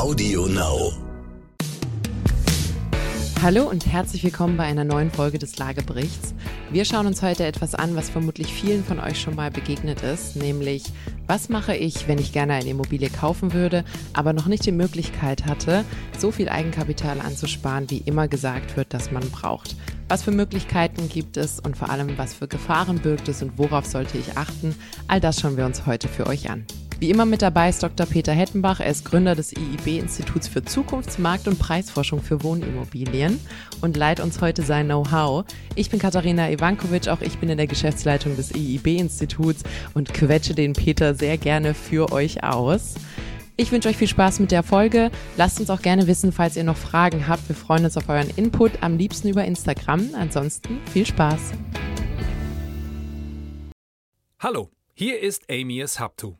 Audio 0.00 0.46
Now. 0.46 0.94
Hallo 3.42 3.68
und 3.68 3.84
herzlich 3.84 4.24
willkommen 4.24 4.56
bei 4.56 4.64
einer 4.64 4.84
neuen 4.84 5.10
Folge 5.10 5.38
des 5.38 5.58
Lageberichts. 5.58 6.32
Wir 6.70 6.86
schauen 6.86 7.06
uns 7.06 7.20
heute 7.20 7.44
etwas 7.44 7.74
an, 7.74 7.94
was 7.96 8.08
vermutlich 8.08 8.50
vielen 8.50 8.82
von 8.82 8.98
euch 8.98 9.20
schon 9.20 9.34
mal 9.34 9.50
begegnet 9.50 10.02
ist, 10.02 10.36
nämlich 10.36 10.84
was 11.26 11.50
mache 11.50 11.76
ich, 11.76 12.08
wenn 12.08 12.16
ich 12.16 12.32
gerne 12.32 12.54
eine 12.54 12.70
Immobilie 12.70 13.10
kaufen 13.10 13.52
würde, 13.52 13.84
aber 14.14 14.32
noch 14.32 14.46
nicht 14.46 14.64
die 14.64 14.72
Möglichkeit 14.72 15.44
hatte, 15.44 15.84
so 16.16 16.30
viel 16.30 16.48
Eigenkapital 16.48 17.20
anzusparen, 17.20 17.90
wie 17.90 17.98
immer 17.98 18.26
gesagt 18.26 18.78
wird, 18.78 18.94
dass 18.94 19.10
man 19.10 19.28
braucht. 19.30 19.76
Was 20.08 20.22
für 20.22 20.32
Möglichkeiten 20.32 21.10
gibt 21.10 21.36
es 21.36 21.60
und 21.60 21.76
vor 21.76 21.90
allem, 21.90 22.16
was 22.16 22.32
für 22.32 22.48
Gefahren 22.48 23.00
birgt 23.00 23.28
es 23.28 23.42
und 23.42 23.58
worauf 23.58 23.84
sollte 23.84 24.16
ich 24.16 24.38
achten? 24.38 24.74
All 25.08 25.20
das 25.20 25.40
schauen 25.40 25.58
wir 25.58 25.66
uns 25.66 25.84
heute 25.84 26.08
für 26.08 26.26
euch 26.26 26.48
an. 26.48 26.64
Wie 27.00 27.08
immer 27.08 27.24
mit 27.24 27.40
dabei 27.40 27.70
ist 27.70 27.82
Dr. 27.82 28.04
Peter 28.04 28.34
Hettenbach. 28.34 28.78
Er 28.78 28.90
ist 28.90 29.06
Gründer 29.06 29.34
des 29.34 29.54
IIB-Instituts 29.54 30.48
für 30.48 30.60
Zukunfts-, 30.60 31.18
Markt- 31.18 31.48
und 31.48 31.58
Preisforschung 31.58 32.20
für 32.20 32.42
Wohnimmobilien 32.42 33.40
und 33.80 33.96
leiht 33.96 34.20
uns 34.20 34.42
heute 34.42 34.60
sein 34.60 34.84
Know-how. 34.84 35.46
Ich 35.76 35.88
bin 35.88 35.98
Katharina 35.98 36.50
Ivankovic, 36.50 37.08
auch 37.08 37.22
ich 37.22 37.38
bin 37.38 37.48
in 37.48 37.56
der 37.56 37.68
Geschäftsleitung 37.68 38.36
des 38.36 38.54
IIB-Instituts 38.54 39.62
und 39.94 40.12
quetsche 40.12 40.54
den 40.54 40.74
Peter 40.74 41.14
sehr 41.14 41.38
gerne 41.38 41.72
für 41.72 42.12
euch 42.12 42.44
aus. 42.44 42.96
Ich 43.56 43.72
wünsche 43.72 43.88
euch 43.88 43.96
viel 43.96 44.06
Spaß 44.06 44.38
mit 44.40 44.50
der 44.50 44.62
Folge. 44.62 45.10
Lasst 45.38 45.58
uns 45.58 45.70
auch 45.70 45.80
gerne 45.80 46.06
wissen, 46.06 46.32
falls 46.32 46.54
ihr 46.54 46.64
noch 46.64 46.76
Fragen 46.76 47.26
habt. 47.28 47.48
Wir 47.48 47.56
freuen 47.56 47.86
uns 47.86 47.96
auf 47.96 48.10
euren 48.10 48.28
Input, 48.36 48.72
am 48.82 48.98
liebsten 48.98 49.28
über 49.28 49.46
Instagram. 49.46 50.10
Ansonsten 50.12 50.78
viel 50.92 51.06
Spaß. 51.06 51.52
Hallo, 54.38 54.68
hier 54.92 55.18
ist 55.18 55.50
Amias 55.50 55.98
Haptu 55.98 56.39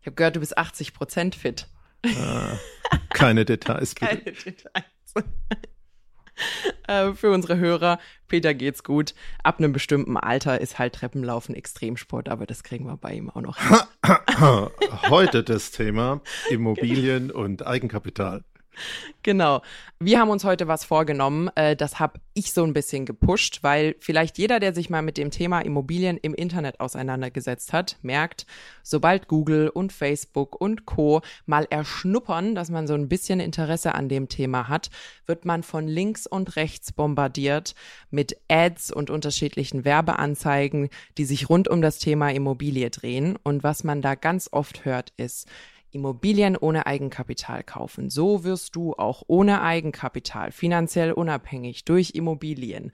Ich 0.00 0.06
habe 0.06 0.14
gehört, 0.14 0.36
du 0.36 0.40
bist 0.40 0.56
80% 0.56 1.34
fit. 1.34 1.66
Äh, 2.02 2.10
keine 3.10 3.44
Details, 3.44 3.94
bitte. 3.94 4.06
Keine 4.22 4.32
Details. 4.32 5.14
Äh, 6.86 7.12
Für 7.12 7.30
unsere 7.30 7.58
Hörer, 7.58 7.98
Peter 8.26 8.54
geht's 8.54 8.82
gut. 8.82 9.14
Ab 9.42 9.58
einem 9.58 9.72
bestimmten 9.72 10.16
Alter 10.16 10.60
ist 10.60 10.78
halt 10.78 10.94
Treppenlaufen 10.94 11.54
Extremsport, 11.54 12.30
aber 12.30 12.46
das 12.46 12.62
kriegen 12.62 12.86
wir 12.86 12.96
bei 12.96 13.12
ihm 13.12 13.28
auch 13.28 13.42
noch. 13.42 13.58
Heute 15.10 15.44
das 15.44 15.70
Thema 15.70 16.22
Immobilien 16.48 17.30
und 17.30 17.66
Eigenkapital. 17.66 18.42
Genau. 19.22 19.62
Wir 19.98 20.18
haben 20.18 20.30
uns 20.30 20.44
heute 20.44 20.66
was 20.66 20.84
vorgenommen. 20.84 21.50
Äh, 21.56 21.76
das 21.76 22.00
habe 22.00 22.20
ich 22.32 22.54
so 22.54 22.64
ein 22.64 22.72
bisschen 22.72 23.04
gepusht, 23.04 23.58
weil 23.62 23.96
vielleicht 24.00 24.38
jeder, 24.38 24.58
der 24.58 24.74
sich 24.74 24.88
mal 24.88 25.02
mit 25.02 25.18
dem 25.18 25.30
Thema 25.30 25.60
Immobilien 25.60 26.16
im 26.16 26.34
Internet 26.34 26.80
auseinandergesetzt 26.80 27.74
hat, 27.74 27.98
merkt, 28.00 28.46
sobald 28.82 29.28
Google 29.28 29.68
und 29.68 29.92
Facebook 29.92 30.58
und 30.58 30.86
Co. 30.86 31.20
mal 31.44 31.66
erschnuppern, 31.68 32.54
dass 32.54 32.70
man 32.70 32.86
so 32.86 32.94
ein 32.94 33.08
bisschen 33.08 33.40
Interesse 33.40 33.94
an 33.94 34.08
dem 34.08 34.28
Thema 34.28 34.68
hat, 34.68 34.88
wird 35.26 35.44
man 35.44 35.62
von 35.62 35.86
links 35.86 36.26
und 36.26 36.56
rechts 36.56 36.92
bombardiert 36.92 37.74
mit 38.10 38.38
Ads 38.48 38.92
und 38.92 39.10
unterschiedlichen 39.10 39.84
Werbeanzeigen, 39.84 40.88
die 41.18 41.26
sich 41.26 41.50
rund 41.50 41.68
um 41.68 41.82
das 41.82 41.98
Thema 41.98 42.30
Immobilie 42.30 42.88
drehen. 42.88 43.36
Und 43.42 43.62
was 43.62 43.84
man 43.84 44.00
da 44.00 44.14
ganz 44.14 44.48
oft 44.50 44.86
hört, 44.86 45.12
ist, 45.18 45.46
Immobilien 45.92 46.56
ohne 46.56 46.86
Eigenkapital 46.86 47.62
kaufen. 47.62 48.10
So 48.10 48.44
wirst 48.44 48.76
du 48.76 48.94
auch 48.94 49.22
ohne 49.26 49.62
Eigenkapital 49.62 50.52
finanziell 50.52 51.12
unabhängig 51.12 51.84
durch 51.84 52.12
Immobilien. 52.14 52.92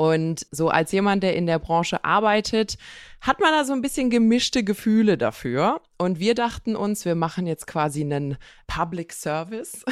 Und 0.00 0.46
so 0.50 0.70
als 0.70 0.92
jemand, 0.92 1.22
der 1.22 1.36
in 1.36 1.44
der 1.44 1.58
Branche 1.58 2.06
arbeitet, 2.06 2.78
hat 3.20 3.38
man 3.38 3.52
da 3.52 3.64
so 3.64 3.74
ein 3.74 3.82
bisschen 3.82 4.08
gemischte 4.08 4.64
Gefühle 4.64 5.18
dafür. 5.18 5.82
Und 5.98 6.18
wir 6.18 6.34
dachten 6.34 6.74
uns, 6.74 7.04
wir 7.04 7.14
machen 7.14 7.46
jetzt 7.46 7.66
quasi 7.66 8.00
einen 8.00 8.38
Public 8.66 9.12
Service. 9.12 9.84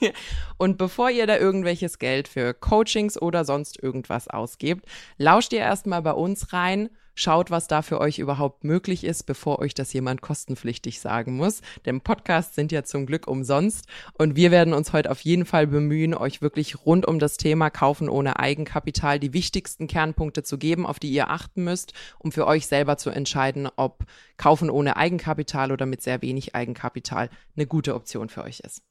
Und 0.58 0.78
bevor 0.78 1.10
ihr 1.10 1.28
da 1.28 1.36
irgendwelches 1.38 2.00
Geld 2.00 2.26
für 2.26 2.54
Coachings 2.54 3.22
oder 3.22 3.44
sonst 3.44 3.80
irgendwas 3.80 4.26
ausgebt, 4.26 4.84
lauscht 5.16 5.52
ihr 5.52 5.60
erstmal 5.60 6.02
bei 6.02 6.12
uns 6.12 6.52
rein, 6.52 6.90
Schaut, 7.14 7.50
was 7.50 7.68
da 7.68 7.82
für 7.82 8.00
euch 8.00 8.18
überhaupt 8.18 8.64
möglich 8.64 9.04
ist, 9.04 9.24
bevor 9.24 9.58
euch 9.58 9.74
das 9.74 9.92
jemand 9.92 10.22
kostenpflichtig 10.22 10.98
sagen 11.00 11.36
muss. 11.36 11.60
Denn 11.84 12.00
Podcasts 12.00 12.54
sind 12.54 12.72
ja 12.72 12.84
zum 12.84 13.04
Glück 13.04 13.28
umsonst. 13.28 13.86
Und 14.14 14.34
wir 14.34 14.50
werden 14.50 14.72
uns 14.72 14.92
heute 14.94 15.10
auf 15.10 15.20
jeden 15.20 15.44
Fall 15.44 15.66
bemühen, 15.66 16.14
euch 16.14 16.40
wirklich 16.40 16.86
rund 16.86 17.06
um 17.06 17.18
das 17.18 17.36
Thema 17.36 17.68
Kaufen 17.68 18.08
ohne 18.08 18.38
Eigenkapital 18.38 19.18
die 19.18 19.34
wichtigsten 19.34 19.86
Kernpunkte 19.86 20.42
zu 20.42 20.56
geben, 20.56 20.86
auf 20.86 20.98
die 20.98 21.10
ihr 21.10 21.28
achten 21.28 21.64
müsst, 21.64 21.92
um 22.18 22.32
für 22.32 22.46
euch 22.46 22.66
selber 22.66 22.96
zu 22.96 23.10
entscheiden, 23.10 23.68
ob 23.76 24.04
Kaufen 24.38 24.70
ohne 24.70 24.96
Eigenkapital 24.96 25.70
oder 25.70 25.86
mit 25.86 26.02
sehr 26.02 26.22
wenig 26.22 26.54
Eigenkapital 26.54 27.28
eine 27.56 27.66
gute 27.66 27.94
Option 27.94 28.30
für 28.30 28.42
euch 28.42 28.60
ist. 28.60 28.82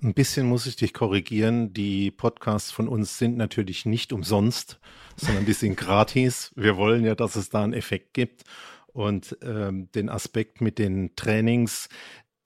Ein 0.00 0.14
bisschen 0.14 0.46
muss 0.46 0.66
ich 0.66 0.76
dich 0.76 0.94
korrigieren. 0.94 1.72
Die 1.72 2.12
Podcasts 2.12 2.70
von 2.70 2.86
uns 2.86 3.18
sind 3.18 3.36
natürlich 3.36 3.84
nicht 3.84 4.12
umsonst, 4.12 4.78
sondern 5.16 5.44
die 5.44 5.52
sind 5.52 5.76
gratis. 5.76 6.52
Wir 6.54 6.76
wollen 6.76 7.04
ja, 7.04 7.16
dass 7.16 7.34
es 7.34 7.50
da 7.50 7.64
einen 7.64 7.72
Effekt 7.72 8.14
gibt. 8.14 8.44
Und 8.92 9.36
ähm, 9.42 9.90
den 9.92 10.08
Aspekt 10.08 10.60
mit 10.60 10.78
den 10.78 11.16
Trainings, 11.16 11.88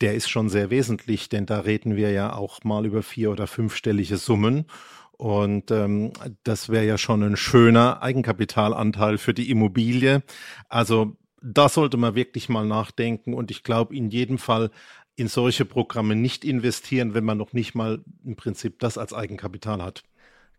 der 0.01 0.15
ist 0.15 0.31
schon 0.31 0.49
sehr 0.49 0.71
wesentlich, 0.71 1.29
denn 1.29 1.45
da 1.45 1.61
reden 1.61 1.95
wir 1.95 2.11
ja 2.11 2.35
auch 2.35 2.65
mal 2.65 2.87
über 2.87 3.03
vier- 3.03 3.31
oder 3.31 3.47
fünfstellige 3.47 4.17
Summen. 4.17 4.65
Und 5.13 5.71
ähm, 5.71 6.15
das 6.45 6.71
wäre 6.71 6.87
ja 6.87 6.97
schon 6.97 7.23
ein 7.23 7.37
schöner 7.37 8.03
Eigenkapitalanteil 8.03 9.19
für 9.19 9.34
die 9.34 9.51
Immobilie. 9.51 10.23
Also 10.71 11.19
da 11.43 11.69
sollte 11.69 11.97
man 11.99 12.15
wirklich 12.15 12.49
mal 12.49 12.67
nachdenken. 12.67 13.34
Und 13.34 13.51
ich 13.51 13.63
glaube, 13.63 13.95
in 13.95 14.11
jedem 14.11 14.39
Fall 14.39 14.71
in 15.17 15.28
solche 15.28 15.65
Programme 15.65 16.17
nicht 16.17 16.45
investieren, 16.45 17.15
wenn 17.15 17.25
man 17.25 17.39
noch 17.39 17.53
nicht 17.53 17.75
mal 17.75 18.03
im 18.25 18.37
Prinzip 18.37 18.78
das 18.78 18.99
als 18.99 19.12
Eigenkapital 19.12 19.83
hat. 19.83 20.03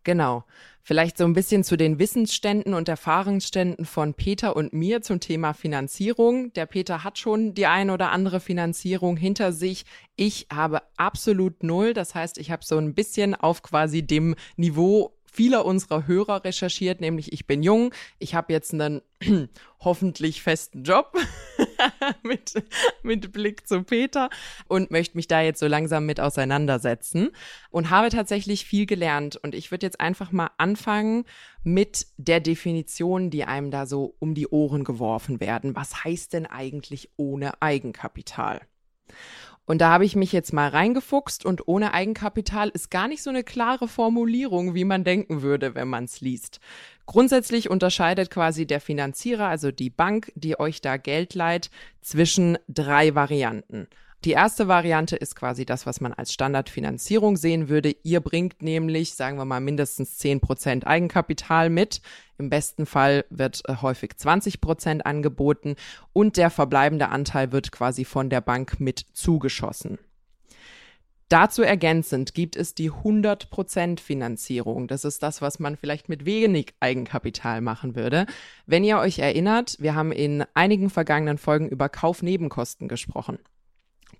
Genau. 0.04 0.44
Vielleicht 0.82 1.16
so 1.16 1.24
ein 1.24 1.32
bisschen 1.32 1.64
zu 1.64 1.78
den 1.78 1.98
Wissensständen 1.98 2.74
und 2.74 2.90
Erfahrungsständen 2.90 3.86
von 3.86 4.12
Peter 4.12 4.54
und 4.54 4.74
mir 4.74 5.00
zum 5.00 5.18
Thema 5.18 5.54
Finanzierung. 5.54 6.52
Der 6.52 6.66
Peter 6.66 7.02
hat 7.04 7.18
schon 7.18 7.54
die 7.54 7.66
ein 7.66 7.88
oder 7.88 8.12
andere 8.12 8.38
Finanzierung 8.38 9.16
hinter 9.16 9.52
sich. 9.52 9.86
Ich 10.14 10.46
habe 10.52 10.82
absolut 10.98 11.62
null. 11.62 11.94
Das 11.94 12.14
heißt, 12.14 12.36
ich 12.36 12.50
habe 12.50 12.64
so 12.64 12.76
ein 12.76 12.94
bisschen 12.94 13.34
auf 13.34 13.62
quasi 13.62 14.06
dem 14.06 14.34
Niveau 14.56 15.14
vieler 15.32 15.64
unserer 15.64 16.06
Hörer 16.06 16.44
recherchiert, 16.44 17.00
nämlich 17.00 17.32
ich 17.32 17.46
bin 17.46 17.62
jung, 17.62 17.92
ich 18.20 18.34
habe 18.34 18.52
jetzt 18.52 18.72
einen 18.72 19.02
hoffentlich 19.80 20.42
festen 20.42 20.84
Job 20.84 21.16
mit, 22.22 22.54
mit 23.02 23.32
Blick 23.32 23.66
zu 23.66 23.82
Peter 23.82 24.30
und 24.68 24.90
möchte 24.90 25.16
mich 25.16 25.28
da 25.28 25.40
jetzt 25.40 25.60
so 25.60 25.66
langsam 25.66 26.06
mit 26.06 26.20
auseinandersetzen 26.20 27.30
und 27.70 27.90
habe 27.90 28.08
tatsächlich 28.08 28.64
viel 28.64 28.86
gelernt. 28.86 29.36
Und 29.36 29.54
ich 29.54 29.70
würde 29.70 29.86
jetzt 29.86 30.00
einfach 30.00 30.32
mal 30.32 30.50
anfangen 30.58 31.24
mit 31.62 32.06
der 32.16 32.40
Definition, 32.40 33.30
die 33.30 33.44
einem 33.44 33.70
da 33.70 33.86
so 33.86 34.16
um 34.18 34.34
die 34.34 34.48
Ohren 34.48 34.84
geworfen 34.84 35.40
werden. 35.40 35.76
Was 35.76 36.04
heißt 36.04 36.32
denn 36.32 36.46
eigentlich 36.46 37.10
ohne 37.16 37.60
Eigenkapital? 37.62 38.60
Und 39.66 39.80
da 39.80 39.90
habe 39.90 40.04
ich 40.04 40.14
mich 40.14 40.32
jetzt 40.32 40.52
mal 40.52 40.68
reingefuchst 40.68 41.46
und 41.46 41.66
ohne 41.66 41.94
Eigenkapital 41.94 42.68
ist 42.68 42.90
gar 42.90 43.08
nicht 43.08 43.22
so 43.22 43.30
eine 43.30 43.44
klare 43.44 43.88
Formulierung, 43.88 44.74
wie 44.74 44.84
man 44.84 45.04
denken 45.04 45.40
würde, 45.40 45.74
wenn 45.74 45.88
man 45.88 46.04
es 46.04 46.20
liest. 46.20 46.60
Grundsätzlich 47.06 47.70
unterscheidet 47.70 48.30
quasi 48.30 48.66
der 48.66 48.80
Finanzierer, 48.80 49.48
also 49.48 49.70
die 49.70 49.90
Bank, 49.90 50.32
die 50.34 50.60
euch 50.60 50.80
da 50.82 50.98
Geld 50.98 51.34
leiht, 51.34 51.70
zwischen 52.02 52.58
drei 52.68 53.14
Varianten. 53.14 53.88
Die 54.24 54.30
erste 54.30 54.68
Variante 54.68 55.16
ist 55.16 55.36
quasi 55.36 55.66
das, 55.66 55.84
was 55.84 56.00
man 56.00 56.14
als 56.14 56.32
Standardfinanzierung 56.32 57.36
sehen 57.36 57.68
würde. 57.68 57.94
Ihr 58.04 58.20
bringt 58.20 58.62
nämlich, 58.62 59.14
sagen 59.14 59.36
wir 59.36 59.44
mal, 59.44 59.60
mindestens 59.60 60.18
10% 60.18 60.84
Eigenkapital 60.84 61.68
mit. 61.68 62.00
Im 62.38 62.48
besten 62.48 62.86
Fall 62.86 63.26
wird 63.28 63.60
äh, 63.68 63.76
häufig 63.82 64.12
20% 64.12 65.02
angeboten 65.02 65.76
und 66.14 66.38
der 66.38 66.48
verbleibende 66.48 67.10
Anteil 67.10 67.52
wird 67.52 67.70
quasi 67.70 68.06
von 68.06 68.30
der 68.30 68.40
Bank 68.40 68.80
mit 68.80 69.04
zugeschossen. 69.12 69.98
Dazu 71.28 71.62
ergänzend 71.62 72.32
gibt 72.32 72.56
es 72.56 72.74
die 72.74 72.90
100% 72.90 74.00
Finanzierung. 74.00 74.88
Das 74.88 75.04
ist 75.04 75.22
das, 75.22 75.42
was 75.42 75.58
man 75.58 75.76
vielleicht 75.76 76.08
mit 76.08 76.24
wenig 76.24 76.74
Eigenkapital 76.80 77.60
machen 77.60 77.94
würde. 77.94 78.24
Wenn 78.64 78.84
ihr 78.84 78.98
euch 78.98 79.18
erinnert, 79.18 79.76
wir 79.80 79.94
haben 79.94 80.12
in 80.12 80.44
einigen 80.54 80.88
vergangenen 80.88 81.36
Folgen 81.36 81.68
über 81.68 81.90
Kaufnebenkosten 81.90 82.88
gesprochen. 82.88 83.38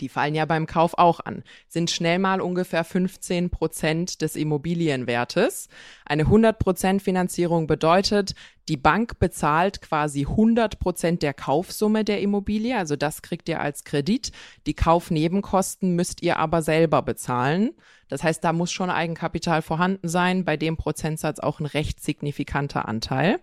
Die 0.00 0.08
fallen 0.08 0.34
ja 0.34 0.44
beim 0.44 0.66
Kauf 0.66 0.94
auch 0.96 1.20
an, 1.20 1.42
sind 1.68 1.90
schnell 1.90 2.18
mal 2.18 2.40
ungefähr 2.40 2.84
15 2.84 3.50
Prozent 3.50 4.22
des 4.22 4.36
Immobilienwertes. 4.36 5.68
Eine 6.04 6.22
100 6.22 6.58
Prozent 6.58 7.02
Finanzierung 7.02 7.66
bedeutet, 7.66 8.34
die 8.68 8.76
Bank 8.76 9.18
bezahlt 9.18 9.82
quasi 9.82 10.22
100 10.22 10.78
Prozent 10.78 11.22
der 11.22 11.34
Kaufsumme 11.34 12.04
der 12.04 12.20
Immobilie, 12.20 12.76
also 12.76 12.96
das 12.96 13.20
kriegt 13.22 13.48
ihr 13.48 13.60
als 13.60 13.84
Kredit. 13.84 14.32
Die 14.66 14.74
Kaufnebenkosten 14.74 15.94
müsst 15.94 16.22
ihr 16.22 16.38
aber 16.38 16.62
selber 16.62 17.02
bezahlen. 17.02 17.72
Das 18.08 18.22
heißt, 18.22 18.42
da 18.42 18.52
muss 18.52 18.72
schon 18.72 18.90
Eigenkapital 18.90 19.60
vorhanden 19.60 20.08
sein, 20.08 20.44
bei 20.44 20.56
dem 20.56 20.76
Prozentsatz 20.76 21.40
auch 21.40 21.60
ein 21.60 21.66
recht 21.66 22.02
signifikanter 22.02 22.88
Anteil. 22.88 23.40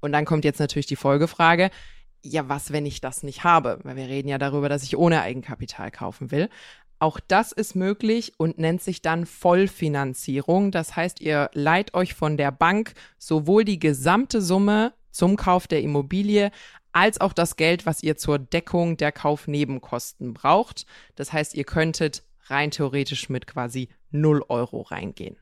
Und 0.00 0.12
dann 0.12 0.24
kommt 0.24 0.44
jetzt 0.44 0.58
natürlich 0.60 0.86
die 0.86 0.96
Folgefrage, 0.96 1.70
ja, 2.22 2.48
was, 2.48 2.72
wenn 2.72 2.86
ich 2.86 3.00
das 3.00 3.22
nicht 3.22 3.44
habe? 3.44 3.78
Weil 3.82 3.96
wir 3.96 4.08
reden 4.08 4.28
ja 4.28 4.38
darüber, 4.38 4.68
dass 4.68 4.82
ich 4.82 4.96
ohne 4.96 5.22
Eigenkapital 5.22 5.90
kaufen 5.90 6.30
will. 6.30 6.48
Auch 6.98 7.18
das 7.18 7.50
ist 7.50 7.74
möglich 7.74 8.34
und 8.36 8.58
nennt 8.58 8.80
sich 8.80 9.02
dann 9.02 9.26
Vollfinanzierung. 9.26 10.70
Das 10.70 10.94
heißt, 10.94 11.20
ihr 11.20 11.50
leiht 11.52 11.94
euch 11.94 12.14
von 12.14 12.36
der 12.36 12.52
Bank 12.52 12.94
sowohl 13.18 13.64
die 13.64 13.80
gesamte 13.80 14.40
Summe 14.40 14.92
zum 15.10 15.36
Kauf 15.36 15.66
der 15.66 15.82
Immobilie 15.82 16.52
als 16.92 17.20
auch 17.20 17.32
das 17.32 17.56
Geld, 17.56 17.86
was 17.86 18.02
ihr 18.02 18.16
zur 18.16 18.38
Deckung 18.38 18.96
der 18.96 19.10
Kaufnebenkosten 19.12 20.34
braucht. 20.34 20.86
Das 21.16 21.32
heißt, 21.32 21.54
ihr 21.54 21.64
könntet 21.64 22.22
rein 22.44 22.70
theoretisch 22.70 23.28
mit 23.28 23.46
quasi 23.46 23.88
0 24.10 24.44
Euro 24.48 24.82
reingehen. 24.82 25.36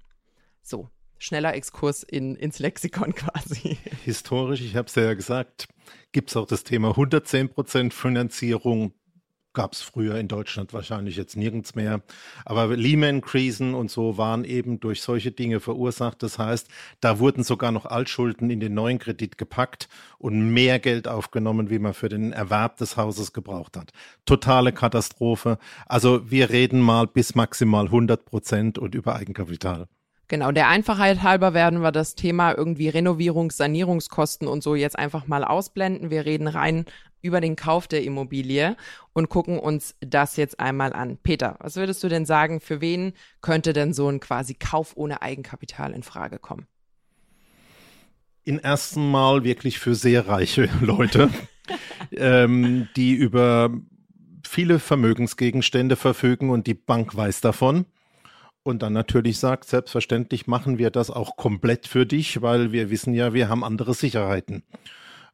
So, 0.63 0.89
schneller 1.21 1.55
Exkurs 1.55 2.03
in, 2.03 2.35
ins 2.35 2.59
Lexikon 2.59 3.15
quasi. 3.15 3.79
Historisch, 4.05 4.63
ich 4.63 4.75
habe 4.75 4.89
es 4.89 4.95
ja 4.97 5.15
gesagt, 5.15 5.69
gibt 6.11 6.31
es 6.31 6.37
auch 6.37 6.47
das 6.47 6.65
Thema 6.65 6.91
110% 6.93 7.93
Finanzierung. 7.93 8.93
Gab 9.53 9.73
es 9.73 9.83
früher 9.83 10.15
in 10.17 10.29
Deutschland 10.29 10.73
wahrscheinlich 10.73 11.17
jetzt 11.17 11.37
nirgends 11.37 11.75
mehr. 11.75 12.03
Aber 12.45 12.69
Lehman-Krisen 12.69 13.75
und 13.75 13.91
so 13.91 14.17
waren 14.17 14.45
eben 14.45 14.79
durch 14.79 15.03
solche 15.03 15.33
Dinge 15.33 15.59
verursacht. 15.59 16.23
Das 16.23 16.39
heißt, 16.39 16.69
da 17.01 17.19
wurden 17.19 17.43
sogar 17.43 17.73
noch 17.73 17.85
Altschulden 17.85 18.49
in 18.49 18.61
den 18.61 18.75
neuen 18.75 19.01
Kredit 19.01 19.39
gepackt 19.39 19.89
und 20.19 20.53
mehr 20.53 20.79
Geld 20.79 21.09
aufgenommen, 21.09 21.69
wie 21.69 21.81
man 21.81 21.95
für 21.95 22.09
den 22.09 22.33
Erwerb 22.33 22.77
des 22.77 22.97
Hauses 22.97 23.33
gebraucht 23.33 23.77
hat. 23.77 23.91
Totale 24.25 24.73
Katastrophe. 24.73 25.59
Also 25.87 26.31
wir 26.31 26.51
reden 26.51 26.79
mal 26.79 27.09
bis 27.09 27.35
maximal 27.35 27.87
100 27.87 28.25
Prozent 28.25 28.79
und 28.79 28.95
über 28.95 29.17
Eigenkapital. 29.17 29.89
Genau, 30.31 30.53
der 30.53 30.69
Einfachheit 30.69 31.25
halber 31.25 31.55
werden 31.55 31.83
wir 31.83 31.91
das 31.91 32.15
Thema 32.15 32.57
irgendwie 32.57 32.89
Renovierungs-, 32.89 33.57
Sanierungskosten 33.57 34.47
und 34.47 34.63
so 34.63 34.77
jetzt 34.77 34.97
einfach 34.97 35.27
mal 35.27 35.43
ausblenden. 35.43 36.11
Wir 36.11 36.25
reden 36.25 36.47
rein 36.47 36.85
über 37.21 37.41
den 37.41 37.57
Kauf 37.57 37.89
der 37.89 38.05
Immobilie 38.05 38.77
und 39.13 39.29
gucken 39.29 39.59
uns 39.59 39.97
das 39.99 40.37
jetzt 40.37 40.61
einmal 40.61 40.93
an. 40.93 41.19
Peter, 41.21 41.57
was 41.59 41.75
würdest 41.75 42.05
du 42.05 42.09
denn 42.09 42.27
sagen, 42.27 42.61
für 42.61 42.81
wen 42.81 43.15
könnte 43.41 43.73
denn 43.73 43.93
so 43.93 44.09
ein 44.09 44.21
quasi 44.21 44.55
Kauf 44.55 44.93
ohne 44.95 45.21
Eigenkapital 45.21 45.91
in 45.91 46.05
Frage 46.05 46.39
kommen? 46.39 46.69
In 48.45 48.61
ersten 48.61 49.11
Mal 49.11 49.43
wirklich 49.43 49.81
für 49.81 49.97
sehr 49.97 50.29
reiche 50.29 50.69
Leute, 50.81 51.29
ähm, 52.13 52.87
die 52.95 53.15
über 53.15 53.73
viele 54.47 54.79
Vermögensgegenstände 54.79 55.97
verfügen 55.97 56.51
und 56.51 56.69
die 56.69 56.75
Bank 56.75 57.17
weiß 57.17 57.41
davon 57.41 57.85
und 58.71 58.83
dann 58.83 58.95
natürlich 58.95 59.39
sagt, 59.39 59.69
selbstverständlich 59.69 60.47
machen 60.47 60.79
wir 60.79 60.91
das 60.91 61.11
auch 61.11 61.37
komplett 61.37 61.87
für 61.87 62.07
dich, 62.07 62.41
weil 62.41 62.73
wir 62.73 62.91
wissen 62.91 63.13
ja, 63.13 63.35
wir 63.35 63.49
haben 63.49 63.65
andere 63.65 63.93
Sicherheiten. 63.93 64.63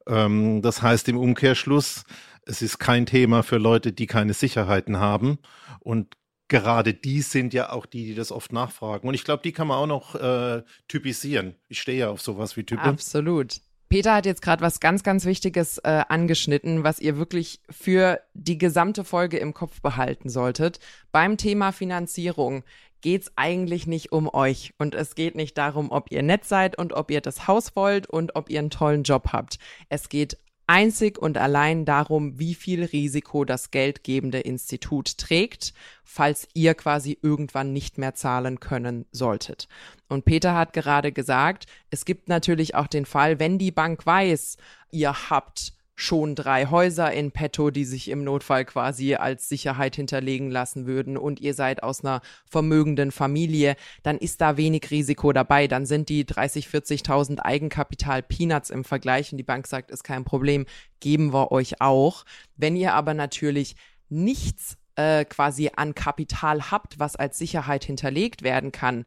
Ähm, 0.09 0.62
das 0.62 0.83
heißt 0.83 1.09
im 1.09 1.19
Umkehrschluss, 1.19 2.05
es 2.44 2.62
ist 2.62 2.79
kein 2.79 3.06
Thema 3.06 3.43
für 3.43 3.59
Leute, 3.59 3.93
die 3.93 4.06
keine 4.06 4.33
Sicherheiten 4.33 4.99
haben. 4.99 5.38
Und 5.81 6.17
gerade 6.49 6.94
die 6.94 7.23
sind 7.23 7.55
ja 7.55 7.73
auch 7.73 7.87
die, 7.87 8.06
die 8.06 8.15
das 8.15 8.33
oft 8.33 8.53
nachfragen. 8.53 9.09
Und 9.09 9.15
ich 9.15 9.25
glaube, 9.25 9.43
die 9.43 9.53
kann 9.53 9.67
man 9.67 9.79
auch 9.79 9.87
noch 9.87 10.15
äh, 10.15 10.62
typisieren. 10.89 11.56
Ich 11.69 11.81
stehe 11.81 11.99
ja 11.99 12.11
auf 12.11 12.21
sowas 12.21 12.56
wie 12.56 12.65
Typen. 12.65 12.85
Absolut. 12.85 13.61
Peter 13.89 14.15
hat 14.15 14.27
jetzt 14.27 14.43
gerade 14.43 14.62
was 14.62 14.81
ganz, 14.81 15.03
ganz 15.05 15.25
Wichtiges 15.27 15.79
äh, 15.79 16.03
angeschnitten, 16.09 16.82
was 16.82 16.99
ihr 16.99 17.19
wirklich 17.19 17.61
für 17.71 18.21
die 18.35 18.59
gesamte 18.59 19.05
Folge 19.05 19.39
im 19.39 19.55
Kopf 19.55 19.81
behalten 19.81 20.29
solltet. 20.29 20.81
Beim 21.12 21.37
Thema 21.37 21.73
Finanzierung 21.73 22.65
geht's 23.00 23.31
eigentlich 23.37 23.87
nicht 23.87 24.12
um 24.12 24.32
euch 24.32 24.72
und 24.78 24.94
es 24.94 25.14
geht 25.14 25.34
nicht 25.34 25.56
darum, 25.58 25.90
ob 25.90 26.10
ihr 26.10 26.22
nett 26.22 26.44
seid 26.44 26.78
und 26.78 26.93
ob 26.93 27.10
ihr 27.10 27.20
das 27.20 27.46
Haus 27.46 27.76
wollt 27.76 28.08
und 28.08 28.37
ob 28.37 28.50
ihr 28.50 28.58
einen 28.58 28.70
tollen 28.70 29.02
Job 29.02 29.28
habt. 29.32 29.58
Es 29.88 30.08
geht 30.08 30.38
einzig 30.66 31.19
und 31.19 31.38
allein 31.38 31.84
darum, 31.84 32.38
wie 32.38 32.54
viel 32.54 32.84
Risiko 32.84 33.44
das 33.44 33.70
geldgebende 33.70 34.40
Institut 34.40 35.19
trägt, 35.19 35.72
falls 36.04 36.48
ihr 36.54 36.75
quasi 36.75 37.19
irgendwann 37.22 37.72
nicht 37.72 37.98
mehr 37.98 38.14
zahlen 38.14 38.60
können 38.60 39.06
solltet. 39.12 39.69
Und 40.08 40.25
Peter 40.25 40.54
hat 40.54 40.72
gerade 40.72 41.12
gesagt, 41.12 41.66
es 41.90 42.04
gibt 42.04 42.28
natürlich 42.28 42.75
auch 42.75 42.88
den 42.88 43.06
Fall, 43.06 43.38
wenn 43.38 43.58
die 43.58 43.72
Bank 43.72 44.04
weiß, 44.04 44.56
ihr 44.90 45.31
habt 45.31 45.75
schon 45.98 46.34
drei 46.34 46.66
Häuser 46.66 47.10
in 47.10 47.32
petto, 47.32 47.70
die 47.70 47.87
sich 47.87 48.08
im 48.08 48.22
Notfall 48.22 48.66
quasi 48.66 49.14
als 49.14 49.48
Sicherheit 49.48 49.96
hinterlegen 49.96 50.50
lassen 50.50 50.87
würden 50.87 51.16
und 51.16 51.40
ihr 51.40 51.54
seid 51.54 51.82
aus 51.82 52.04
einer 52.04 52.20
vermögenden 52.44 53.10
Familie, 53.10 53.76
dann 54.02 54.19
ist 54.19 54.43
da 54.43 54.58
wenig 54.58 54.90
Risiko 54.90 55.32
dabei. 55.32 55.66
Dann 55.69 55.87
sind 55.87 56.10
die 56.10 56.26
30, 56.26 56.66
40.000 56.69 57.40
Eigenkapital 57.40 58.22
Peanuts 58.22 58.69
im 58.69 58.84
Vergleich 58.84 59.32
und 59.32 59.38
die 59.38 59.43
Bank 59.43 59.66
sagt, 59.66 59.90
ist 59.90 60.04
kein 60.04 60.25
Problem, 60.25 60.66
geben 61.00 61.32
wir 61.32 61.50
euch 61.50 61.81
auch. 61.81 62.26
Wenn 62.56 62.76
ihr 62.76 62.93
aber 62.93 63.14
natürlich 63.14 63.75
nichts 64.10 64.76
äh, 64.96 65.25
quasi 65.25 65.70
an 65.75 65.94
Kapital 65.94 66.70
habt, 66.70 66.98
was 66.98 67.16
als 67.16 67.38
Sicherheit 67.38 67.84
hinterlegt 67.84 68.43
werden 68.43 68.70
kann, 68.70 69.06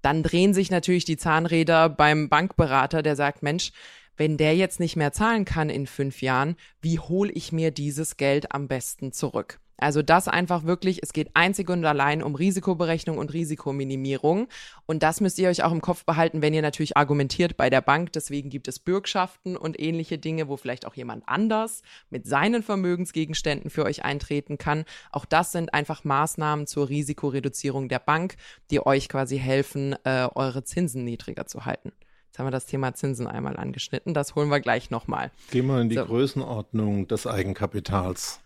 dann 0.00 0.22
drehen 0.22 0.54
sich 0.54 0.70
natürlich 0.70 1.04
die 1.04 1.18
Zahnräder 1.18 1.90
beim 1.90 2.30
Bankberater, 2.30 3.02
der 3.02 3.16
sagt, 3.16 3.42
Mensch, 3.42 3.72
wenn 4.20 4.36
der 4.36 4.54
jetzt 4.54 4.80
nicht 4.80 4.96
mehr 4.96 5.12
zahlen 5.12 5.46
kann 5.46 5.70
in 5.70 5.86
fünf 5.86 6.20
Jahren, 6.20 6.56
wie 6.82 6.98
hole 6.98 7.32
ich 7.32 7.52
mir 7.52 7.70
dieses 7.70 8.18
Geld 8.18 8.52
am 8.52 8.68
besten 8.68 9.12
zurück? 9.12 9.60
Also 9.78 10.02
das 10.02 10.28
einfach 10.28 10.64
wirklich, 10.64 11.02
es 11.02 11.14
geht 11.14 11.30
einzig 11.32 11.70
und 11.70 11.82
allein 11.86 12.22
um 12.22 12.34
Risikoberechnung 12.34 13.16
und 13.16 13.32
Risikominimierung. 13.32 14.48
Und 14.84 15.02
das 15.02 15.22
müsst 15.22 15.38
ihr 15.38 15.48
euch 15.48 15.62
auch 15.62 15.72
im 15.72 15.80
Kopf 15.80 16.04
behalten, 16.04 16.42
wenn 16.42 16.52
ihr 16.52 16.60
natürlich 16.60 16.98
argumentiert 16.98 17.56
bei 17.56 17.70
der 17.70 17.80
Bank. 17.80 18.12
Deswegen 18.12 18.50
gibt 18.50 18.68
es 18.68 18.78
Bürgschaften 18.78 19.56
und 19.56 19.80
ähnliche 19.80 20.18
Dinge, 20.18 20.48
wo 20.48 20.58
vielleicht 20.58 20.86
auch 20.86 20.96
jemand 20.96 21.26
anders 21.26 21.80
mit 22.10 22.26
seinen 22.26 22.62
Vermögensgegenständen 22.62 23.70
für 23.70 23.86
euch 23.86 24.04
eintreten 24.04 24.58
kann. 24.58 24.84
Auch 25.12 25.24
das 25.24 25.50
sind 25.52 25.72
einfach 25.72 26.04
Maßnahmen 26.04 26.66
zur 26.66 26.90
Risikoreduzierung 26.90 27.88
der 27.88 28.00
Bank, 28.00 28.36
die 28.70 28.84
euch 28.84 29.08
quasi 29.08 29.38
helfen, 29.38 29.96
äh, 30.04 30.28
eure 30.34 30.62
Zinsen 30.62 31.04
niedriger 31.04 31.46
zu 31.46 31.64
halten. 31.64 31.92
Haben 32.40 32.46
wir 32.46 32.52
das 32.52 32.64
Thema 32.64 32.94
Zinsen 32.94 33.26
einmal 33.26 33.58
angeschnitten. 33.58 34.14
Das 34.14 34.34
holen 34.34 34.48
wir 34.48 34.60
gleich 34.60 34.88
nochmal. 34.90 35.30
Gehen 35.50 35.66
wir 35.66 35.78
in 35.78 35.90
die 35.90 35.96
so. 35.96 36.06
Größenordnung 36.06 37.06
des 37.06 37.26
Eigenkapitals. 37.26 38.40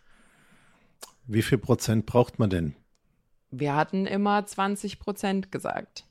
Wie 1.29 1.43
viel 1.43 1.59
Prozent 1.59 2.05
braucht 2.05 2.41
man 2.41 2.51
denn? 2.51 2.75
Wir 3.53 3.77
hatten 3.77 4.07
immer 4.07 4.45
20 4.45 4.99
Prozent 4.99 5.53
gesagt. 5.53 6.09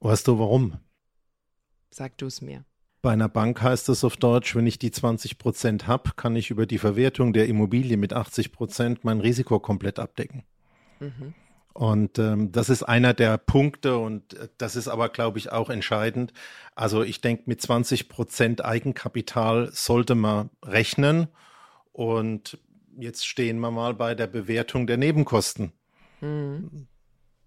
Weißt 0.00 0.26
du 0.26 0.40
warum? 0.40 0.78
Sag 1.90 2.18
du 2.18 2.26
es 2.26 2.42
mir. 2.42 2.64
Bei 3.00 3.12
einer 3.12 3.28
Bank 3.28 3.62
heißt 3.62 3.88
es 3.90 4.02
auf 4.02 4.16
Deutsch, 4.16 4.56
wenn 4.56 4.66
ich 4.66 4.80
die 4.80 4.90
20 4.90 5.38
Prozent 5.38 5.86
habe, 5.86 6.10
kann 6.16 6.34
ich 6.34 6.50
über 6.50 6.66
die 6.66 6.78
Verwertung 6.78 7.32
der 7.32 7.46
Immobilie 7.46 7.96
mit 7.96 8.12
80 8.12 8.50
Prozent 8.50 9.04
mein 9.04 9.20
Risiko 9.20 9.60
komplett 9.60 10.00
abdecken. 10.00 10.42
Mhm. 10.98 11.32
Und 11.78 12.18
ähm, 12.18 12.50
das 12.50 12.70
ist 12.70 12.82
einer 12.82 13.14
der 13.14 13.38
Punkte 13.38 13.98
und 13.98 14.34
äh, 14.34 14.48
das 14.58 14.74
ist 14.74 14.88
aber, 14.88 15.10
glaube 15.10 15.38
ich, 15.38 15.52
auch 15.52 15.70
entscheidend. 15.70 16.32
Also 16.74 17.04
ich 17.04 17.20
denke, 17.20 17.44
mit 17.46 17.62
20 17.62 18.08
Prozent 18.08 18.64
Eigenkapital 18.64 19.70
sollte 19.70 20.16
man 20.16 20.50
rechnen. 20.64 21.28
Und 21.92 22.58
jetzt 22.98 23.28
stehen 23.28 23.60
wir 23.60 23.70
mal 23.70 23.94
bei 23.94 24.16
der 24.16 24.26
Bewertung 24.26 24.88
der 24.88 24.96
Nebenkosten. 24.96 25.70
Mhm. 26.20 26.88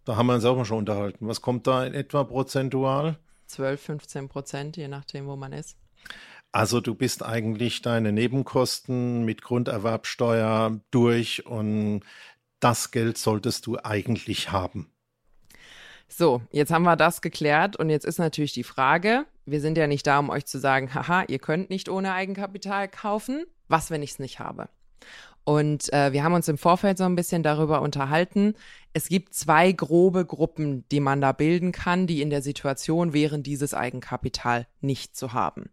Da 0.06 0.16
haben 0.16 0.28
wir 0.28 0.36
uns 0.36 0.46
auch 0.46 0.56
mal 0.56 0.64
schon 0.64 0.78
unterhalten. 0.78 1.28
Was 1.28 1.42
kommt 1.42 1.68
da 1.68 1.86
in 1.86 1.94
etwa 1.94 2.24
prozentual? 2.24 3.20
12, 3.48 3.82
15 3.82 4.30
Prozent, 4.30 4.78
je 4.78 4.88
nachdem, 4.88 5.28
wo 5.28 5.36
man 5.36 5.52
ist. 5.52 5.76
Also 6.54 6.80
du 6.80 6.96
bist 6.96 7.22
eigentlich 7.22 7.82
deine 7.82 8.14
Nebenkosten 8.14 9.26
mit 9.26 9.42
Grunderwerbsteuer 9.42 10.80
durch 10.90 11.46
und 11.46 12.06
das 12.62 12.92
Geld 12.92 13.18
solltest 13.18 13.66
du 13.66 13.78
eigentlich 13.84 14.52
haben. 14.52 14.90
So, 16.08 16.42
jetzt 16.52 16.72
haben 16.72 16.84
wir 16.84 16.96
das 16.96 17.22
geklärt 17.22 17.76
und 17.76 17.90
jetzt 17.90 18.06
ist 18.06 18.20
natürlich 18.20 18.54
die 18.54 18.64
Frage, 18.64 19.26
wir 19.46 19.62
sind 19.62 19.78
ja 19.78 19.88
nicht 19.88 20.06
da, 20.08 20.20
um 20.20 20.30
euch 20.30 20.46
zu 20.46 20.60
sagen, 20.60 20.94
haha, 20.94 21.24
ihr 21.28 21.40
könnt 21.40 21.70
nicht 21.70 21.90
ohne 21.90 22.14
Eigenkapital 22.14 22.88
kaufen. 22.88 23.46
Was, 23.68 23.92
wenn 23.92 24.04
ich 24.04 24.12
es 24.12 24.20
nicht 24.20 24.40
habe? 24.40 24.68
Und 25.44 25.92
äh, 25.94 26.12
wir 26.12 26.24
haben 26.24 26.34
uns 26.34 26.48
im 26.48 26.58
Vorfeld 26.58 26.98
so 26.98 27.06
ein 27.06 27.16
bisschen 27.16 27.44
darüber 27.44 27.82
unterhalten. 27.82 28.54
Es 28.94 29.08
gibt 29.08 29.34
zwei 29.34 29.72
grobe 29.72 30.26
Gruppen, 30.26 30.88
die 30.90 31.00
man 31.00 31.22
da 31.22 31.32
bilden 31.32 31.72
kann, 31.72 32.06
die 32.06 32.22
in 32.22 32.30
der 32.30 32.42
Situation 32.42 33.14
wären, 33.14 33.42
dieses 33.42 33.74
Eigenkapital 33.74 34.68
nicht 34.82 35.16
zu 35.16 35.34
haben. 35.34 35.70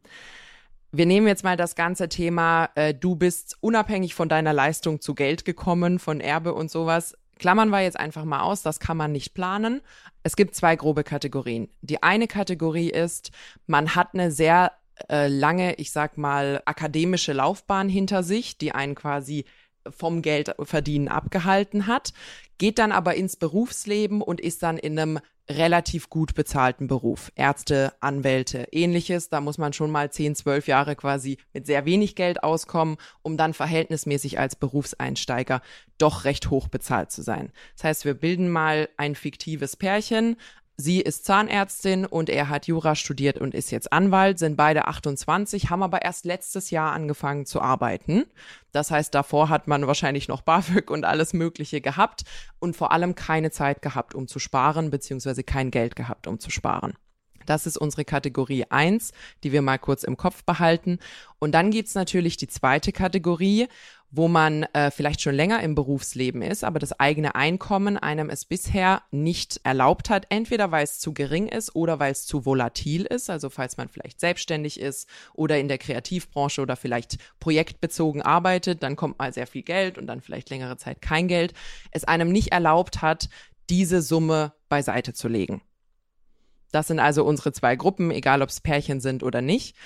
Wir 0.90 1.06
nehmen 1.06 1.26
jetzt 1.26 1.44
mal 1.44 1.56
das 1.56 1.74
ganze 1.74 2.08
Thema, 2.08 2.70
äh, 2.74 2.94
du 2.94 3.16
bist 3.16 3.56
unabhängig 3.60 4.14
von 4.14 4.28
deiner 4.28 4.52
Leistung 4.52 5.00
zu 5.00 5.14
Geld 5.14 5.44
gekommen, 5.44 5.98
von 5.98 6.20
Erbe 6.20 6.54
und 6.54 6.70
sowas. 6.70 7.14
Klammern 7.38 7.68
wir 7.68 7.82
jetzt 7.82 7.98
einfach 7.98 8.24
mal 8.24 8.40
aus, 8.40 8.62
das 8.62 8.80
kann 8.80 8.96
man 8.96 9.12
nicht 9.12 9.34
planen. 9.34 9.80
Es 10.22 10.34
gibt 10.34 10.54
zwei 10.54 10.76
grobe 10.76 11.04
Kategorien. 11.04 11.68
Die 11.82 12.02
eine 12.02 12.26
Kategorie 12.26 12.90
ist, 12.90 13.30
man 13.66 13.94
hat 13.94 14.14
eine 14.14 14.30
sehr 14.30 14.72
äh, 15.08 15.28
lange, 15.28 15.74
ich 15.74 15.92
sag 15.92 16.18
mal, 16.18 16.62
akademische 16.64 17.32
Laufbahn 17.32 17.88
hinter 17.88 18.22
sich, 18.22 18.58
die 18.58 18.72
einen 18.72 18.94
quasi 18.94 19.44
vom 19.88 20.22
Geldverdienen 20.22 21.08
abgehalten 21.08 21.86
hat, 21.86 22.12
geht 22.58 22.78
dann 22.78 22.92
aber 22.92 23.14
ins 23.14 23.36
Berufsleben 23.36 24.20
und 24.20 24.40
ist 24.40 24.62
dann 24.62 24.76
in 24.76 24.98
einem 24.98 25.20
relativ 25.50 26.10
gut 26.10 26.34
bezahlten 26.34 26.86
Beruf. 26.86 27.32
Ärzte, 27.34 27.92
Anwälte, 28.00 28.68
ähnliches. 28.72 29.30
Da 29.30 29.40
muss 29.40 29.58
man 29.58 29.72
schon 29.72 29.90
mal 29.90 30.10
10, 30.10 30.34
12 30.34 30.68
Jahre 30.68 30.96
quasi 30.96 31.38
mit 31.52 31.66
sehr 31.66 31.84
wenig 31.84 32.14
Geld 32.14 32.42
auskommen, 32.42 32.96
um 33.22 33.36
dann 33.36 33.54
verhältnismäßig 33.54 34.38
als 34.38 34.56
Berufseinsteiger 34.56 35.62
doch 35.96 36.24
recht 36.24 36.50
hoch 36.50 36.68
bezahlt 36.68 37.10
zu 37.10 37.22
sein. 37.22 37.50
Das 37.76 37.84
heißt, 37.84 38.04
wir 38.04 38.14
bilden 38.14 38.50
mal 38.50 38.88
ein 38.96 39.14
fiktives 39.14 39.76
Pärchen. 39.76 40.36
Sie 40.80 41.00
ist 41.00 41.24
Zahnärztin 41.24 42.06
und 42.06 42.30
er 42.30 42.48
hat 42.48 42.68
Jura 42.68 42.94
studiert 42.94 43.38
und 43.38 43.52
ist 43.52 43.72
jetzt 43.72 43.92
Anwalt, 43.92 44.38
sind 44.38 44.56
beide 44.56 44.86
28, 44.86 45.70
haben 45.70 45.82
aber 45.82 46.02
erst 46.02 46.24
letztes 46.24 46.70
Jahr 46.70 46.92
angefangen 46.92 47.46
zu 47.46 47.60
arbeiten. 47.60 48.26
Das 48.70 48.92
heißt, 48.92 49.12
davor 49.12 49.48
hat 49.48 49.66
man 49.66 49.88
wahrscheinlich 49.88 50.28
noch 50.28 50.42
BAföG 50.42 50.88
und 50.92 51.04
alles 51.04 51.32
Mögliche 51.32 51.80
gehabt 51.80 52.22
und 52.60 52.76
vor 52.76 52.92
allem 52.92 53.16
keine 53.16 53.50
Zeit 53.50 53.82
gehabt, 53.82 54.14
um 54.14 54.28
zu 54.28 54.38
sparen, 54.38 54.90
beziehungsweise 54.90 55.42
kein 55.42 55.72
Geld 55.72 55.96
gehabt, 55.96 56.28
um 56.28 56.38
zu 56.38 56.52
sparen. 56.52 56.94
Das 57.44 57.66
ist 57.66 57.78
unsere 57.78 58.04
Kategorie 58.04 58.66
1, 58.68 59.12
die 59.42 59.52
wir 59.52 59.62
mal 59.62 59.78
kurz 59.78 60.04
im 60.04 60.16
Kopf 60.16 60.44
behalten. 60.44 60.98
Und 61.38 61.52
dann 61.52 61.70
gibt's 61.70 61.94
natürlich 61.94 62.36
die 62.36 62.46
zweite 62.46 62.92
Kategorie, 62.92 63.68
wo 64.10 64.26
man 64.26 64.62
äh, 64.72 64.90
vielleicht 64.90 65.20
schon 65.20 65.34
länger 65.34 65.62
im 65.62 65.74
Berufsleben 65.74 66.40
ist, 66.40 66.64
aber 66.64 66.78
das 66.78 66.98
eigene 66.98 67.34
Einkommen 67.34 67.98
einem 67.98 68.30
es 68.30 68.46
bisher 68.46 69.02
nicht 69.10 69.60
erlaubt 69.64 70.08
hat, 70.08 70.26
entweder 70.30 70.70
weil 70.70 70.84
es 70.84 70.98
zu 70.98 71.12
gering 71.12 71.46
ist 71.46 71.76
oder 71.76 71.98
weil 71.98 72.12
es 72.12 72.24
zu 72.24 72.46
volatil 72.46 73.04
ist, 73.04 73.28
also 73.28 73.50
falls 73.50 73.76
man 73.76 73.88
vielleicht 73.88 74.20
selbstständig 74.20 74.80
ist 74.80 75.08
oder 75.34 75.58
in 75.58 75.68
der 75.68 75.78
Kreativbranche 75.78 76.62
oder 76.62 76.76
vielleicht 76.76 77.18
projektbezogen 77.38 78.22
arbeitet, 78.22 78.82
dann 78.82 78.96
kommt 78.96 79.18
mal 79.18 79.32
sehr 79.32 79.46
viel 79.46 79.62
Geld 79.62 79.98
und 79.98 80.06
dann 80.06 80.22
vielleicht 80.22 80.48
längere 80.48 80.78
Zeit 80.78 81.02
kein 81.02 81.28
Geld, 81.28 81.52
es 81.90 82.04
einem 82.04 82.32
nicht 82.32 82.52
erlaubt 82.52 83.02
hat, 83.02 83.28
diese 83.68 84.00
Summe 84.00 84.54
beiseite 84.70 85.12
zu 85.12 85.28
legen. 85.28 85.60
Das 86.72 86.86
sind 86.86 86.98
also 86.98 87.24
unsere 87.24 87.52
zwei 87.52 87.76
Gruppen, 87.76 88.10
egal 88.10 88.42
ob 88.42 88.48
es 88.48 88.60
Pärchen 88.60 89.00
sind 89.00 89.22
oder 89.22 89.42
nicht. 89.42 89.76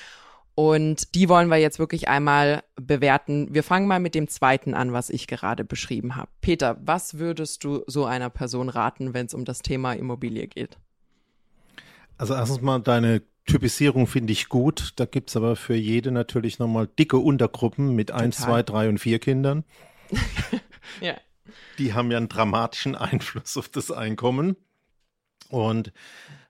Und 0.54 1.14
die 1.14 1.28
wollen 1.28 1.48
wir 1.48 1.56
jetzt 1.56 1.78
wirklich 1.78 2.08
einmal 2.08 2.62
bewerten. 2.76 3.54
Wir 3.54 3.62
fangen 3.62 3.86
mal 3.86 4.00
mit 4.00 4.14
dem 4.14 4.28
zweiten 4.28 4.74
an, 4.74 4.92
was 4.92 5.08
ich 5.08 5.26
gerade 5.26 5.64
beschrieben 5.64 6.14
habe. 6.14 6.28
Peter, 6.42 6.76
was 6.84 7.18
würdest 7.18 7.64
du 7.64 7.82
so 7.86 8.04
einer 8.04 8.28
Person 8.28 8.68
raten, 8.68 9.14
wenn 9.14 9.26
es 9.26 9.34
um 9.34 9.44
das 9.46 9.60
Thema 9.60 9.94
Immobilie 9.94 10.46
geht? 10.46 10.76
Also 12.18 12.34
erstens 12.34 12.60
mal 12.60 12.80
deine 12.80 13.22
Typisierung 13.46 14.06
finde 14.06 14.32
ich 14.32 14.48
gut. 14.48 14.92
Da 14.96 15.06
gibt 15.06 15.30
es 15.30 15.36
aber 15.36 15.56
für 15.56 15.74
jede 15.74 16.12
natürlich 16.12 16.58
nochmal 16.58 16.86
dicke 16.86 17.16
Untergruppen 17.16 17.94
mit 17.94 18.08
Total. 18.08 18.24
eins, 18.24 18.36
zwei, 18.36 18.62
drei 18.62 18.88
und 18.88 18.98
vier 18.98 19.18
Kindern. 19.18 19.64
ja. 21.00 21.14
Die 21.78 21.94
haben 21.94 22.10
ja 22.10 22.18
einen 22.18 22.28
dramatischen 22.28 22.94
Einfluss 22.94 23.56
auf 23.56 23.68
das 23.68 23.90
Einkommen. 23.90 24.56
Und 25.48 25.92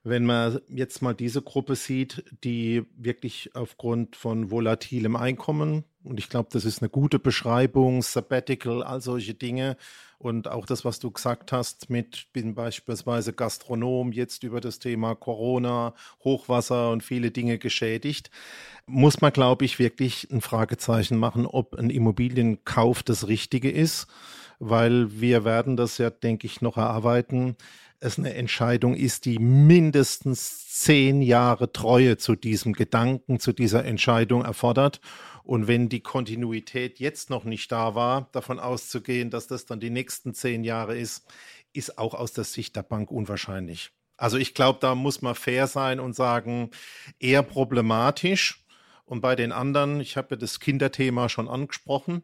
wenn 0.04 0.25
man 0.25 0.61
jetzt 0.68 1.00
mal 1.00 1.14
diese 1.14 1.42
Gruppe 1.42 1.76
sieht, 1.76 2.25
die 2.42 2.85
wirklich 2.97 3.50
aufgrund 3.54 4.16
von 4.16 4.50
volatilem 4.50 5.16
Einkommen, 5.16 5.85
und 6.02 6.18
ich 6.18 6.28
glaube, 6.28 6.49
das 6.50 6.64
ist 6.64 6.82
eine 6.82 6.88
gute 6.88 7.21
Beschreibung, 7.21 8.02
Sabbatical, 8.02 8.82
all 8.82 9.00
solche 9.00 9.35
Dinge, 9.35 9.76
und 10.18 10.47
auch 10.47 10.66
das, 10.66 10.85
was 10.85 11.00
du 11.00 11.11
gesagt 11.11 11.50
hast, 11.50 11.90
mit 11.90 12.28
bin 12.32 12.54
beispielsweise 12.54 13.32
Gastronom, 13.32 14.12
jetzt 14.12 14.44
über 14.44 14.61
das 14.61 14.78
Thema 14.78 15.16
Corona, 15.16 15.94
Hochwasser 16.23 16.90
und 16.90 17.02
viele 17.02 17.32
Dinge 17.32 17.59
geschädigt, 17.59 18.30
muss 18.87 19.21
man, 19.21 19.32
glaube 19.32 19.64
ich, 19.64 19.80
wirklich 19.80 20.28
ein 20.30 20.40
Fragezeichen 20.40 21.16
machen, 21.16 21.44
ob 21.44 21.75
ein 21.75 21.90
Immobilienkauf 21.90 23.02
das 23.02 23.26
Richtige 23.26 23.71
ist, 23.71 24.06
weil 24.61 25.21
wir 25.21 25.44
werden 25.44 25.76
das 25.76 25.99
ja, 25.99 26.11
denke 26.11 26.47
ich, 26.47 26.61
noch 26.61 26.76
erarbeiten 26.76 27.56
es 28.02 28.18
eine 28.18 28.35
Entscheidung 28.35 28.94
ist, 28.94 29.25
die 29.25 29.38
mindestens 29.38 30.68
zehn 30.68 31.23
Jahre 31.23 31.73
Treue 31.73 32.16
zu 32.16 32.35
diesem 32.35 32.73
Gedanken, 32.73 33.38
zu 33.38 33.52
dieser 33.52 33.85
Entscheidung 33.85 34.44
erfordert. 34.44 35.00
Und 35.44 35.68
wenn 35.68 35.88
die 35.88 36.00
Kontinuität 36.00 36.99
jetzt 36.99 37.30
noch 37.30 37.44
nicht 37.44 37.71
da 37.71 37.94
war, 37.94 38.28
davon 38.32 38.59
auszugehen, 38.59 39.30
dass 39.30 39.47
das 39.47 39.66
dann 39.66 39.80
die 39.80 39.90
nächsten 39.90 40.35
zehn 40.35 40.64
Jahre 40.64 40.97
ist, 40.97 41.26
ist 41.73 41.99
auch 41.99 42.14
aus 42.14 42.32
der 42.32 42.44
Sicht 42.44 42.75
der 42.76 42.82
Bank 42.82 43.11
unwahrscheinlich. 43.11 43.90
Also 44.16 44.37
ich 44.37 44.54
glaube, 44.54 44.78
da 44.80 44.94
muss 44.94 45.23
man 45.23 45.35
fair 45.35 45.66
sein 45.66 46.00
und 46.00 46.14
sagen, 46.14 46.71
eher 47.18 47.42
problematisch. 47.42 48.64
Und 49.04 49.21
bei 49.21 49.37
den 49.37 49.52
anderen, 49.52 50.00
ich 50.00 50.16
habe 50.16 50.28
ja 50.32 50.37
das 50.37 50.61
Kinderthema 50.61 51.28
schon 51.28 51.49
angesprochen, 51.49 52.23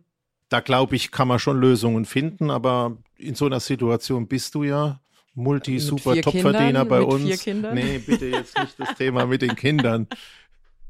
da 0.48 0.60
glaube 0.60 0.96
ich, 0.96 1.10
kann 1.12 1.28
man 1.28 1.38
schon 1.38 1.60
Lösungen 1.60 2.04
finden, 2.04 2.50
aber 2.50 2.96
in 3.16 3.34
so 3.34 3.46
einer 3.46 3.60
Situation 3.60 4.26
bist 4.26 4.54
du 4.54 4.64
ja 4.64 5.00
Multi-Super-Topverdiener 5.38 6.84
bei 6.84 7.00
uns. 7.02 7.46
Nee, 7.46 7.98
bitte 7.98 8.26
jetzt 8.26 8.58
nicht 8.58 8.78
das 8.78 8.94
Thema 8.96 9.26
mit 9.26 9.42
den 9.42 9.56
Kindern. 9.56 10.06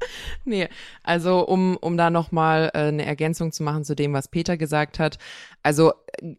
Nee, 0.45 0.67
also 1.03 1.45
um, 1.45 1.77
um 1.77 1.97
da 1.97 2.09
nochmal 2.09 2.71
äh, 2.73 2.87
eine 2.87 3.05
Ergänzung 3.05 3.51
zu 3.51 3.63
machen 3.63 3.83
zu 3.83 3.95
dem, 3.95 4.13
was 4.13 4.27
Peter 4.27 4.57
gesagt 4.57 4.99
hat. 4.99 5.17
Also 5.61 5.93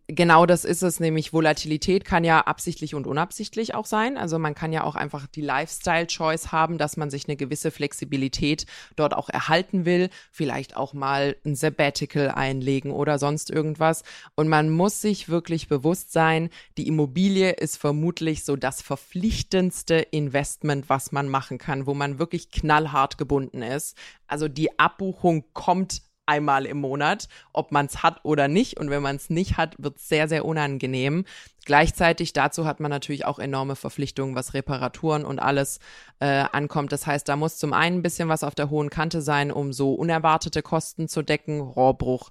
genau 0.08 0.46
das 0.46 0.64
ist 0.64 0.82
es, 0.82 1.00
nämlich 1.00 1.32
Volatilität 1.32 2.04
kann 2.04 2.24
ja 2.24 2.40
absichtlich 2.40 2.94
und 2.94 3.06
unabsichtlich 3.06 3.74
auch 3.74 3.86
sein. 3.86 4.16
Also 4.16 4.38
man 4.38 4.54
kann 4.54 4.72
ja 4.72 4.84
auch 4.84 4.94
einfach 4.94 5.26
die 5.26 5.42
Lifestyle-Choice 5.42 6.52
haben, 6.52 6.78
dass 6.78 6.96
man 6.96 7.10
sich 7.10 7.28
eine 7.28 7.36
gewisse 7.36 7.70
Flexibilität 7.70 8.66
dort 8.96 9.14
auch 9.14 9.28
erhalten 9.28 9.84
will, 9.84 10.10
vielleicht 10.30 10.76
auch 10.76 10.94
mal 10.94 11.36
ein 11.44 11.54
Sabbatical 11.54 12.30
einlegen 12.30 12.92
oder 12.92 13.18
sonst 13.18 13.50
irgendwas. 13.50 14.02
Und 14.34 14.48
man 14.48 14.70
muss 14.70 15.00
sich 15.00 15.28
wirklich 15.28 15.68
bewusst 15.68 16.12
sein, 16.12 16.50
die 16.76 16.88
Immobilie 16.88 17.50
ist 17.50 17.76
vermutlich 17.76 18.44
so 18.44 18.56
das 18.56 18.82
verpflichtendste 18.82 19.96
Investment, 19.96 20.88
was 20.88 21.12
man 21.12 21.28
machen 21.28 21.58
kann, 21.58 21.86
wo 21.86 21.94
man 21.94 22.18
wirklich 22.18 22.50
knallhart 22.50 23.18
gebunden 23.18 23.49
ist. 23.54 23.96
Also 24.26 24.48
die 24.48 24.78
Abbuchung 24.78 25.44
kommt 25.52 26.02
einmal 26.30 26.64
im 26.64 26.78
Monat, 26.78 27.28
ob 27.52 27.72
man 27.72 27.86
es 27.86 28.04
hat 28.04 28.20
oder 28.22 28.46
nicht. 28.46 28.78
Und 28.78 28.88
wenn 28.88 29.02
man 29.02 29.16
es 29.16 29.30
nicht 29.30 29.56
hat, 29.56 29.74
wird 29.78 29.96
es 29.96 30.08
sehr, 30.08 30.28
sehr 30.28 30.44
unangenehm. 30.44 31.24
Gleichzeitig 31.64 32.32
dazu 32.32 32.66
hat 32.66 32.78
man 32.78 32.90
natürlich 32.90 33.26
auch 33.26 33.40
enorme 33.40 33.74
Verpflichtungen, 33.74 34.36
was 34.36 34.54
Reparaturen 34.54 35.24
und 35.24 35.40
alles 35.40 35.80
äh, 36.20 36.44
ankommt. 36.52 36.92
Das 36.92 37.06
heißt, 37.06 37.28
da 37.28 37.34
muss 37.34 37.58
zum 37.58 37.72
einen 37.72 37.98
ein 37.98 38.02
bisschen 38.02 38.28
was 38.28 38.44
auf 38.44 38.54
der 38.54 38.70
hohen 38.70 38.90
Kante 38.90 39.22
sein, 39.22 39.50
um 39.50 39.72
so 39.72 39.92
unerwartete 39.92 40.62
Kosten 40.62 41.08
zu 41.08 41.22
decken, 41.22 41.60
Rohrbruch, 41.60 42.30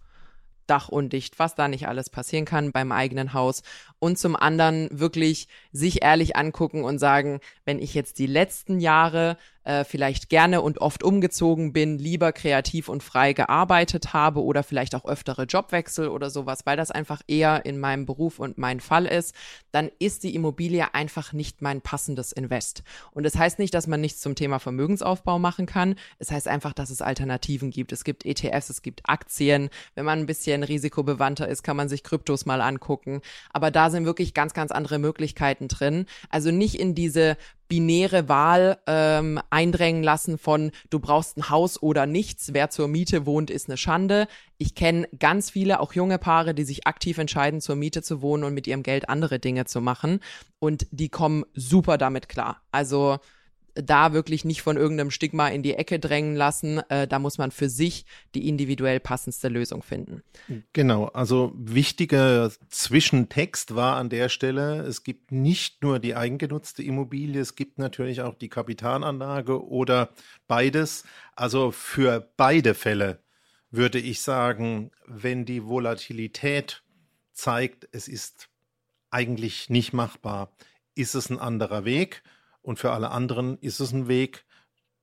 Dach 0.65 0.88
undicht, 0.88 1.39
was 1.39 1.55
da 1.55 1.67
nicht 1.67 1.88
alles 1.88 2.11
passieren 2.11 2.45
kann 2.45 2.71
beim 2.71 2.91
eigenen 2.91 3.33
Haus. 3.33 3.63
Und 3.99 4.17
zum 4.17 4.35
anderen 4.35 4.87
wirklich 4.91 5.47
sich 5.71 6.03
ehrlich 6.03 6.35
angucken 6.35 6.83
und 6.83 6.99
sagen, 6.99 7.39
wenn 7.65 7.79
ich 7.79 7.93
jetzt 7.93 8.17
die 8.19 8.27
letzten 8.27 8.79
Jahre 8.79 9.37
äh, 9.69 9.83
vielleicht 9.83 10.29
gerne 10.29 10.61
und 10.61 10.79
oft 10.81 11.03
umgezogen 11.03 11.73
bin, 11.73 11.99
lieber 11.99 12.31
kreativ 12.31 12.89
und 12.89 13.03
frei 13.03 13.33
gearbeitet 13.33 14.13
habe 14.13 14.43
oder 14.43 14.63
vielleicht 14.63 14.95
auch 14.95 15.05
öftere 15.05 15.43
Jobwechsel 15.43 16.07
oder 16.07 16.31
sowas, 16.31 16.65
weil 16.65 16.75
das 16.75 16.89
einfach 16.89 17.21
eher 17.27 17.65
in 17.65 17.79
meinem 17.79 18.07
Beruf 18.07 18.39
und 18.39 18.57
mein 18.57 18.79
Fall 18.79 19.05
ist, 19.05 19.35
dann 19.71 19.91
ist 19.99 20.23
die 20.23 20.33
Immobilie 20.33 20.95
einfach 20.95 21.33
nicht 21.33 21.61
mein 21.61 21.81
passendes 21.81 22.31
Invest. 22.31 22.81
Und 23.11 23.23
das 23.23 23.37
heißt 23.37 23.59
nicht, 23.59 23.75
dass 23.75 23.85
man 23.85 24.01
nichts 24.01 24.21
zum 24.21 24.33
Thema 24.33 24.57
Vermögensaufbau 24.57 25.37
machen 25.37 25.67
kann. 25.67 25.95
Es 26.17 26.31
heißt 26.31 26.47
einfach, 26.47 26.73
dass 26.73 26.89
es 26.89 27.03
Alternativen 27.03 27.69
gibt. 27.69 27.91
Es 27.91 28.03
gibt 28.03 28.25
ETFs, 28.25 28.71
es 28.71 28.81
gibt 28.81 29.01
Aktien. 29.07 29.69
Wenn 29.93 30.05
man 30.05 30.19
ein 30.19 30.25
bisschen 30.25 30.63
risikobewandter 30.63 31.47
ist, 31.47 31.61
kann 31.61 31.77
man 31.77 31.89
sich 31.89 32.03
Kryptos 32.03 32.47
mal 32.47 32.61
angucken. 32.61 33.21
Aber 33.51 33.69
da 33.69 33.88
sind 33.89 34.05
wirklich 34.05 34.34
ganz, 34.34 34.53
ganz 34.53 34.72
andere 34.72 35.00
Möglichkeiten 35.00 35.67
drin. 35.67 36.05
Also 36.29 36.51
nicht 36.51 36.79
in 36.79 36.96
diese 36.96 37.38
binäre 37.67 38.27
Wahl 38.27 38.79
ähm, 38.88 39.39
eindrängen 39.51 40.03
lassen 40.03 40.38
von 40.38 40.72
du 40.89 41.00
brauchst 41.00 41.38
ein 41.38 41.50
Haus 41.50 41.81
oder 41.81 42.08
nichts, 42.08 42.53
wer 42.53 42.69
zur 42.72 42.88
Miete 42.88 43.25
wohnt, 43.25 43.51
ist 43.51 43.69
eine 43.69 43.77
Schande. 43.77 44.27
Ich 44.58 44.74
kenne 44.74 45.08
ganz 45.19 45.51
viele, 45.51 45.79
auch 45.79 45.93
junge 45.93 46.17
Paare, 46.17 46.55
die 46.55 46.63
sich 46.63 46.88
aktiv 46.88 47.19
entscheiden, 47.19 47.62
zur 47.62 47.75
Miete 47.75 48.01
zu 48.01 48.22
wohnen 48.22 48.43
und 48.43 48.55
mit 48.55 48.65
ihrem 48.65 48.84
Geld 48.84 49.08
andere 49.08 49.39
Dinge 49.39 49.65
zu 49.65 49.81
machen. 49.81 50.19
Und 50.58 50.88
die 50.91 51.10
kommen 51.10 51.46
super 51.53 51.98
damit 51.98 52.27
klar. 52.27 52.62
Also 52.72 53.19
da 53.83 54.13
wirklich 54.13 54.45
nicht 54.45 54.62
von 54.62 54.77
irgendeinem 54.77 55.12
Stigma 55.12 55.48
in 55.48 55.63
die 55.63 55.75
Ecke 55.75 56.00
drängen 56.00 56.36
lassen. 56.36 56.79
Äh, 56.89 57.07
da 57.07 57.19
muss 57.19 57.38
man 57.38 57.51
für 57.51 57.69
sich 57.69 58.05
die 58.36 58.48
individuell 58.48 59.00
passendste 59.00 59.48
Lösung 59.48 59.83
finden. 59.83 60.24
Genau, 60.74 61.05
also 61.05 61.53
wichtiger 61.55 62.51
Zwischentext 62.69 63.75
war 63.75 63.98
an 63.98 64.09
der 64.09 64.29
Stelle, 64.29 64.81
es 64.81 65.03
gibt 65.03 65.31
nicht 65.31 65.81
nur 65.83 66.00
die 66.00 66.15
eigengenutzte 66.15 66.83
Immobilie, 66.83 67.41
es 67.41 67.55
gibt 67.55 67.79
natürlich 67.79 68.21
auch 68.21 68.36
die 68.36 68.50
Kapitalanlage 68.50 69.65
oder 69.65 70.09
beides. 70.48 71.03
Also 71.36 71.71
für 71.71 72.31
beide 72.38 72.74
Fälle 72.74 73.19
würde 73.71 74.00
ich 74.00 74.21
sagen, 74.21 74.91
wenn 75.05 75.45
die 75.45 75.65
Volatilität 75.65 76.83
zeigt, 77.33 77.88
es 77.91 78.07
ist 78.07 78.50
eigentlich 79.12 79.69
nicht 79.69 79.93
machbar, 79.93 80.51
ist 80.95 81.15
es 81.15 81.29
ein 81.29 81.39
anderer 81.39 81.86
Weg 81.86 82.24
und 82.61 82.79
für 82.79 82.91
alle 82.91 83.11
anderen 83.11 83.57
ist 83.59 83.79
es 83.79 83.91
ein 83.91 84.07
Weg. 84.07 84.45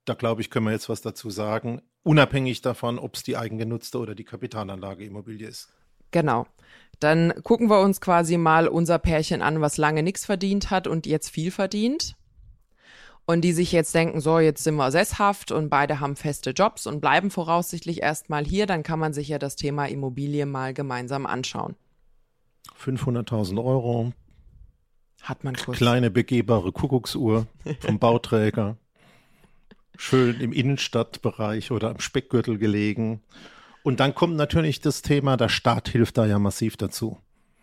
Da 0.05 0.15
glaube 0.15 0.41
ich, 0.41 0.51
können 0.51 0.67
wir 0.67 0.73
jetzt 0.73 0.89
was 0.89 1.01
dazu 1.01 1.31
sagen, 1.31 1.83
unabhängig 2.03 2.63
davon, 2.63 2.99
ob 2.99 3.17
es 3.17 3.23
die 3.23 3.37
eigengenutzte 3.37 3.99
oder 3.99 4.15
die 4.15 4.25
Kapitalanlage 4.25 5.05
Immobilie 5.05 5.49
ist. 5.49 5.69
Genau. 6.13 6.47
Dann 7.01 7.35
gucken 7.43 7.69
wir 7.69 7.81
uns 7.81 8.01
quasi 8.01 8.37
mal 8.39 8.69
unser 8.69 8.99
Pärchen 8.99 9.43
an, 9.43 9.61
was 9.61 9.77
lange 9.77 10.03
nichts 10.03 10.25
verdient 10.25 10.71
hat 10.71 10.87
und 10.87 11.07
jetzt 11.07 11.31
viel 11.31 11.51
verdient 11.51 12.17
und 13.27 13.41
die 13.43 13.53
sich 13.53 13.73
jetzt 13.73 13.95
denken, 13.95 14.21
so, 14.21 14.39
jetzt 14.39 14.65
sind 14.65 14.77
wir 14.77 14.91
sesshaft 14.91 15.51
und 15.51 15.69
beide 15.69 16.01
haben 16.01 16.17
feste 16.17 16.51
Jobs 16.51 16.87
und 16.87 17.01
bleiben 17.01 17.31
voraussichtlich 17.31 18.03
erstmal 18.03 18.45
hier, 18.45 18.67
dann 18.67 18.85
kann 18.85 19.01
man 19.01 19.13
sich 19.13 19.29
ja 19.29 19.39
das 19.39 19.57
Thema 19.57 19.87
Immobilie 19.87 20.47
mal 20.47 20.73
gemeinsam 20.73 21.27
anschauen. 21.27 21.75
500.000 22.81 23.63
Euro. 23.63 24.13
Hat 25.23 25.45
man 25.45 25.55
kurz. 25.55 25.79
Kleine 25.79 26.11
begehbare 26.11 26.73
Kuckucksuhr 26.73 27.47
vom 27.81 27.99
Bauträger. 27.99 28.77
Schön 29.97 30.41
im 30.41 30.53
Innenstadtbereich 30.53 31.71
oder 31.71 31.91
am 31.91 32.01
Speckgürtel 32.01 32.59
gelegen. 32.59 33.23
Und 33.83 34.01
dann 34.01 34.15
kommt 34.15 34.37
natürlich 34.37 34.81
das 34.81 35.03
Thema, 35.03 35.37
der 35.37 35.49
Staat 35.49 35.89
hilft 35.89 36.19
da 36.19 36.27
ja 36.27 36.39
massiv 36.39 36.77
dazu. 36.77 37.19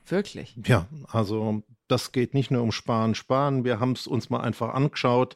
Wirklich? 0.07 0.55
Ja, 0.65 0.87
also 1.07 1.63
das 1.87 2.11
geht 2.11 2.33
nicht 2.33 2.51
nur 2.51 2.61
um 2.61 2.71
Sparen, 2.71 3.15
Sparen. 3.15 3.63
Wir 3.63 3.79
haben 3.79 3.91
es 3.91 4.07
uns 4.07 4.29
mal 4.29 4.41
einfach 4.41 4.73
angeschaut. 4.73 5.35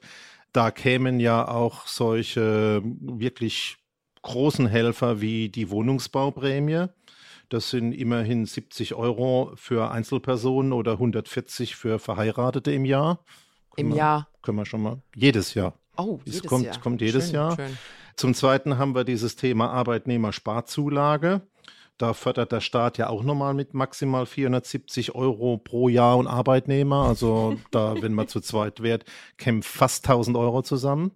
Da 0.53 0.71
kämen 0.71 1.19
ja 1.19 1.47
auch 1.47 1.88
solche 1.88 2.81
wirklich 2.83 3.77
großen 4.21 4.67
Helfer 4.67 5.21
wie 5.21 5.50
die 5.50 5.69
Wohnungsbauprämie. 5.69 6.88
Das 7.49 7.69
sind 7.69 7.93
immerhin 7.93 8.45
70 8.45 8.95
Euro 8.95 9.51
für 9.55 9.91
Einzelpersonen 9.91 10.73
oder 10.73 10.93
140 10.93 11.75
für 11.75 11.99
Verheiratete 11.99 12.71
im 12.71 12.83
Jahr. 12.83 13.23
Können 13.75 13.87
Im 13.87 13.93
wir, 13.93 13.97
Jahr? 13.97 14.27
Können 14.41 14.57
wir 14.57 14.65
schon 14.65 14.81
mal. 14.81 15.01
Jedes 15.15 15.53
Jahr. 15.53 15.73
Oh, 15.95 16.19
es 16.25 16.35
jedes 16.35 16.49
kommt, 16.49 16.65
Jahr. 16.65 16.79
kommt 16.79 17.01
jedes 17.01 17.25
schön, 17.25 17.35
Jahr. 17.35 17.55
Schön. 17.55 17.77
Zum 18.15 18.33
Zweiten 18.33 18.77
haben 18.77 18.95
wir 18.95 19.03
dieses 19.03 19.35
Thema 19.35 19.69
Arbeitnehmersparzulage. 19.69 21.41
Da 21.97 22.13
fördert 22.13 22.51
der 22.51 22.61
Staat 22.61 22.97
ja 22.97 23.09
auch 23.09 23.23
nochmal 23.23 23.53
mit 23.53 23.73
maximal 23.73 24.25
470 24.25 25.15
Euro 25.15 25.57
pro 25.57 25.89
Jahr 25.89 26.17
und 26.17 26.27
Arbeitnehmer. 26.27 27.07
Also 27.07 27.57
da, 27.71 27.99
wenn 28.01 28.13
man 28.13 28.27
zu 28.27 28.39
zweit 28.39 28.83
wird, 28.83 29.05
kämen 29.37 29.63
fast 29.63 30.07
1000 30.07 30.37
Euro 30.37 30.61
zusammen. 30.61 31.11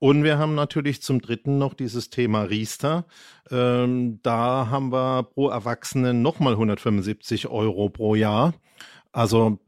Und 0.00 0.22
wir 0.22 0.38
haben 0.38 0.54
natürlich 0.54 1.02
zum 1.02 1.20
Dritten 1.20 1.58
noch 1.58 1.74
dieses 1.74 2.10
Thema 2.10 2.42
Riester. 2.42 3.04
Ähm, 3.50 4.20
da 4.22 4.68
haben 4.70 4.92
wir 4.92 5.24
pro 5.24 5.48
Erwachsenen 5.48 6.22
nochmal 6.22 6.52
175 6.52 7.48
Euro 7.48 7.88
pro 7.88 8.14
Jahr. 8.14 8.54
Also 9.12 9.58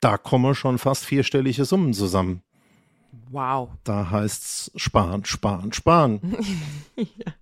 da 0.00 0.18
kommen 0.18 0.54
schon 0.54 0.78
fast 0.78 1.04
vierstellige 1.04 1.64
Summen 1.64 1.94
zusammen. 1.94 2.42
Wow. 3.30 3.70
Da 3.84 4.10
heißt's 4.10 4.72
sparen, 4.76 5.24
sparen, 5.24 5.72
sparen. 5.72 6.20
ja. 6.96 7.32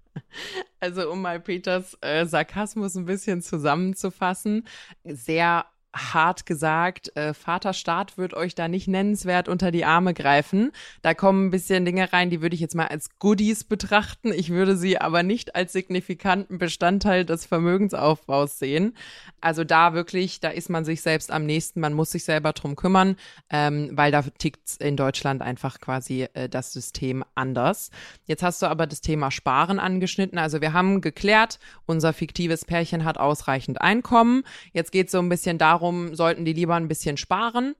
Also 0.81 1.11
um 1.11 1.23
mal 1.23 1.41
Peters 1.41 1.97
äh, 2.03 2.27
Sarkasmus 2.27 2.95
ein 2.95 3.07
bisschen 3.07 3.43
zusammenzufassen, 3.43 4.67
sehr 5.05 5.65
hart 5.95 6.45
gesagt, 6.45 7.17
äh, 7.17 7.33
Vaterstaat 7.33 8.19
wird 8.19 8.35
euch 8.35 8.55
da 8.55 8.69
nicht 8.69 8.89
nennenswert 8.89 9.49
unter 9.49 9.71
die 9.71 9.85
Arme 9.85 10.13
greifen. 10.13 10.73
Da 11.03 11.15
kommen 11.15 11.47
ein 11.47 11.51
bisschen 11.51 11.85
Dinge 11.85 12.13
rein, 12.13 12.31
die 12.31 12.43
würde 12.43 12.55
ich 12.55 12.61
jetzt 12.61 12.75
mal 12.75 12.89
als 12.89 13.19
Goodies 13.19 13.65
betrachten. 13.65 14.33
Ich 14.33 14.51
würde 14.51 14.77
sie 14.77 15.01
aber 15.01 15.23
nicht 15.23 15.55
als 15.55 15.73
signifikanten 15.73 16.59
Bestandteil 16.59 17.25
des 17.25 17.47
Vermögensaufbaus 17.47 18.59
sehen. 18.59 18.97
Also 19.41 19.63
da 19.65 19.95
wirklich, 19.95 20.41
da 20.41 20.49
ist 20.49 20.69
man 20.69 20.85
sich 20.85 21.01
selbst 21.01 21.31
am 21.31 21.47
nächsten, 21.47 21.81
man 21.81 21.93
muss 21.93 22.11
sich 22.11 22.25
selber 22.25 22.53
drum 22.53 22.77
kümmern, 22.77 23.17
ähm, 23.51 23.91
weil 23.93 24.11
da 24.11 24.23
tickt 24.23 24.81
in 24.81 24.97
Deutschland 24.97 25.43
einfach 25.43 25.81
quasi 25.81 26.29
äh, 26.35 26.49
das 26.49 26.73
System 26.73 27.25
anders. 27.35 27.90
Jetzt 28.27 28.42
hast 28.42 28.62
du 28.62 28.66
aber 28.66 28.87
das 28.87 29.01
Thema 29.01 29.31
Sparen 29.31 29.79
angeschnitten. 29.79 30.38
Also 30.38 30.61
wir 30.61 30.73
haben 30.73 31.01
geklärt, 31.01 31.59
unser 31.87 32.12
fiktives 32.12 32.64
Pärchen 32.64 33.05
hat 33.05 33.18
ausreichend 33.18 33.81
Einkommen. 33.81 34.42
Jetzt 34.73 34.90
geht 34.90 35.07
es 35.07 35.12
so 35.12 35.18
ein 35.18 35.29
bisschen 35.29 35.59
darum, 35.59 35.84
warum 35.85 36.14
sollten 36.14 36.47
die 36.47 36.55
lieber 36.55 36.77
ein 36.77 36.88
bisschen 36.88 37.18
sparen? 37.18 37.75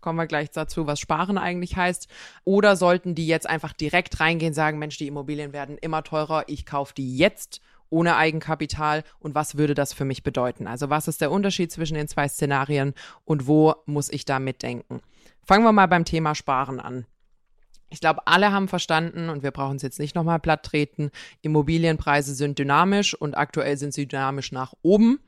Kommen 0.00 0.18
wir 0.18 0.26
gleich 0.26 0.50
dazu, 0.50 0.86
was 0.86 0.98
sparen 0.98 1.36
eigentlich 1.36 1.76
heißt. 1.76 2.08
Oder 2.44 2.74
sollten 2.74 3.14
die 3.14 3.26
jetzt 3.26 3.46
einfach 3.46 3.74
direkt 3.74 4.18
reingehen, 4.18 4.54
sagen, 4.54 4.78
Mensch, 4.78 4.96
die 4.96 5.08
Immobilien 5.08 5.52
werden 5.52 5.76
immer 5.76 6.02
teurer, 6.02 6.44
ich 6.46 6.64
kaufe 6.64 6.94
die 6.94 7.18
jetzt 7.18 7.60
ohne 7.90 8.16
Eigenkapital 8.16 9.04
und 9.18 9.34
was 9.34 9.58
würde 9.58 9.74
das 9.74 9.92
für 9.92 10.06
mich 10.06 10.22
bedeuten? 10.22 10.66
Also 10.66 10.88
was 10.88 11.06
ist 11.06 11.20
der 11.20 11.30
Unterschied 11.30 11.70
zwischen 11.70 11.96
den 11.96 12.08
zwei 12.08 12.28
Szenarien 12.28 12.94
und 13.26 13.46
wo 13.46 13.74
muss 13.84 14.08
ich 14.08 14.24
da 14.24 14.38
mitdenken? 14.38 15.02
Fangen 15.42 15.64
wir 15.64 15.72
mal 15.72 15.86
beim 15.86 16.06
Thema 16.06 16.34
Sparen 16.34 16.80
an. 16.80 17.04
Ich 17.90 18.00
glaube, 18.00 18.26
alle 18.26 18.52
haben 18.52 18.68
verstanden 18.68 19.28
und 19.28 19.42
wir 19.42 19.50
brauchen 19.50 19.76
es 19.76 19.82
jetzt 19.82 19.98
nicht 19.98 20.14
nochmal 20.14 20.40
platt 20.40 20.64
treten. 20.64 21.10
Immobilienpreise 21.42 22.34
sind 22.34 22.58
dynamisch 22.58 23.14
und 23.14 23.36
aktuell 23.36 23.76
sind 23.76 23.92
sie 23.92 24.08
dynamisch 24.08 24.50
nach 24.50 24.72
oben. 24.80 25.20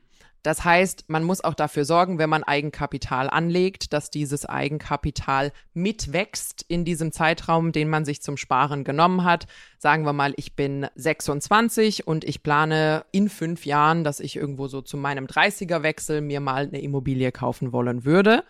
Das 0.43 0.63
heißt, 0.63 1.05
man 1.07 1.23
muss 1.23 1.43
auch 1.43 1.53
dafür 1.53 1.83
sorgen, 1.83 2.19
wenn 2.19 2.29
man 2.29 2.43
Eigenkapital 2.43 3.29
anlegt, 3.29 3.91
dass 3.93 4.09
dieses 4.09 4.45
Eigenkapital 4.45 5.51
mitwächst 5.73 6.63
in 6.67 6.85
diesem 6.85 7.11
Zeitraum, 7.11 7.71
den 7.71 7.89
man 7.89 8.05
sich 8.05 8.21
zum 8.21 8.37
Sparen 8.37 8.83
genommen 8.83 9.23
hat. 9.23 9.47
Sagen 9.77 10.05
wir 10.05 10.13
mal, 10.13 10.33
ich 10.37 10.55
bin 10.55 10.87
26 10.95 12.07
und 12.07 12.23
ich 12.23 12.43
plane 12.43 13.05
in 13.11 13.29
fünf 13.29 13.65
Jahren, 13.65 14.03
dass 14.03 14.19
ich 14.19 14.35
irgendwo 14.35 14.67
so 14.67 14.81
zu 14.81 14.97
meinem 14.97 15.25
30er 15.25 15.83
Wechsel 15.83 16.21
mir 16.21 16.39
mal 16.39 16.67
eine 16.67 16.81
Immobilie 16.81 17.31
kaufen 17.31 17.71
wollen 17.71 18.05
würde 18.05 18.43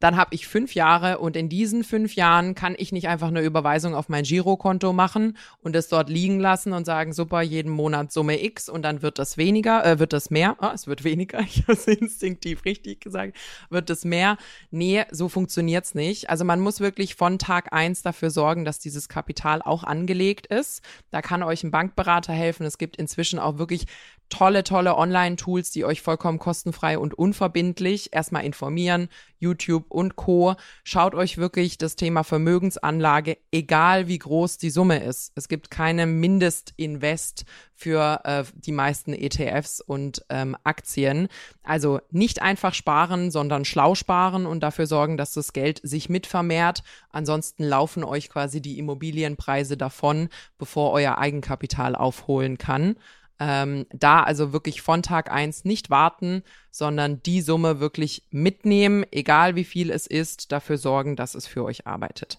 dann 0.00 0.16
habe 0.16 0.34
ich 0.34 0.46
fünf 0.46 0.74
Jahre 0.74 1.18
und 1.18 1.36
in 1.36 1.48
diesen 1.48 1.84
fünf 1.84 2.14
Jahren 2.14 2.54
kann 2.54 2.74
ich 2.76 2.92
nicht 2.92 3.08
einfach 3.08 3.28
eine 3.28 3.42
Überweisung 3.42 3.94
auf 3.94 4.08
mein 4.08 4.24
Girokonto 4.24 4.92
machen 4.92 5.36
und 5.62 5.76
es 5.76 5.88
dort 5.88 6.08
liegen 6.08 6.40
lassen 6.40 6.72
und 6.72 6.84
sagen, 6.84 7.12
super, 7.12 7.42
jeden 7.42 7.70
Monat 7.70 8.12
Summe 8.12 8.42
X 8.42 8.68
und 8.68 8.82
dann 8.82 9.02
wird 9.02 9.18
das 9.18 9.36
weniger, 9.36 9.84
äh, 9.84 9.98
wird 9.98 10.12
das 10.12 10.30
mehr, 10.30 10.56
ah, 10.58 10.72
es 10.74 10.86
wird 10.86 11.04
weniger, 11.04 11.40
ich 11.46 11.62
habe 11.62 11.72
es 11.72 11.86
instinktiv 11.86 12.64
richtig 12.64 13.00
gesagt, 13.00 13.36
wird 13.70 13.90
es 13.90 14.04
mehr. 14.04 14.36
Nee, 14.70 15.04
so 15.10 15.28
funktioniert's 15.28 15.94
nicht. 15.94 16.30
Also 16.30 16.44
man 16.44 16.60
muss 16.60 16.80
wirklich 16.80 17.14
von 17.14 17.38
Tag 17.38 17.72
eins 17.72 18.02
dafür 18.02 18.30
sorgen, 18.30 18.64
dass 18.64 18.78
dieses 18.78 19.08
Kapital 19.08 19.62
auch 19.62 19.84
angelegt 19.84 20.46
ist. 20.46 20.82
Da 21.10 21.22
kann 21.22 21.42
euch 21.42 21.64
ein 21.64 21.70
Bankberater 21.70 22.32
helfen. 22.32 22.66
Es 22.66 22.78
gibt 22.78 22.96
inzwischen 22.96 23.38
auch 23.38 23.58
wirklich 23.58 23.86
tolle, 24.28 24.64
tolle 24.64 24.96
Online-Tools, 24.96 25.70
die 25.70 25.84
euch 25.84 26.02
vollkommen 26.02 26.38
kostenfrei 26.38 26.98
und 26.98 27.14
unverbindlich 27.14 28.12
erstmal 28.12 28.44
informieren, 28.44 29.08
YouTube 29.38 29.86
und 29.90 30.16
Co. 30.16 30.54
Schaut 30.82 31.14
euch 31.14 31.38
wirklich 31.38 31.78
das 31.78 31.96
Thema 31.96 32.24
Vermögensanlage, 32.24 33.38
egal 33.52 34.08
wie 34.08 34.18
groß 34.18 34.58
die 34.58 34.70
Summe 34.70 35.04
ist. 35.04 35.32
Es 35.34 35.48
gibt 35.48 35.70
keine 35.70 36.06
Mindestinvest 36.06 37.44
für 37.74 38.20
äh, 38.24 38.44
die 38.54 38.72
meisten 38.72 39.12
ETFs 39.12 39.80
und 39.80 40.24
ähm, 40.30 40.56
Aktien. 40.64 41.28
Also 41.62 42.00
nicht 42.10 42.40
einfach 42.40 42.74
sparen, 42.74 43.30
sondern 43.30 43.64
schlau 43.64 43.94
sparen 43.94 44.46
und 44.46 44.60
dafür 44.60 44.86
sorgen, 44.86 45.16
dass 45.16 45.32
das 45.32 45.52
Geld 45.52 45.80
sich 45.82 46.08
mitvermehrt. 46.08 46.82
Ansonsten 47.10 47.64
laufen 47.64 48.04
euch 48.04 48.30
quasi 48.30 48.60
die 48.60 48.78
Immobilienpreise 48.78 49.76
davon, 49.76 50.28
bevor 50.58 50.92
euer 50.92 51.18
Eigenkapital 51.18 51.94
aufholen 51.94 52.58
kann. 52.58 52.96
Ähm, 53.40 53.86
da 53.92 54.22
also 54.22 54.52
wirklich 54.52 54.80
von 54.80 55.02
Tag 55.02 55.30
eins 55.30 55.64
nicht 55.64 55.90
warten, 55.90 56.42
sondern 56.70 57.22
die 57.22 57.40
Summe 57.40 57.80
wirklich 57.80 58.22
mitnehmen, 58.30 59.04
egal 59.10 59.56
wie 59.56 59.64
viel 59.64 59.90
es 59.90 60.06
ist, 60.06 60.52
dafür 60.52 60.78
sorgen, 60.78 61.16
dass 61.16 61.34
es 61.34 61.46
für 61.46 61.64
euch 61.64 61.86
arbeitet. 61.86 62.38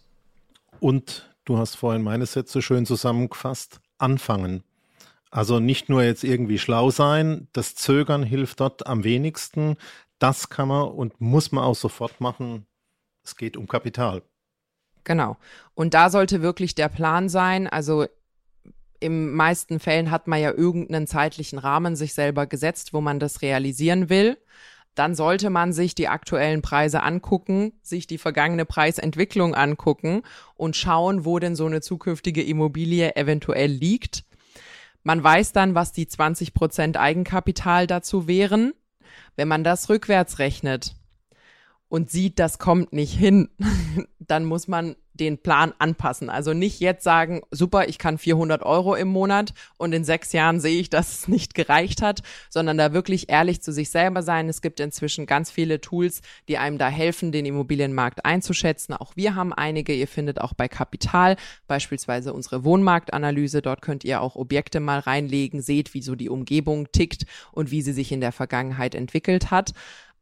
Und 0.79 1.29
du 1.43 1.58
hast 1.58 1.75
vorhin 1.75 2.03
meine 2.03 2.25
Sätze 2.25 2.62
schön 2.62 2.86
zusammengefasst, 2.86 3.81
anfangen. 3.97 4.63
Also 5.31 5.60
nicht 5.60 5.89
nur 5.89 6.01
jetzt 6.01 6.23
irgendwie 6.23 6.60
schlau 6.60 6.91
sein, 6.91 7.49
das 7.51 7.75
Zögern 7.75 8.23
hilft 8.23 8.62
dort 8.62 8.88
am 8.88 9.03
wenigsten. 9.03 9.75
Das 10.17 10.49
kann 10.49 10.69
man 10.69 10.88
und 10.88 11.19
muss 11.19 11.51
man 11.51 11.65
auch 11.65 11.75
sofort 11.75 12.21
machen. 12.21 12.65
Es 13.21 13.36
geht 13.36 13.58
um 13.58 13.67
Kapital. 13.67 14.21
Genau. 15.03 15.38
Und 15.73 15.93
da 15.93 16.10
sollte 16.10 16.41
wirklich 16.41 16.73
der 16.73 16.89
Plan 16.89 17.27
sein, 17.29 17.67
also 17.67 18.05
im 19.06 19.34
meisten 19.34 19.80
Fällen 19.80 20.12
hat 20.12 20.28
man 20.28 20.41
ja 20.41 20.52
irgendeinen 20.52 21.08
zeitlichen 21.08 21.60
Rahmen 21.60 21.96
sich 21.96 22.13
selber 22.13 22.48
gesetzt, 22.48 22.94
wo 22.94 23.02
man 23.02 23.20
das 23.20 23.41
realisieren 23.41 24.10
will. 24.10 24.38
dann 24.96 25.13
sollte 25.13 25.50
man 25.50 25.74
sich 25.74 25.94
die 25.94 26.08
aktuellen 26.08 26.62
Preise 26.62 27.04
angucken, 27.04 27.74
sich 27.82 28.08
die 28.08 28.18
vergangene 28.18 28.63
Preisentwicklung 28.63 29.54
angucken 29.54 30.22
und 30.56 30.78
schauen, 30.78 31.26
wo 31.26 31.38
denn 31.38 31.58
so 31.58 31.65
eine 31.65 31.82
zukünftige 31.82 32.41
Immobilie 32.41 33.13
eventuell 33.18 33.70
liegt. 33.70 34.24
Man 35.04 35.22
weiß 35.22 35.52
dann, 35.52 35.76
was 35.76 35.91
die 35.91 36.08
20 36.08 36.54
Prozent 36.54 36.96
Eigenkapital 36.96 37.88
dazu 37.88 38.26
wären. 38.26 38.72
Wenn 39.36 39.50
man 39.50 39.65
das 39.65 39.89
rückwärts 39.89 40.39
rechnet 40.39 40.96
und 41.89 42.10
sieht, 42.10 42.39
das 42.39 42.60
kommt 42.60 42.93
nicht 42.93 43.13
hin, 43.13 43.50
dann 44.19 44.45
muss 44.45 44.67
man 44.67 44.95
den 45.15 45.38
Plan 45.38 45.74
anpassen. 45.80 46.30
Also 46.30 46.54
nicht 46.54 46.80
jetzt 46.80 47.04
sagen, 47.04 47.41
super, 47.52 47.88
ich 47.88 47.98
kann 47.98 48.17
400 48.17 48.63
Euro 48.63 48.95
im 48.95 49.08
Monat 49.08 49.54
und 49.78 49.93
in 49.93 50.04
sechs 50.04 50.34
Jahren 50.34 50.60
sehe 50.60 50.80
ich, 50.80 50.89
dass 50.89 51.19
es 51.19 51.28
nicht 51.28 51.54
gereicht 51.56 52.02
hat, 52.02 52.21
sondern 52.50 52.78
da 52.78 52.93
wirklich 52.93 53.30
ehrlich 53.30 53.62
zu 53.62 53.71
sich 53.71 53.89
selber 53.89 54.24
sein. 54.24 54.50
Es 54.50 54.62
gibt 54.62 54.80
inzwischen 54.80 55.26
ganz 55.26 55.52
viele 55.52 55.80
Tools, 55.80 56.21
die 56.48 56.58
einem 56.58 56.78
da 56.78 56.89
helfen, 56.89 57.32
den 57.32 57.45
Immobilienmarkt 57.45 58.26
einzuschätzen. 58.26 58.93
Auch 58.93 59.15
wir 59.15 59.36
haben 59.36 59.54
einige. 59.54 59.93
Ihr 59.93 60.08
findet 60.08 60.41
auch 60.41 60.54
bei 60.54 60.67
Kapital 60.67 61.38
beispielsweise 61.67 62.34
unsere 62.34 62.63
Wohnmarktanalyse. 62.65 63.62
Dort 63.62 63.82
könnt 63.82 64.04
ihr 64.04 64.21
auch 64.21 64.36
Objekte 64.36 64.80
mal 64.80 65.00
reinlegen, 65.00 65.62
seht, 65.62 65.93
wie 65.93 66.02
so 66.02 66.15
die 66.15 66.30
Umgebung 66.30 66.91
tickt 66.91 67.26
und 67.54 67.71
wie 67.71 67.82
sie 67.82 67.93
sich 67.93 68.12
in 68.12 68.19
der 68.19 68.34
Vergangenheit 68.34 68.95
entwickelt 68.95 69.50
hat. 69.50 69.74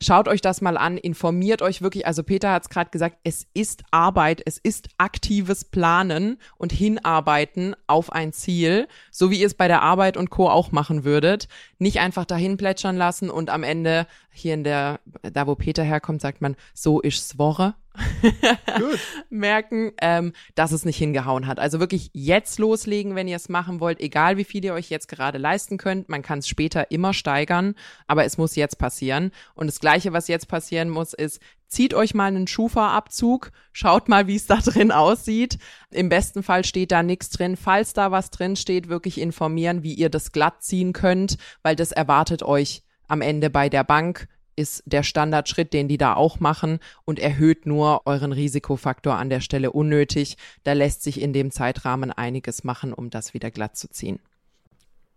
Schaut 0.04 0.28
euch 0.28 0.42
das 0.42 0.60
mal 0.60 0.76
an, 0.76 0.98
informiert 0.98 1.62
euch 1.62 1.82
wirklich. 1.82 2.06
Also 2.06 2.24
Peter 2.24 2.52
hat 2.52 2.63
es 2.63 2.70
gerade 2.70 2.89
gesagt, 2.89 3.20
es 3.24 3.48
ist 3.54 3.84
Arbeit, 3.89 4.42
es 4.46 4.58
ist 4.58 4.89
aktives 4.98 5.63
Planen 5.63 6.38
und 6.58 6.74
Hinarbeiten 6.74 7.74
auf 7.88 8.12
ein 8.12 8.34
Ziel, 8.34 8.89
so 9.12 9.32
wie 9.32 9.39
ihr 9.39 9.48
es 9.48 9.54
bei 9.54 9.70
der 9.70 9.82
Arbeit 9.82 10.18
und 10.18 10.30
Co. 10.30 10.50
auch 10.50 10.74
machen 10.74 11.06
würdet. 11.06 11.48
Nicht 11.80 12.02
einfach 12.02 12.26
dahin 12.26 12.58
plätschern 12.58 12.98
lassen 12.98 13.30
und 13.30 13.50
am 13.50 13.63
Ende 13.63 14.06
hier 14.30 14.56
in 14.56 14.66
der, 14.66 15.00
da 15.22 15.48
wo 15.48 15.56
Peter 15.56 15.84
herkommt, 15.84 16.20
sagt 16.20 16.42
man, 16.42 16.58
so 16.74 17.00
ist's 17.00 17.38
Woche. 17.38 17.74
merken, 19.29 19.91
ähm, 20.01 20.34
dass 20.56 20.71
es 20.71 20.86
nicht 20.86 20.97
hingehauen 20.97 21.47
hat. 21.47 21.60
Also 21.60 21.79
wirklich 21.79 22.10
jetzt 22.13 22.60
loslegen, 22.60 23.15
wenn 23.15 23.27
ihr 23.27 23.36
es 23.36 23.49
machen 23.49 23.79
wollt, 23.79 23.99
egal 23.99 24.38
wie 24.38 24.43
viel 24.43 24.65
ihr 24.65 24.73
euch 24.73 24.89
jetzt 24.89 25.08
gerade 25.08 25.38
leisten 25.38 25.77
könnt. 25.77 26.10
Man 26.10 26.21
kann 26.21 26.39
es 26.39 26.47
später 26.47 26.91
immer 26.91 27.13
steigern, 27.13 27.75
aber 28.08 28.25
es 28.25 28.38
muss 28.38 28.56
jetzt 28.56 28.77
passieren. 28.77 29.32
Und 29.53 29.67
das 29.67 29.79
Gleiche, 29.79 30.13
was 30.13 30.27
jetzt 30.27 30.47
passieren 30.47 30.89
muss, 30.89 31.13
ist, 31.13 31.39
zieht 31.67 31.93
euch 31.93 32.13
mal 32.13 32.27
einen 32.27 32.47
Schufa-Abzug, 32.47 33.51
schaut 33.71 34.08
mal, 34.10 34.27
wie 34.27 34.36
es 34.36 34.45
da 34.45 34.58
drin 34.63 34.91
aussieht. 34.91 35.58
Im 35.91 36.10
besten 36.10 36.43
Fall 36.43 36.65
steht 36.65 36.91
da 36.91 37.03
nichts 37.03 37.29
drin. 37.29 37.58
Falls 37.58 37.93
da 37.93 38.12
was 38.12 38.32
drin 38.32 38.56
steht, 38.56 38.89
wirklich 38.89 39.19
informieren, 39.19 39.84
wie 39.84 39.93
ihr 39.93 40.10
das 40.10 40.32
glatt 40.32 40.63
ziehen 40.63 40.93
könnt, 40.93 41.38
weil 41.62 41.75
das 41.75 41.91
erwartet 41.91 42.43
euch 42.43 42.84
am 43.08 43.21
Ende 43.21 43.49
bei 43.49 43.69
der 43.69 43.84
Bank 43.84 44.27
ist 44.56 44.84
der 44.86 45.04
Standardschritt, 45.04 45.74
den 45.74 45.88
die 45.88 45.98
da 45.98 46.13
auch 46.16 46.39
machen 46.39 46.80
und 47.06 47.20
erhöht 47.20 47.66
nur 47.66 48.02
euren 48.06 48.32
Risikofaktor 48.32 49.16
an 49.16 49.30
der 49.30 49.42
Stelle 49.42 49.72
unnötig. 49.72 50.38
Da 50.63 50.74
lässt 50.74 51.04
sich 51.04 51.22
in 51.22 51.34
dem 51.34 51.52
Zeitrahmen 51.52 52.12
einiges 52.12 52.63
machen, 52.63 52.94
um 52.94 53.10
das 53.10 53.34
wieder 53.34 53.52
glatt 53.52 53.78
zu 53.78 53.89
ziehen. 53.89 54.20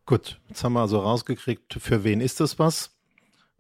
Gut, 0.07 0.41
jetzt 0.49 0.63
haben 0.63 0.75
wir 0.75 0.81
also 0.81 1.01
rausgekriegt, 1.01 1.75
für 1.75 2.05
wen 2.05 2.21
ist 2.21 2.39
das 2.41 2.59
was? 2.59 2.93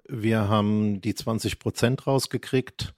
Wir 0.08 0.48
haben 0.48 1.00
die 1.00 1.14
20 1.14 1.58
Prozent 1.58 2.06
rausgekriegt. 2.06 2.94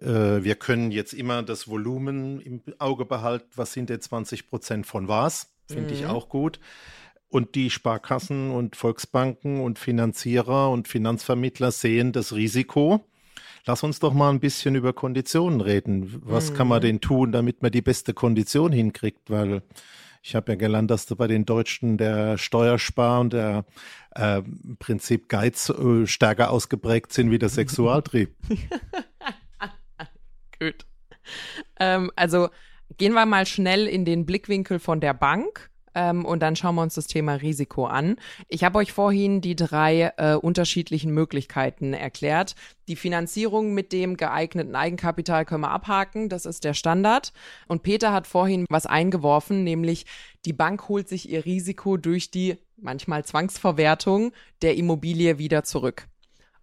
Äh, 0.00 0.44
wir 0.44 0.56
können 0.56 0.90
jetzt 0.90 1.14
immer 1.14 1.42
das 1.42 1.68
Volumen 1.68 2.40
im 2.40 2.60
Auge 2.78 3.06
behalten. 3.06 3.48
Was 3.54 3.72
sind 3.72 3.88
denn 3.88 4.00
20 4.00 4.50
Prozent 4.50 4.86
von 4.86 5.08
was? 5.08 5.48
Finde 5.68 5.94
mhm. 5.94 6.00
ich 6.00 6.06
auch 6.06 6.28
gut. 6.28 6.60
Und 7.32 7.54
die 7.54 7.70
Sparkassen 7.70 8.50
und 8.50 8.76
Volksbanken 8.76 9.62
und 9.62 9.78
Finanzierer 9.78 10.68
und 10.68 10.86
Finanzvermittler 10.86 11.70
sehen 11.70 12.12
das 12.12 12.34
Risiko. 12.34 13.06
Lass 13.64 13.82
uns 13.82 14.00
doch 14.00 14.12
mal 14.12 14.28
ein 14.28 14.38
bisschen 14.38 14.74
über 14.74 14.92
Konditionen 14.92 15.62
reden. 15.62 16.20
Was 16.26 16.50
mhm. 16.50 16.56
kann 16.56 16.68
man 16.68 16.80
mhm. 16.80 16.82
denn 16.82 17.00
tun, 17.00 17.32
damit 17.32 17.62
man 17.62 17.72
die 17.72 17.80
beste 17.80 18.12
Kondition 18.12 18.70
hinkriegt? 18.70 19.30
Weil 19.30 19.62
ich 20.22 20.34
habe 20.34 20.52
ja 20.52 20.56
gelernt, 20.56 20.90
dass 20.90 21.06
da 21.06 21.14
bei 21.14 21.26
den 21.26 21.46
Deutschen 21.46 21.96
der 21.96 22.36
Steuerspar 22.36 23.20
und 23.20 23.32
der 23.32 23.64
äh, 24.10 24.42
Prinzip 24.78 25.30
Geiz 25.30 25.70
äh, 25.70 26.06
stärker 26.06 26.50
ausgeprägt 26.50 27.14
sind 27.14 27.30
wie 27.30 27.38
der 27.38 27.48
Sexualtrieb. 27.48 28.36
Gut. 30.60 30.84
Ähm, 31.80 32.12
also 32.14 32.50
gehen 32.98 33.14
wir 33.14 33.24
mal 33.24 33.46
schnell 33.46 33.88
in 33.88 34.04
den 34.04 34.26
Blickwinkel 34.26 34.78
von 34.78 35.00
der 35.00 35.14
Bank. 35.14 35.71
Ähm, 35.94 36.24
und 36.24 36.40
dann 36.40 36.56
schauen 36.56 36.74
wir 36.74 36.82
uns 36.82 36.94
das 36.94 37.06
Thema 37.06 37.34
Risiko 37.34 37.86
an. 37.86 38.16
Ich 38.48 38.64
habe 38.64 38.78
euch 38.78 38.92
vorhin 38.92 39.40
die 39.40 39.56
drei 39.56 40.12
äh, 40.16 40.34
unterschiedlichen 40.34 41.12
Möglichkeiten 41.12 41.94
erklärt. 41.94 42.54
Die 42.88 42.96
Finanzierung 42.96 43.74
mit 43.74 43.92
dem 43.92 44.16
geeigneten 44.16 44.74
Eigenkapital 44.74 45.44
können 45.44 45.62
wir 45.62 45.70
abhaken, 45.70 46.28
das 46.28 46.46
ist 46.46 46.64
der 46.64 46.74
Standard. 46.74 47.32
Und 47.68 47.82
Peter 47.82 48.12
hat 48.12 48.26
vorhin 48.26 48.66
was 48.68 48.86
eingeworfen, 48.86 49.64
nämlich 49.64 50.06
die 50.44 50.52
Bank 50.52 50.88
holt 50.88 51.08
sich 51.08 51.28
ihr 51.28 51.44
Risiko 51.44 51.96
durch 51.96 52.30
die 52.30 52.56
manchmal 52.76 53.24
Zwangsverwertung 53.24 54.32
der 54.60 54.76
Immobilie 54.76 55.38
wieder 55.38 55.64
zurück. 55.64 56.08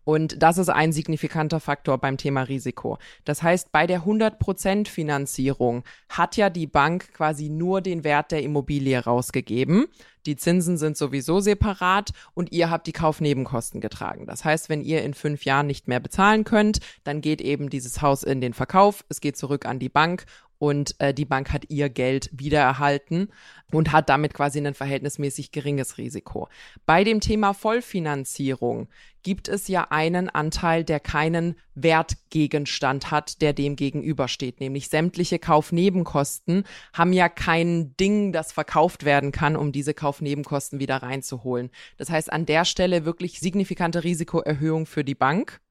Und 0.09 0.41
das 0.41 0.57
ist 0.57 0.69
ein 0.69 0.91
signifikanter 0.91 1.59
Faktor 1.59 1.99
beim 1.99 2.17
Thema 2.17 2.41
Risiko. 2.41 2.97
Das 3.25 3.43
heißt, 3.43 3.71
bei 3.71 3.85
der 3.85 4.05
100% 4.05 4.87
Finanzierung 4.87 5.83
hat 6.09 6.35
ja 6.35 6.49
die 6.49 6.65
Bank 6.65 7.13
quasi 7.13 7.47
nur 7.47 7.81
den 7.81 8.03
Wert 8.03 8.31
der 8.31 8.41
Immobilie 8.41 8.97
rausgegeben. 8.97 9.85
Die 10.25 10.35
Zinsen 10.35 10.79
sind 10.79 10.97
sowieso 10.97 11.41
separat 11.41 12.09
und 12.33 12.51
ihr 12.51 12.71
habt 12.71 12.87
die 12.87 12.91
Kaufnebenkosten 12.91 13.81
getragen. 13.81 14.25
Das 14.25 14.43
heißt, 14.43 14.67
wenn 14.67 14.81
ihr 14.81 15.03
in 15.03 15.13
fünf 15.13 15.45
Jahren 15.45 15.67
nicht 15.67 15.87
mehr 15.87 15.99
bezahlen 15.99 16.43
könnt, 16.43 16.79
dann 17.03 17.21
geht 17.21 17.39
eben 17.39 17.69
dieses 17.69 18.01
Haus 18.01 18.23
in 18.23 18.41
den 18.41 18.55
Verkauf, 18.55 19.05
es 19.09 19.21
geht 19.21 19.37
zurück 19.37 19.67
an 19.67 19.77
die 19.77 19.89
Bank 19.89 20.25
und 20.59 20.95
äh, 20.99 21.13
die 21.13 21.25
Bank 21.25 21.51
hat 21.51 21.69
ihr 21.69 21.89
Geld 21.89 22.29
wiedererhalten 22.33 23.29
und 23.71 23.91
hat 23.91 24.09
damit 24.09 24.33
quasi 24.33 24.59
ein 24.59 24.73
verhältnismäßig 24.73 25.51
geringes 25.51 25.97
Risiko. 25.97 26.49
Bei 26.85 27.03
dem 27.03 27.21
Thema 27.21 27.53
Vollfinanzierung 27.53 28.89
gibt 29.23 29.47
es 29.47 29.67
ja 29.67 29.87
einen 29.89 30.29
Anteil, 30.29 30.83
der 30.83 30.99
keinen 30.99 31.55
Wertgegenstand 31.75 33.11
hat, 33.11 33.41
der 33.41 33.53
dem 33.53 33.75
gegenübersteht, 33.75 34.59
nämlich 34.59 34.89
sämtliche 34.89 35.39
Kaufnebenkosten 35.39 36.63
haben 36.93 37.13
ja 37.13 37.29
kein 37.29 37.95
Ding, 37.97 38.31
das 38.31 38.51
verkauft 38.51 39.05
werden 39.05 39.31
kann, 39.31 39.55
um 39.55 39.71
diese 39.71 39.93
Kaufnebenkosten 39.93 40.79
wieder 40.79 40.97
reinzuholen. 40.97 41.69
Das 41.97 42.09
heißt, 42.09 42.31
an 42.31 42.45
der 42.45 42.65
Stelle 42.65 43.05
wirklich 43.05 43.39
signifikante 43.39 44.03
Risikoerhöhung 44.03 44.85
für 44.85 45.03
die 45.03 45.15
Bank 45.15 45.61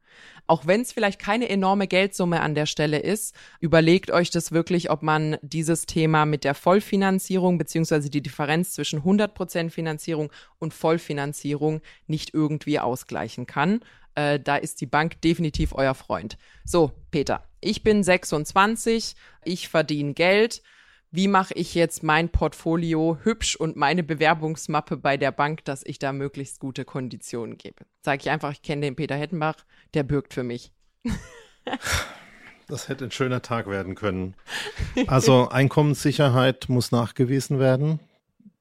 auch 0.46 0.66
wenn 0.66 0.80
es 0.80 0.92
vielleicht 0.92 1.18
keine 1.18 1.48
enorme 1.48 1.86
Geldsumme 1.86 2.40
an 2.40 2.54
der 2.54 2.66
Stelle 2.66 2.98
ist, 2.98 3.34
überlegt 3.60 4.10
euch 4.10 4.30
das 4.30 4.52
wirklich, 4.52 4.90
ob 4.90 5.02
man 5.02 5.36
dieses 5.42 5.86
Thema 5.86 6.24
mit 6.24 6.44
der 6.44 6.54
Vollfinanzierung 6.54 7.58
beziehungsweise 7.58 8.10
die 8.10 8.22
Differenz 8.22 8.72
zwischen 8.72 9.02
100% 9.02 9.70
Finanzierung 9.70 10.30
und 10.58 10.74
Vollfinanzierung 10.74 11.80
nicht 12.06 12.34
irgendwie 12.34 12.78
ausgleichen 12.78 13.46
kann. 13.46 13.80
Äh, 14.14 14.40
da 14.40 14.56
ist 14.56 14.80
die 14.80 14.86
Bank 14.86 15.20
definitiv 15.20 15.74
euer 15.74 15.94
Freund. 15.94 16.38
So, 16.64 16.92
Peter, 17.10 17.44
ich 17.60 17.82
bin 17.82 18.02
26, 18.02 19.14
ich 19.44 19.68
verdiene 19.68 20.14
Geld 20.14 20.62
wie 21.10 21.28
mache 21.28 21.54
ich 21.54 21.74
jetzt 21.74 22.02
mein 22.02 22.28
Portfolio 22.28 23.18
hübsch 23.22 23.56
und 23.56 23.76
meine 23.76 24.02
Bewerbungsmappe 24.02 24.96
bei 24.96 25.16
der 25.16 25.32
Bank, 25.32 25.64
dass 25.64 25.84
ich 25.84 25.98
da 25.98 26.12
möglichst 26.12 26.60
gute 26.60 26.84
Konditionen 26.84 27.56
gebe. 27.56 27.84
Sage 28.02 28.22
ich 28.22 28.30
einfach, 28.30 28.52
ich 28.52 28.62
kenne 28.62 28.82
den 28.82 28.96
Peter 28.96 29.16
Hettenbach, 29.16 29.56
der 29.94 30.02
bürgt 30.02 30.34
für 30.34 30.42
mich. 30.42 30.72
Das 32.68 32.88
hätte 32.90 33.06
ein 33.06 33.10
schöner 33.10 33.40
Tag 33.40 33.66
werden 33.66 33.94
können. 33.94 34.34
Also 35.06 35.48
Einkommenssicherheit 35.50 36.68
muss 36.68 36.92
nachgewiesen 36.92 37.58
werden. 37.58 38.00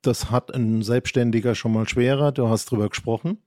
Das 0.01 0.31
hat 0.31 0.53
ein 0.55 0.81
Selbstständiger 0.81 1.55
schon 1.55 1.73
mal 1.73 1.89
schwerer. 1.89 2.31
Du 2.31 2.47
hast 2.47 2.71
drüber 2.71 2.88
gesprochen. 2.88 3.41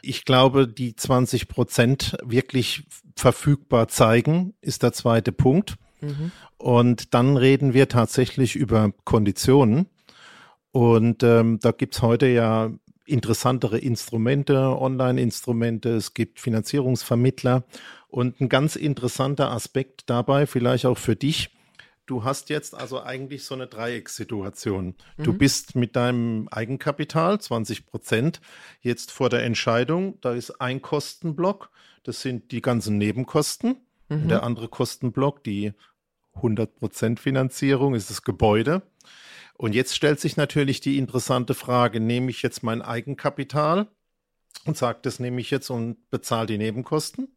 Ich 0.00 0.24
glaube, 0.24 0.66
die 0.66 0.96
20 0.96 1.48
Prozent 1.48 2.16
wirklich 2.24 2.86
verfügbar 3.14 3.88
zeigen, 3.88 4.54
ist 4.62 4.82
der 4.82 4.94
zweite 4.94 5.32
Punkt. 5.32 5.76
Mhm. 6.00 6.32
Und 6.58 7.14
dann 7.14 7.36
reden 7.36 7.74
wir 7.74 7.88
tatsächlich 7.88 8.56
über 8.56 8.92
Konditionen. 9.04 9.86
Und 10.72 11.22
ähm, 11.22 11.58
da 11.60 11.72
gibt's 11.72 12.02
heute 12.02 12.26
ja 12.26 12.70
interessantere 13.04 13.78
Instrumente, 13.78 14.56
Online-Instrumente, 14.56 15.90
es 15.90 16.14
gibt 16.14 16.38
Finanzierungsvermittler. 16.38 17.64
Und 18.08 18.40
ein 18.40 18.48
ganz 18.48 18.76
interessanter 18.76 19.50
Aspekt 19.50 20.08
dabei, 20.08 20.46
vielleicht 20.46 20.86
auch 20.86 20.98
für 20.98 21.16
dich, 21.16 21.50
du 22.10 22.24
hast 22.24 22.50
jetzt 22.50 22.74
also 22.74 23.02
eigentlich 23.02 23.44
so 23.44 23.54
eine 23.54 23.68
Dreieckssituation. 23.68 24.94
Mhm. 25.16 25.22
Du 25.22 25.32
bist 25.32 25.76
mit 25.76 25.94
deinem 25.94 26.48
Eigenkapital, 26.48 27.40
20 27.40 27.86
Prozent, 27.86 28.40
jetzt 28.80 29.12
vor 29.12 29.30
der 29.30 29.44
Entscheidung, 29.44 30.20
da 30.20 30.32
ist 30.32 30.60
ein 30.60 30.82
Kostenblock, 30.82 31.70
das 32.02 32.20
sind 32.20 32.50
die 32.50 32.62
ganzen 32.62 32.98
Nebenkosten. 32.98 33.76
Mhm. 34.08 34.28
Der 34.28 34.42
andere 34.42 34.68
Kostenblock, 34.68 35.44
die 35.44 35.72
100% 36.36 37.18
Finanzierung 37.18 37.94
ist 37.94 38.10
das 38.10 38.22
Gebäude. 38.22 38.82
Und 39.54 39.74
jetzt 39.74 39.94
stellt 39.94 40.20
sich 40.20 40.36
natürlich 40.36 40.80
die 40.80 40.96
interessante 40.96 41.54
Frage, 41.54 42.00
nehme 42.00 42.30
ich 42.30 42.42
jetzt 42.42 42.62
mein 42.62 42.80
Eigenkapital 42.80 43.88
und 44.64 44.76
sage, 44.76 45.00
das 45.02 45.20
nehme 45.20 45.40
ich 45.40 45.50
jetzt 45.50 45.70
und 45.70 46.08
bezahle 46.10 46.46
die 46.46 46.58
Nebenkosten 46.58 47.28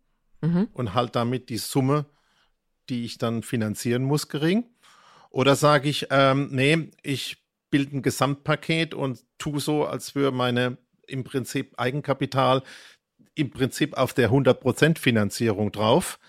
mhm. 0.41 0.69
und 0.73 0.93
halt 0.93 1.15
damit 1.15 1.49
die 1.49 1.58
Summe, 1.58 2.06
die 2.89 3.03
ich 3.03 3.17
dann 3.17 3.43
finanzieren 3.43 4.03
muss, 4.03 4.29
gering. 4.29 4.65
Oder 5.32 5.56
sage 5.56 5.89
ich, 5.89 6.08
ähm, 6.12 6.49
nee, 6.51 6.91
ich 7.01 7.43
bilde 7.69 7.97
ein 7.97 8.03
Gesamtpaket 8.03 8.93
und 8.93 9.19
tue 9.38 9.60
so, 9.60 9.86
als 9.86 10.15
würde 10.15 10.36
meine 10.36 10.77
im 11.08 11.23
Prinzip 11.23 11.73
Eigenkapital 11.77 12.63
im 13.36 13.49
Prinzip 13.49 13.97
auf 13.97 14.13
der 14.13 14.29
100% 14.29 14.99
Finanzierung 14.99 15.71
drauf. 15.71 16.19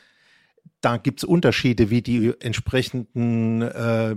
Da 0.81 0.96
gibt 0.98 1.20
es 1.20 1.24
Unterschiede, 1.24 1.90
wie 1.90 2.03
die 2.03 2.33
entsprechenden 2.40 3.62
äh, 3.62 4.16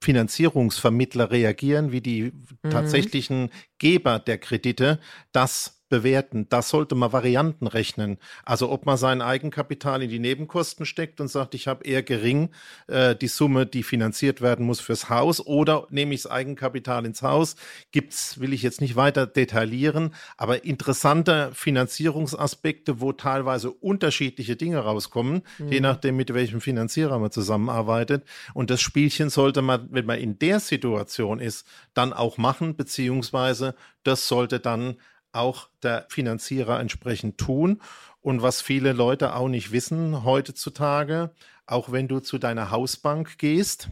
Finanzierungsvermittler 0.00 1.30
reagieren, 1.30 1.92
wie 1.92 2.00
die 2.00 2.32
mhm. 2.62 2.70
tatsächlichen 2.70 3.50
Geber 3.78 4.18
der 4.18 4.38
Kredite 4.38 5.00
das 5.32 5.73
bewerten. 5.88 6.48
Das 6.48 6.70
sollte 6.70 6.94
man 6.94 7.12
Varianten 7.12 7.66
rechnen. 7.66 8.18
Also 8.44 8.70
ob 8.70 8.86
man 8.86 8.96
sein 8.96 9.22
Eigenkapital 9.22 10.02
in 10.02 10.10
die 10.10 10.18
Nebenkosten 10.18 10.86
steckt 10.86 11.20
und 11.20 11.28
sagt, 11.28 11.54
ich 11.54 11.68
habe 11.68 11.84
eher 11.84 12.02
gering 12.02 12.50
äh, 12.86 13.14
die 13.14 13.28
Summe, 13.28 13.66
die 13.66 13.82
finanziert 13.82 14.40
werden 14.40 14.66
muss 14.66 14.80
fürs 14.80 15.10
Haus, 15.10 15.44
oder 15.44 15.86
nehme 15.90 16.14
ich 16.14 16.22
das 16.22 16.32
Eigenkapital 16.32 17.04
ins 17.04 17.22
Haus. 17.22 17.56
Gibt's, 17.92 18.40
will 18.40 18.52
ich 18.52 18.62
jetzt 18.62 18.80
nicht 18.80 18.96
weiter 18.96 19.26
detaillieren, 19.26 20.14
aber 20.36 20.64
interessante 20.64 21.50
Finanzierungsaspekte, 21.52 23.00
wo 23.00 23.12
teilweise 23.12 23.70
unterschiedliche 23.70 24.56
Dinge 24.56 24.78
rauskommen, 24.78 25.42
mhm. 25.58 25.68
je 25.68 25.80
nachdem, 25.80 26.16
mit 26.16 26.32
welchem 26.32 26.60
Finanzierer 26.60 27.18
man 27.18 27.30
zusammenarbeitet. 27.30 28.24
Und 28.54 28.70
das 28.70 28.80
Spielchen 28.80 29.30
sollte 29.30 29.62
man, 29.62 29.88
wenn 29.90 30.06
man 30.06 30.18
in 30.18 30.38
der 30.38 30.60
Situation 30.60 31.40
ist, 31.40 31.66
dann 31.92 32.12
auch 32.12 32.38
machen, 32.38 32.76
beziehungsweise 32.76 33.74
das 34.02 34.28
sollte 34.28 34.60
dann 34.60 34.96
auch 35.34 35.68
der 35.82 36.06
Finanzierer 36.08 36.80
entsprechend 36.80 37.38
tun. 37.38 37.80
Und 38.20 38.42
was 38.42 38.62
viele 38.62 38.92
Leute 38.92 39.34
auch 39.34 39.48
nicht 39.48 39.72
wissen 39.72 40.24
heutzutage, 40.24 41.30
auch 41.66 41.92
wenn 41.92 42.08
du 42.08 42.20
zu 42.20 42.38
deiner 42.38 42.70
Hausbank 42.70 43.38
gehst, 43.38 43.90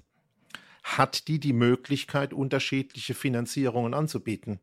hat 0.82 1.28
die 1.28 1.38
die 1.38 1.52
Möglichkeit, 1.52 2.32
unterschiedliche 2.32 3.14
Finanzierungen 3.14 3.94
anzubieten. 3.94 4.60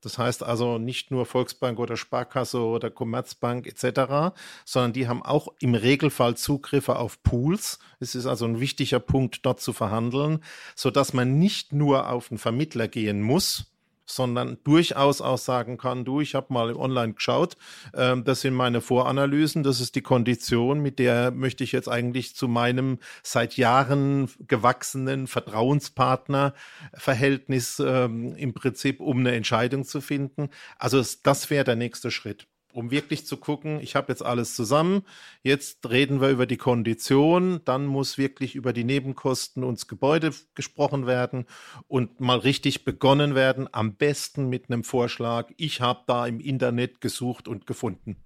Das 0.00 0.16
heißt 0.16 0.42
also 0.42 0.78
nicht 0.78 1.10
nur 1.10 1.26
Volksbank 1.26 1.78
oder 1.78 1.96
Sparkasse 1.96 2.60
oder 2.60 2.90
Commerzbank 2.90 3.66
etc., 3.66 4.34
sondern 4.64 4.92
die 4.92 5.08
haben 5.08 5.22
auch 5.22 5.48
im 5.60 5.74
Regelfall 5.74 6.36
Zugriffe 6.36 6.96
auf 6.96 7.22
Pools. 7.22 7.78
Es 7.98 8.14
ist 8.14 8.26
also 8.26 8.46
ein 8.46 8.60
wichtiger 8.60 9.00
Punkt, 9.00 9.44
dort 9.44 9.60
zu 9.60 9.72
verhandeln, 9.72 10.42
so 10.74 10.90
dass 10.90 11.12
man 11.12 11.38
nicht 11.38 11.72
nur 11.72 12.08
auf 12.08 12.30
einen 12.30 12.38
Vermittler 12.38 12.88
gehen 12.88 13.20
muss, 13.20 13.70
sondern 14.14 14.58
durchaus 14.64 15.20
auch 15.20 15.38
sagen 15.38 15.78
kann, 15.78 16.04
du, 16.04 16.20
ich 16.20 16.34
habe 16.34 16.52
mal 16.52 16.74
online 16.74 17.14
geschaut, 17.14 17.56
äh, 17.92 18.16
das 18.22 18.42
sind 18.42 18.54
meine 18.54 18.80
Voranalysen, 18.80 19.62
das 19.62 19.80
ist 19.80 19.94
die 19.94 20.02
Kondition, 20.02 20.80
mit 20.80 20.98
der 20.98 21.30
möchte 21.30 21.64
ich 21.64 21.72
jetzt 21.72 21.88
eigentlich 21.88 22.34
zu 22.34 22.48
meinem 22.48 22.98
seit 23.22 23.56
Jahren 23.56 24.28
gewachsenen 24.46 25.26
Vertrauenspartner 25.26 26.54
Verhältnis 26.94 27.80
ähm, 27.84 28.34
im 28.36 28.54
Prinzip, 28.54 29.00
um 29.00 29.20
eine 29.20 29.32
Entscheidung 29.32 29.84
zu 29.84 30.00
finden. 30.00 30.50
Also 30.78 31.02
das 31.22 31.50
wäre 31.50 31.64
der 31.64 31.76
nächste 31.76 32.10
Schritt 32.10 32.49
um 32.72 32.90
wirklich 32.90 33.26
zu 33.26 33.36
gucken, 33.36 33.80
ich 33.80 33.96
habe 33.96 34.12
jetzt 34.12 34.24
alles 34.24 34.54
zusammen, 34.54 35.02
jetzt 35.42 35.88
reden 35.88 36.20
wir 36.20 36.28
über 36.30 36.46
die 36.46 36.56
Kondition, 36.56 37.60
dann 37.64 37.86
muss 37.86 38.18
wirklich 38.18 38.54
über 38.54 38.72
die 38.72 38.84
Nebenkosten 38.84 39.64
und 39.64 39.78
das 39.78 39.88
Gebäude 39.88 40.32
gesprochen 40.54 41.06
werden 41.06 41.46
und 41.88 42.20
mal 42.20 42.38
richtig 42.38 42.84
begonnen 42.84 43.34
werden, 43.34 43.68
am 43.72 43.94
besten 43.94 44.48
mit 44.48 44.70
einem 44.70 44.84
Vorschlag, 44.84 45.50
ich 45.56 45.80
habe 45.80 46.00
da 46.06 46.26
im 46.26 46.40
Internet 46.40 47.00
gesucht 47.00 47.48
und 47.48 47.66
gefunden. 47.66 48.16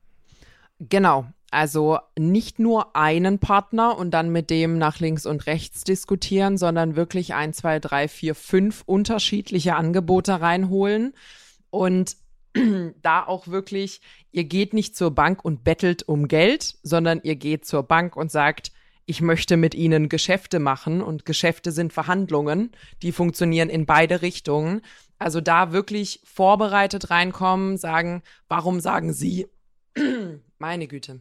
Genau, 0.80 1.26
also 1.54 1.98
nicht 2.18 2.58
nur 2.58 2.96
einen 2.96 3.38
Partner 3.38 3.96
und 3.96 4.10
dann 4.10 4.30
mit 4.30 4.50
dem 4.50 4.76
nach 4.76 4.98
links 4.98 5.24
und 5.24 5.46
rechts 5.46 5.84
diskutieren, 5.84 6.58
sondern 6.58 6.96
wirklich 6.96 7.34
ein, 7.34 7.52
zwei, 7.52 7.78
drei, 7.78 8.08
vier, 8.08 8.34
fünf 8.34 8.82
unterschiedliche 8.84 9.76
Angebote 9.76 10.40
reinholen. 10.40 11.14
Und 11.70 12.16
da 13.02 13.24
auch 13.24 13.48
wirklich, 13.48 14.00
ihr 14.32 14.44
geht 14.44 14.74
nicht 14.74 14.96
zur 14.96 15.10
Bank 15.10 15.44
und 15.44 15.64
bettelt 15.64 16.02
um 16.04 16.28
Geld, 16.28 16.76
sondern 16.82 17.20
ihr 17.22 17.36
geht 17.36 17.64
zur 17.64 17.82
Bank 17.82 18.16
und 18.16 18.30
sagt, 18.30 18.72
ich 19.06 19.20
möchte 19.20 19.56
mit 19.56 19.74
ihnen 19.74 20.08
Geschäfte 20.08 20.58
machen 20.58 21.02
und 21.02 21.26
Geschäfte 21.26 21.72
sind 21.72 21.92
Verhandlungen, 21.92 22.72
die 23.02 23.12
funktionieren 23.12 23.68
in 23.68 23.84
beide 23.84 24.22
Richtungen. 24.22 24.80
Also 25.18 25.40
da 25.40 25.72
wirklich 25.72 26.20
vorbereitet 26.24 27.10
reinkommen, 27.10 27.76
sagen, 27.76 28.22
warum 28.48 28.80
sagen 28.80 29.12
Sie, 29.12 29.46
meine 30.58 30.86
Güte. 30.86 31.20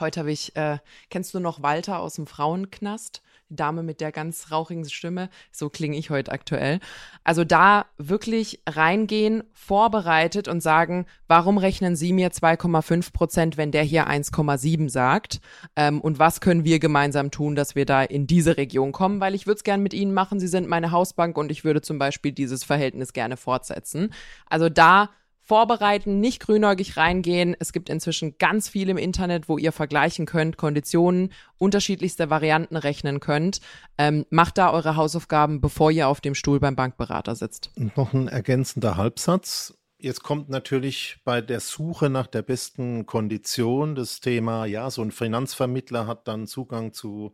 Heute 0.00 0.20
habe 0.20 0.32
ich, 0.32 0.56
äh, 0.56 0.78
kennst 1.10 1.34
du 1.34 1.40
noch 1.40 1.62
Walter 1.62 2.00
aus 2.00 2.14
dem 2.14 2.26
Frauenknast? 2.26 3.22
Die 3.48 3.56
Dame 3.56 3.82
mit 3.82 4.00
der 4.00 4.12
ganz 4.12 4.50
rauchigen 4.50 4.88
Stimme, 4.88 5.28
so 5.52 5.68
klinge 5.68 5.96
ich 5.96 6.10
heute 6.10 6.32
aktuell. 6.32 6.80
Also 7.24 7.44
da 7.44 7.86
wirklich 7.98 8.60
reingehen, 8.68 9.44
vorbereitet 9.52 10.48
und 10.48 10.60
sagen, 10.60 11.06
warum 11.28 11.58
rechnen 11.58 11.96
Sie 11.96 12.12
mir 12.12 12.30
2,5 12.30 13.12
Prozent, 13.12 13.56
wenn 13.56 13.70
der 13.70 13.82
hier 13.82 14.08
1,7 14.08 14.88
sagt? 14.88 15.40
Ähm, 15.76 16.00
und 16.00 16.18
was 16.18 16.40
können 16.40 16.64
wir 16.64 16.78
gemeinsam 16.78 17.30
tun, 17.30 17.54
dass 17.54 17.74
wir 17.74 17.86
da 17.86 18.02
in 18.02 18.26
diese 18.26 18.56
Region 18.56 18.92
kommen? 18.92 19.20
Weil 19.20 19.34
ich 19.34 19.46
würde 19.46 19.58
es 19.58 19.64
gerne 19.64 19.82
mit 19.82 19.94
Ihnen 19.94 20.14
machen. 20.14 20.40
Sie 20.40 20.48
sind 20.48 20.68
meine 20.68 20.90
Hausbank 20.90 21.38
und 21.38 21.50
ich 21.50 21.64
würde 21.64 21.82
zum 21.82 21.98
Beispiel 21.98 22.32
dieses 22.32 22.64
Verhältnis 22.64 23.12
gerne 23.12 23.36
fortsetzen. 23.36 24.12
Also 24.48 24.68
da 24.68 25.10
vorbereiten, 25.46 26.18
nicht 26.18 26.40
grünäugig 26.40 26.96
reingehen. 26.96 27.56
Es 27.58 27.72
gibt 27.72 27.88
inzwischen 27.88 28.36
ganz 28.36 28.68
viel 28.68 28.88
im 28.88 28.98
Internet, 28.98 29.48
wo 29.48 29.58
ihr 29.58 29.70
vergleichen 29.70 30.26
könnt, 30.26 30.56
Konditionen, 30.56 31.32
unterschiedlichste 31.56 32.30
Varianten 32.30 32.76
rechnen 32.76 33.20
könnt. 33.20 33.60
Ähm, 33.96 34.26
macht 34.30 34.58
da 34.58 34.72
eure 34.72 34.96
Hausaufgaben, 34.96 35.60
bevor 35.60 35.92
ihr 35.92 36.08
auf 36.08 36.20
dem 36.20 36.34
Stuhl 36.34 36.58
beim 36.58 36.74
Bankberater 36.74 37.36
sitzt. 37.36 37.70
Und 37.76 37.96
noch 37.96 38.12
ein 38.12 38.26
ergänzender 38.26 38.96
Halbsatz. 38.96 39.78
Jetzt 39.98 40.22
kommt 40.22 40.50
natürlich 40.50 41.18
bei 41.24 41.40
der 41.40 41.60
Suche 41.60 42.10
nach 42.10 42.26
der 42.26 42.42
besten 42.42 43.06
Kondition 43.06 43.94
das 43.94 44.20
Thema, 44.20 44.66
ja, 44.66 44.90
so 44.90 45.00
ein 45.00 45.10
Finanzvermittler 45.10 46.06
hat 46.06 46.28
dann 46.28 46.46
Zugang 46.46 46.92
zu 46.92 47.32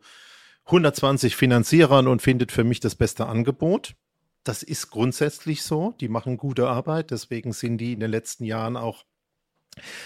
120 0.65 1.35
Finanzierern 1.35 2.07
und 2.07 2.21
findet 2.21 2.51
für 2.51 2.63
mich 2.63 2.79
das 2.79 2.95
beste 2.95 3.25
Angebot. 3.25 3.95
Das 4.43 4.63
ist 4.63 4.91
grundsätzlich 4.91 5.63
so. 5.63 5.93
Die 5.99 6.09
machen 6.09 6.37
gute 6.37 6.67
Arbeit. 6.67 7.11
Deswegen 7.11 7.53
sind 7.53 7.77
die 7.77 7.93
in 7.93 7.99
den 7.99 8.11
letzten 8.11 8.43
Jahren 8.43 8.77
auch 8.77 9.05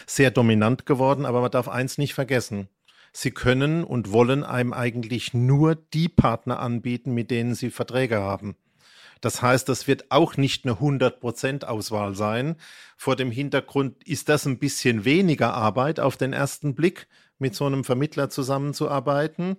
sehr 0.06 0.32
dominant 0.32 0.86
geworden. 0.86 1.26
Aber 1.26 1.42
man 1.42 1.52
darf 1.52 1.68
eins 1.68 1.98
nicht 1.98 2.14
vergessen. 2.14 2.70
Sie 3.14 3.32
können 3.32 3.84
und 3.84 4.12
wollen 4.12 4.44
einem 4.44 4.74
eigentlich 4.74 5.34
nur 5.34 5.76
die 5.76 6.10
Partner 6.10 6.60
anbieten, 6.60 7.14
mit 7.14 7.32
denen 7.32 7.56
sie 7.56 7.72
Verträge 7.72 8.18
haben. 8.18 8.56
Das 9.22 9.42
heißt, 9.42 9.68
das 9.68 9.88
wird 9.88 10.12
auch 10.12 10.38
nicht 10.38 10.66
eine 10.66 10.76
100% 10.76 11.66
Auswahl 11.66 12.16
sein. 12.16 12.56
Vor 12.96 13.16
dem 13.16 13.32
Hintergrund 13.32 14.04
ist 14.04 14.30
das 14.30 14.46
ein 14.46 14.60
bisschen 14.60 15.06
weniger 15.06 15.54
Arbeit 15.54 16.00
auf 16.00 16.18
den 16.18 16.34
ersten 16.34 16.76
Blick, 16.76 17.08
mit 17.40 17.56
so 17.56 17.66
einem 17.66 17.84
Vermittler 17.84 18.30
zusammenzuarbeiten. 18.30 19.58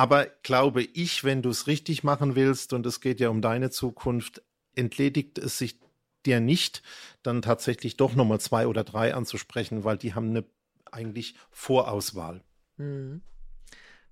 Aber 0.00 0.28
glaube 0.42 0.82
ich, 0.82 1.24
wenn 1.24 1.42
du 1.42 1.50
es 1.50 1.66
richtig 1.66 2.04
machen 2.04 2.34
willst 2.34 2.72
und 2.72 2.86
es 2.86 3.02
geht 3.02 3.20
ja 3.20 3.28
um 3.28 3.42
deine 3.42 3.68
Zukunft, 3.68 4.40
entledigt 4.74 5.36
es 5.36 5.58
sich 5.58 5.78
dir 6.24 6.40
nicht, 6.40 6.82
dann 7.22 7.42
tatsächlich 7.42 7.98
doch 7.98 8.14
nochmal 8.14 8.40
zwei 8.40 8.66
oder 8.66 8.82
drei 8.82 9.12
anzusprechen, 9.12 9.84
weil 9.84 9.98
die 9.98 10.14
haben 10.14 10.30
eine 10.30 10.46
eigentlich 10.90 11.34
Vorauswahl. 11.50 12.40
Mhm. 12.78 13.20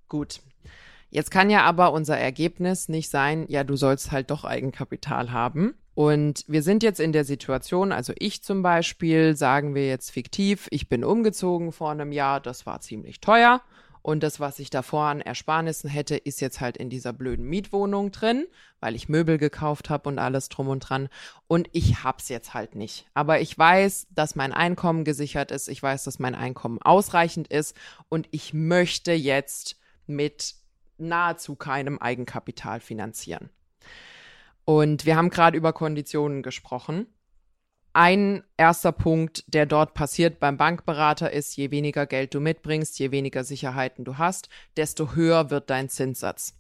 Gut. 0.09 0.43
Jetzt 1.09 1.31
kann 1.31 1.49
ja 1.49 1.63
aber 1.63 1.95
unser 1.95 2.19
Ergebnis 2.19 2.91
nicht 2.91 3.09
sein, 3.09 3.47
ja, 3.49 3.65
du 3.65 3.75
sollst 3.75 4.13
halt 4.13 4.31
doch 4.31 4.45
Eigenkapital 4.45 5.33
haben. 5.33 5.73
Und 5.95 6.45
wir 6.49 6.63
sind 6.63 6.83
jetzt 6.83 7.01
in 7.01 7.15
der 7.15 7.25
Situation, 7.25 7.93
also 7.93 8.13
ich 8.19 8.43
zum 8.43 8.61
Beispiel, 8.61 9.39
sagen 9.39 9.75
wir 9.75 9.89
jetzt 9.89 10.11
fiktiv, 10.11 10.69
ich 10.71 10.91
bin 10.91 11.03
umgezogen 11.03 11.73
vor 11.73 11.93
einem 11.93 12.13
Jahr, 12.13 12.43
das 12.43 12.67
war 12.67 12.83
ziemlich 12.83 13.23
teuer. 13.23 13.63
Und 14.09 14.23
das, 14.23 14.41
was 14.41 14.59
ich 14.59 14.71
davor 14.71 15.05
an 15.09 15.21
Ersparnissen 15.21 15.91
hätte, 15.91 16.17
ist 16.17 16.41
jetzt 16.41 16.63
halt 16.63 16.79
in 16.79 16.89
dieser 16.89 17.13
blöden 17.13 17.45
Mietwohnung 17.45 18.11
drin, 18.11 18.47
weil 18.81 18.95
ich 18.95 19.11
Möbel 19.11 19.37
gekauft 19.37 19.91
habe 19.91 20.09
und 20.09 20.19
alles 20.19 20.49
drum 20.49 20.69
und 20.69 20.81
dran. 20.81 21.11
Und 21.47 21.69
ich 21.73 22.05
hab's 22.05 22.31
jetzt 22.31 22.55
halt 22.55 22.75
nicht. 22.75 23.07
Aber 23.13 23.43
ich 23.43 23.59
weiß, 23.59 24.07
dass 24.09 24.35
mein 24.35 24.55
Einkommen 24.55 25.05
gesichert 25.05 25.51
ist. 25.51 25.69
Ich 25.69 25.83
weiß, 25.83 26.05
dass 26.05 26.19
mein 26.21 26.35
Einkommen 26.35 26.81
ausreichend 26.81 27.49
ist. 27.49 27.77
Und 28.09 28.29
ich 28.31 28.55
möchte 28.55 29.13
jetzt 29.13 29.77
mit 30.07 30.55
nahezu 30.97 31.55
keinem 31.55 31.99
Eigenkapital 31.99 32.81
finanzieren. 32.81 33.51
Und 34.65 35.05
wir 35.05 35.17
haben 35.17 35.29
gerade 35.29 35.59
über 35.59 35.75
Konditionen 35.75 36.43
gesprochen 36.43 37.09
ein 37.99 38.45
erster 38.57 38.93
Punkt, 38.93 39.43
der 39.49 39.67
dort 39.67 39.93
passiert 39.93 40.39
beim 40.39 40.57
Bankberater 40.57 41.33
ist, 41.33 41.57
je 41.57 41.73
weniger 41.73 42.07
Geld 42.07 42.33
du 42.33 42.39
mitbringst, 42.39 42.97
je 43.01 43.11
weniger 43.11 43.43
Sicherheiten 43.43 44.05
du 44.05 44.19
hast, 44.19 44.49
desto 44.77 45.17
höher 45.17 45.51
wird 45.51 45.69
dein 45.69 45.89
Zinssatz. 45.89 46.55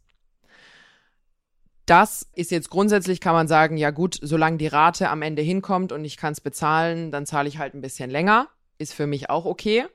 Das 1.86 2.28
ist 2.34 2.50
jetzt 2.50 2.70
grundsätzlich, 2.70 3.20
kann 3.20 3.34
man 3.34 3.46
sagen, 3.46 3.76
ja 3.76 3.92
gut, 3.92 4.18
solange 4.20 4.56
die 4.56 4.66
Rate 4.66 5.10
am 5.10 5.22
Ende 5.22 5.40
hinkommt 5.40 5.92
und 5.92 6.04
ich 6.04 6.16
kann 6.16 6.32
es 6.32 6.40
bezahlen, 6.40 7.12
dann 7.12 7.24
zahle 7.24 7.48
ich 7.48 7.58
halt 7.58 7.72
ein 7.72 7.82
bisschen 7.82 8.10
länger. 8.10 8.48
Ist 8.78 8.92
für 8.92 9.06
mich 9.06 9.30
auch 9.30 9.44
okay. 9.44 9.86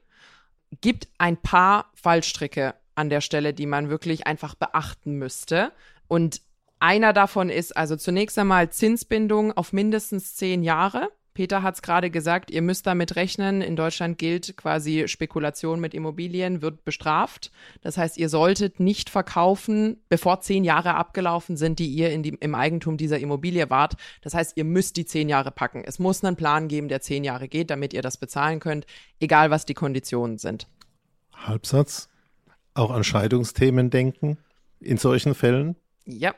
Gibt 0.79 1.09
ein 1.17 1.35
paar 1.35 1.91
Fallstricke 1.93 2.73
an 2.95 3.09
der 3.09 3.19
Stelle, 3.19 3.53
die 3.53 3.65
man 3.65 3.89
wirklich 3.89 4.27
einfach 4.27 4.55
beachten 4.55 5.15
müsste. 5.15 5.73
Und 6.07 6.41
einer 6.79 7.11
davon 7.11 7.49
ist 7.49 7.75
also 7.75 7.97
zunächst 7.97 8.39
einmal 8.39 8.69
Zinsbindung 8.69 9.51
auf 9.51 9.73
mindestens 9.73 10.35
zehn 10.35 10.63
Jahre. 10.63 11.11
Peter 11.33 11.63
hat 11.63 11.75
es 11.75 11.81
gerade 11.81 12.11
gesagt, 12.11 12.51
ihr 12.51 12.61
müsst 12.61 12.85
damit 12.85 13.15
rechnen. 13.15 13.61
In 13.61 13.75
Deutschland 13.75 14.17
gilt 14.17 14.55
quasi 14.55 15.07
Spekulation 15.07 15.79
mit 15.79 15.93
Immobilien 15.93 16.61
wird 16.61 16.85
bestraft. 16.85 17.51
Das 17.81 17.97
heißt, 17.97 18.17
ihr 18.17 18.29
solltet 18.29 18.79
nicht 18.79 19.09
verkaufen, 19.09 19.97
bevor 20.09 20.41
zehn 20.41 20.63
Jahre 20.63 20.95
abgelaufen 20.95 21.57
sind, 21.57 21.79
die 21.79 21.87
ihr 21.87 22.15
die, 22.19 22.37
im 22.39 22.55
Eigentum 22.55 22.97
dieser 22.97 23.19
Immobilie 23.19 23.69
wart. 23.69 23.95
Das 24.21 24.33
heißt, 24.33 24.57
ihr 24.57 24.63
müsst 24.63 24.95
die 24.97 25.05
zehn 25.05 25.27
Jahre 25.27 25.51
packen. 25.51 25.83
Es 25.83 25.99
muss 25.99 26.23
einen 26.23 26.35
Plan 26.35 26.67
geben, 26.67 26.87
der 26.87 27.01
zehn 27.01 27.23
Jahre 27.23 27.47
geht, 27.47 27.69
damit 27.69 27.93
ihr 27.93 28.01
das 28.01 28.17
bezahlen 28.17 28.59
könnt, 28.59 28.85
egal 29.19 29.49
was 29.49 29.65
die 29.65 29.73
Konditionen 29.73 30.37
sind. 30.37 30.67
Halbsatz. 31.33 32.09
Auch 32.75 32.91
an 32.91 33.03
Scheidungsthemen 33.03 33.89
denken 33.89 34.37
in 34.79 34.97
solchen 34.97 35.35
Fällen? 35.35 35.75
Ja, 36.05 36.33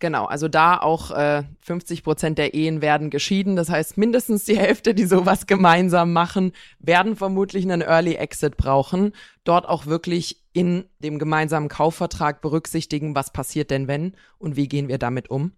Genau, 0.00 0.24
also 0.24 0.48
da 0.48 0.78
auch 0.78 1.10
äh, 1.10 1.44
50 1.60 2.02
Prozent 2.02 2.38
der 2.38 2.54
Ehen 2.54 2.80
werden 2.80 3.10
geschieden. 3.10 3.54
Das 3.54 3.68
heißt, 3.68 3.98
mindestens 3.98 4.44
die 4.44 4.58
Hälfte, 4.58 4.94
die 4.94 5.04
sowas 5.04 5.46
gemeinsam 5.46 6.14
machen, 6.14 6.52
werden 6.78 7.16
vermutlich 7.16 7.64
einen 7.64 7.82
Early 7.82 8.14
Exit 8.14 8.56
brauchen. 8.56 9.12
Dort 9.44 9.68
auch 9.68 9.84
wirklich 9.84 10.38
in 10.54 10.86
dem 11.00 11.18
gemeinsamen 11.18 11.68
Kaufvertrag 11.68 12.40
berücksichtigen, 12.40 13.14
was 13.14 13.30
passiert 13.30 13.70
denn 13.70 13.88
wenn 13.88 14.14
und 14.38 14.56
wie 14.56 14.68
gehen 14.68 14.88
wir 14.88 14.98
damit 14.98 15.28
um. 15.30 15.52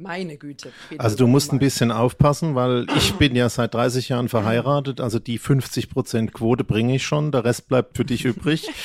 Meine 0.00 0.38
Güte. 0.38 0.72
Also 0.96 1.16
du 1.16 1.26
musst 1.26 1.52
ein 1.52 1.58
bisschen 1.58 1.92
aufpassen, 1.92 2.54
weil 2.54 2.86
ich 2.96 3.12
bin 3.16 3.36
ja 3.36 3.50
seit 3.50 3.74
30 3.74 4.08
Jahren 4.08 4.30
verheiratet, 4.30 4.98
also 4.98 5.18
die 5.18 5.36
50 5.36 5.90
Prozent 5.90 6.32
Quote 6.32 6.64
bringe 6.64 6.94
ich 6.96 7.04
schon, 7.04 7.32
der 7.32 7.44
Rest 7.44 7.68
bleibt 7.68 7.98
für 7.98 8.04
dich 8.06 8.24
übrig. 8.24 8.68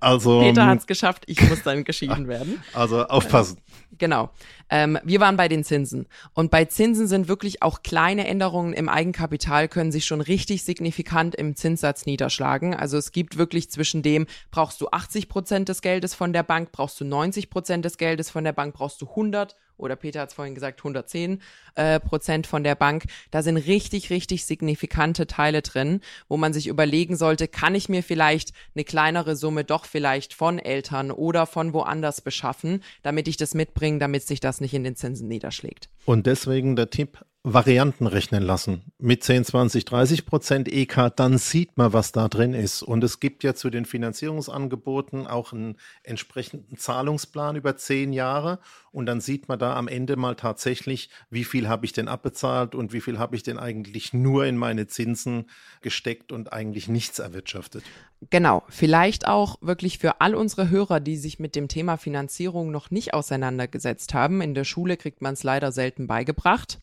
Also 0.00 0.40
Peter 0.40 0.62
ähm, 0.62 0.68
hat 0.68 0.78
es 0.80 0.86
geschafft, 0.86 1.24
ich 1.26 1.40
muss 1.48 1.62
dann 1.62 1.84
geschieden 1.84 2.28
werden. 2.28 2.62
Also 2.74 3.06
aufpassen. 3.06 3.58
Genau. 3.98 4.30
Ähm, 4.70 4.98
wir 5.02 5.20
waren 5.20 5.36
bei 5.36 5.48
den 5.48 5.64
Zinsen. 5.64 6.06
Und 6.34 6.50
bei 6.50 6.66
Zinsen 6.66 7.06
sind 7.06 7.28
wirklich 7.28 7.62
auch 7.62 7.82
kleine 7.82 8.26
Änderungen 8.26 8.72
im 8.72 8.88
Eigenkapital 8.88 9.68
können 9.68 9.92
sich 9.92 10.06
schon 10.06 10.20
richtig 10.20 10.64
signifikant 10.64 11.34
im 11.34 11.56
Zinssatz 11.56 12.06
niederschlagen. 12.06 12.74
Also 12.74 12.96
es 12.96 13.12
gibt 13.12 13.38
wirklich 13.38 13.70
zwischen 13.70 14.02
dem, 14.02 14.26
brauchst 14.50 14.80
du 14.80 14.88
80 14.90 15.28
Prozent 15.28 15.68
des 15.68 15.80
Geldes 15.80 16.14
von 16.14 16.32
der 16.32 16.42
Bank, 16.42 16.70
brauchst 16.72 17.00
du 17.00 17.04
90 17.04 17.50
Prozent 17.50 17.84
des 17.84 17.98
Geldes 17.98 18.30
von 18.30 18.44
der 18.44 18.52
Bank, 18.52 18.74
brauchst 18.74 19.00
du 19.00 19.08
100 19.08 19.56
oder 19.76 19.96
Peter 19.96 20.20
hat 20.20 20.28
es 20.30 20.34
vorhin 20.34 20.54
gesagt, 20.54 20.80
110 20.80 21.40
äh, 21.74 22.00
Prozent 22.00 22.46
von 22.46 22.64
der 22.64 22.74
Bank. 22.74 23.04
Da 23.30 23.42
sind 23.42 23.56
richtig, 23.56 24.10
richtig 24.10 24.44
signifikante 24.44 25.26
Teile 25.26 25.62
drin, 25.62 26.00
wo 26.28 26.36
man 26.36 26.52
sich 26.52 26.66
überlegen 26.66 27.16
sollte, 27.16 27.48
kann 27.48 27.74
ich 27.74 27.88
mir 27.88 28.02
vielleicht 28.02 28.52
eine 28.74 28.84
kleinere 28.84 29.36
Summe 29.36 29.64
doch 29.64 29.84
vielleicht 29.84 30.34
von 30.34 30.58
Eltern 30.58 31.10
oder 31.10 31.46
von 31.46 31.72
woanders 31.72 32.20
beschaffen, 32.20 32.82
damit 33.02 33.28
ich 33.28 33.36
das 33.36 33.54
mitbringe, 33.54 33.98
damit 33.98 34.26
sich 34.26 34.40
das 34.40 34.60
nicht 34.60 34.74
in 34.74 34.84
den 34.84 34.96
Zinsen 34.96 35.28
niederschlägt. 35.28 35.88
Und 36.04 36.26
deswegen 36.26 36.76
der 36.76 36.90
Tipp, 36.90 37.24
Varianten 37.46 38.06
rechnen 38.06 38.42
lassen 38.42 38.90
mit 38.98 39.22
10, 39.22 39.44
20, 39.44 39.84
30 39.84 40.24
Prozent 40.24 40.66
EK, 40.66 41.10
dann 41.14 41.36
sieht 41.36 41.76
man, 41.76 41.92
was 41.92 42.10
da 42.10 42.28
drin 42.28 42.54
ist. 42.54 42.82
Und 42.82 43.04
es 43.04 43.20
gibt 43.20 43.44
ja 43.44 43.54
zu 43.54 43.68
den 43.68 43.84
Finanzierungsangeboten 43.84 45.26
auch 45.26 45.52
einen 45.52 45.76
entsprechenden 46.04 46.78
Zahlungsplan 46.78 47.56
über 47.56 47.76
zehn 47.76 48.14
Jahre. 48.14 48.60
Und 48.92 49.04
dann 49.04 49.20
sieht 49.20 49.46
man 49.46 49.58
da 49.58 49.76
am 49.76 49.88
Ende 49.88 50.16
mal 50.16 50.36
tatsächlich, 50.36 51.10
wie 51.28 51.44
viel 51.44 51.68
habe 51.68 51.84
ich 51.84 51.92
denn 51.92 52.08
abbezahlt 52.08 52.74
und 52.74 52.94
wie 52.94 53.02
viel 53.02 53.18
habe 53.18 53.36
ich 53.36 53.42
denn 53.42 53.58
eigentlich 53.58 54.14
nur 54.14 54.46
in 54.46 54.56
meine 54.56 54.86
Zinsen 54.86 55.50
gesteckt 55.82 56.32
und 56.32 56.50
eigentlich 56.50 56.88
nichts 56.88 57.18
erwirtschaftet. 57.18 57.84
Genau, 58.30 58.62
vielleicht 58.68 59.26
auch 59.26 59.56
wirklich 59.60 59.98
für 59.98 60.20
all 60.20 60.34
unsere 60.34 60.70
Hörer, 60.70 61.00
die 61.00 61.16
sich 61.16 61.38
mit 61.38 61.56
dem 61.56 61.68
Thema 61.68 61.96
Finanzierung 61.96 62.70
noch 62.70 62.90
nicht 62.90 63.12
auseinandergesetzt 63.12 64.14
haben. 64.14 64.40
In 64.40 64.54
der 64.54 64.64
Schule 64.64 64.96
kriegt 64.96 65.20
man 65.20 65.34
es 65.34 65.42
leider 65.42 65.72
selten 65.72 66.06
beigebracht. 66.06 66.78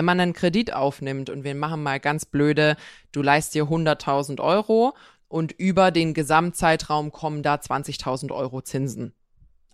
Wenn 0.00 0.06
man 0.06 0.18
einen 0.18 0.32
Kredit 0.32 0.72
aufnimmt 0.72 1.28
und 1.28 1.44
wir 1.44 1.54
machen 1.54 1.82
mal 1.82 2.00
ganz 2.00 2.24
blöde, 2.24 2.78
du 3.12 3.20
leist 3.20 3.54
dir 3.54 3.64
100.000 3.64 4.40
Euro 4.40 4.94
und 5.28 5.52
über 5.52 5.90
den 5.90 6.14
Gesamtzeitraum 6.14 7.12
kommen 7.12 7.42
da 7.42 7.56
20.000 7.56 8.32
Euro 8.32 8.62
Zinsen 8.62 9.12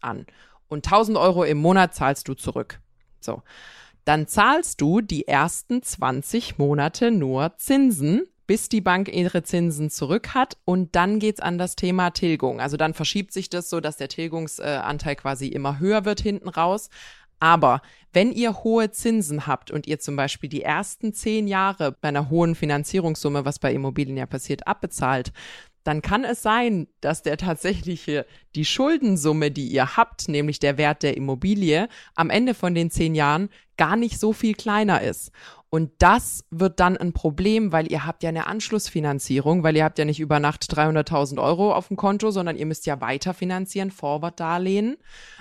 an. 0.00 0.26
Und 0.66 0.88
1.000 0.88 1.16
Euro 1.20 1.44
im 1.44 1.58
Monat 1.58 1.94
zahlst 1.94 2.26
du 2.26 2.34
zurück. 2.34 2.80
So. 3.20 3.44
Dann 4.04 4.26
zahlst 4.26 4.80
du 4.80 5.00
die 5.00 5.28
ersten 5.28 5.80
20 5.80 6.58
Monate 6.58 7.12
nur 7.12 7.56
Zinsen 7.56 8.22
bis 8.46 8.68
die 8.68 8.80
Bank 8.80 9.08
ihre 9.12 9.42
Zinsen 9.42 9.90
zurück 9.90 10.34
hat 10.34 10.56
und 10.64 10.94
dann 10.94 11.18
geht's 11.18 11.40
an 11.40 11.58
das 11.58 11.76
Thema 11.76 12.10
Tilgung. 12.10 12.60
Also 12.60 12.76
dann 12.76 12.94
verschiebt 12.94 13.32
sich 13.32 13.50
das 13.50 13.68
so, 13.68 13.80
dass 13.80 13.96
der 13.96 14.08
Tilgungsanteil 14.08 15.16
quasi 15.16 15.48
immer 15.48 15.78
höher 15.80 16.04
wird 16.04 16.20
hinten 16.20 16.48
raus. 16.48 16.88
Aber 17.38 17.82
wenn 18.12 18.32
ihr 18.32 18.64
hohe 18.64 18.90
Zinsen 18.90 19.46
habt 19.46 19.70
und 19.70 19.86
ihr 19.86 19.98
zum 19.98 20.16
Beispiel 20.16 20.48
die 20.48 20.62
ersten 20.62 21.12
zehn 21.12 21.46
Jahre 21.48 21.92
bei 21.92 22.08
einer 22.08 22.30
hohen 22.30 22.54
Finanzierungssumme, 22.54 23.44
was 23.44 23.58
bei 23.58 23.72
Immobilien 23.72 24.16
ja 24.16 24.26
passiert, 24.26 24.66
abbezahlt, 24.66 25.32
dann 25.84 26.02
kann 26.02 26.24
es 26.24 26.42
sein, 26.42 26.88
dass 27.00 27.22
der 27.22 27.36
tatsächliche, 27.36 28.26
die 28.56 28.64
Schuldensumme, 28.64 29.52
die 29.52 29.68
ihr 29.68 29.96
habt, 29.96 30.28
nämlich 30.28 30.58
der 30.58 30.78
Wert 30.78 31.04
der 31.04 31.16
Immobilie, 31.16 31.88
am 32.16 32.28
Ende 32.28 32.54
von 32.54 32.74
den 32.74 32.90
zehn 32.90 33.14
Jahren 33.14 33.50
gar 33.76 33.96
nicht 33.96 34.18
so 34.18 34.32
viel 34.32 34.54
kleiner 34.54 35.02
ist. 35.02 35.32
Und 35.68 35.90
das 35.98 36.44
wird 36.50 36.78
dann 36.78 36.96
ein 36.96 37.12
Problem, 37.12 37.72
weil 37.72 37.90
ihr 37.90 38.06
habt 38.06 38.22
ja 38.22 38.28
eine 38.28 38.46
Anschlussfinanzierung, 38.46 39.64
weil 39.64 39.76
ihr 39.76 39.84
habt 39.84 39.98
ja 39.98 40.04
nicht 40.04 40.20
über 40.20 40.38
Nacht 40.38 40.64
300.000 40.72 41.42
Euro 41.42 41.74
auf 41.74 41.88
dem 41.88 41.96
Konto, 41.96 42.30
sondern 42.30 42.56
ihr 42.56 42.66
müsst 42.66 42.86
ja 42.86 43.00
weiter 43.00 43.34
finanzieren, 43.34 43.90
Forward-Darlehen, 43.90 44.96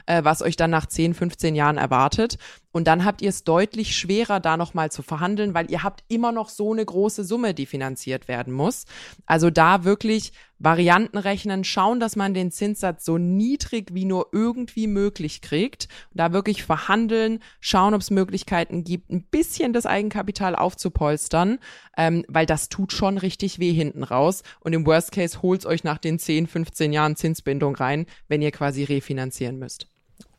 äh, 0.07 0.23
was 0.23 0.41
euch 0.41 0.55
dann 0.55 0.71
nach 0.71 0.87
10, 0.87 1.13
15 1.13 1.55
Jahren 1.55 1.77
erwartet. 1.77 2.39
Und 2.71 2.87
dann 2.87 3.05
habt 3.05 3.21
ihr 3.21 3.29
es 3.29 3.43
deutlich 3.43 3.95
schwerer, 3.95 4.39
da 4.39 4.57
nochmal 4.57 4.91
zu 4.91 5.03
verhandeln, 5.03 5.53
weil 5.53 5.69
ihr 5.69 5.83
habt 5.83 6.03
immer 6.07 6.31
noch 6.31 6.49
so 6.49 6.73
eine 6.73 6.83
große 6.83 7.23
Summe, 7.23 7.53
die 7.53 7.67
finanziert 7.67 8.27
werden 8.27 8.51
muss. 8.51 8.85
Also 9.27 9.51
da 9.51 9.83
wirklich 9.83 10.33
Varianten 10.59 11.17
rechnen, 11.17 11.63
schauen, 11.63 11.99
dass 11.99 12.15
man 12.15 12.33
den 12.33 12.51
Zinssatz 12.51 13.05
so 13.05 13.17
niedrig 13.17 13.93
wie 13.93 14.05
nur 14.05 14.29
irgendwie 14.31 14.87
möglich 14.87 15.41
kriegt. 15.41 15.87
Da 16.13 16.33
wirklich 16.33 16.63
verhandeln, 16.63 17.39
schauen, 17.59 17.93
ob 17.93 18.01
es 18.01 18.11
Möglichkeiten 18.11 18.83
gibt, 18.83 19.09
ein 19.09 19.23
bisschen 19.23 19.73
das 19.73 19.85
Eigenkapital 19.85 20.55
aufzupolstern, 20.55 21.59
ähm, 21.97 22.25
weil 22.27 22.45
das 22.45 22.69
tut 22.69 22.93
schon 22.93 23.17
richtig 23.17 23.59
weh 23.59 23.73
hinten 23.73 24.03
raus. 24.03 24.43
Und 24.61 24.73
im 24.73 24.85
Worst 24.85 25.11
Case 25.11 25.41
holt's 25.41 25.65
euch 25.65 25.83
nach 25.83 25.97
den 25.97 26.19
10, 26.19 26.47
15 26.47 26.93
Jahren 26.93 27.15
Zinsbindung 27.15 27.75
rein, 27.75 28.05
wenn 28.27 28.41
ihr 28.41 28.51
quasi 28.51 28.83
refinanzieren 28.83 29.59
müsst. 29.59 29.87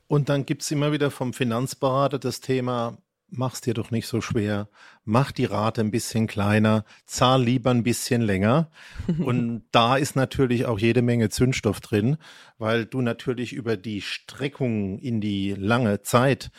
Und 0.09 0.29
dann 0.29 0.47
gibt 0.47 0.63
es 0.63 0.71
immer 0.71 0.93
wieder 0.93 1.11
vom 1.11 1.33
Finanzberater 1.33 2.19
das 2.19 2.41
Thema, 2.41 2.97
mach's 3.29 3.61
dir 3.61 3.75
doch 3.75 3.91
nicht 3.91 4.07
so 4.07 4.21
schwer, 4.21 4.69
mach 5.05 5.33
die 5.33 5.45
Rate 5.45 5.81
ein 5.81 5.91
bisschen 5.91 6.27
kleiner, 6.27 6.85
zahl 7.07 7.43
lieber 7.43 7.71
ein 7.71 7.83
bisschen 7.83 8.23
länger. 8.23 8.71
Und 9.19 9.65
da 9.73 9.97
ist 9.97 10.17
natürlich 10.17 10.67
auch 10.67 10.79
jede 10.79 11.03
Menge 11.03 11.29
Zündstoff 11.29 11.81
drin, 11.81 12.17
weil 12.59 12.87
du 12.87 13.01
natürlich 13.03 13.53
über 13.53 13.77
die 13.77 14.01
Streckung 14.01 14.99
in 14.99 15.21
die 15.21 15.53
lange 15.53 16.03
Zeit 16.03 16.51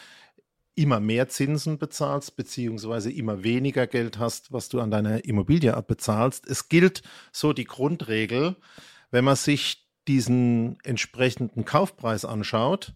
immer 0.76 1.00
mehr 1.00 1.28
Zinsen 1.28 1.80
bezahlst, 1.80 2.36
beziehungsweise 2.36 3.12
immer 3.12 3.44
weniger 3.44 3.88
Geld 3.88 4.20
hast, 4.20 4.54
was 4.54 4.70
du 4.70 4.80
an 4.80 4.92
deiner 4.92 5.26
Immobilie 5.26 5.76
abbezahlst. 5.76 6.48
Es 6.48 6.70
gilt 6.70 7.02
so 7.32 7.52
die 7.52 7.66
Grundregel, 7.66 8.56
wenn 9.10 9.26
man 9.26 9.36
sich 9.36 9.88
diesen 10.08 10.80
entsprechenden 10.84 11.66
Kaufpreis 11.66 12.26
anschaut, 12.26 12.94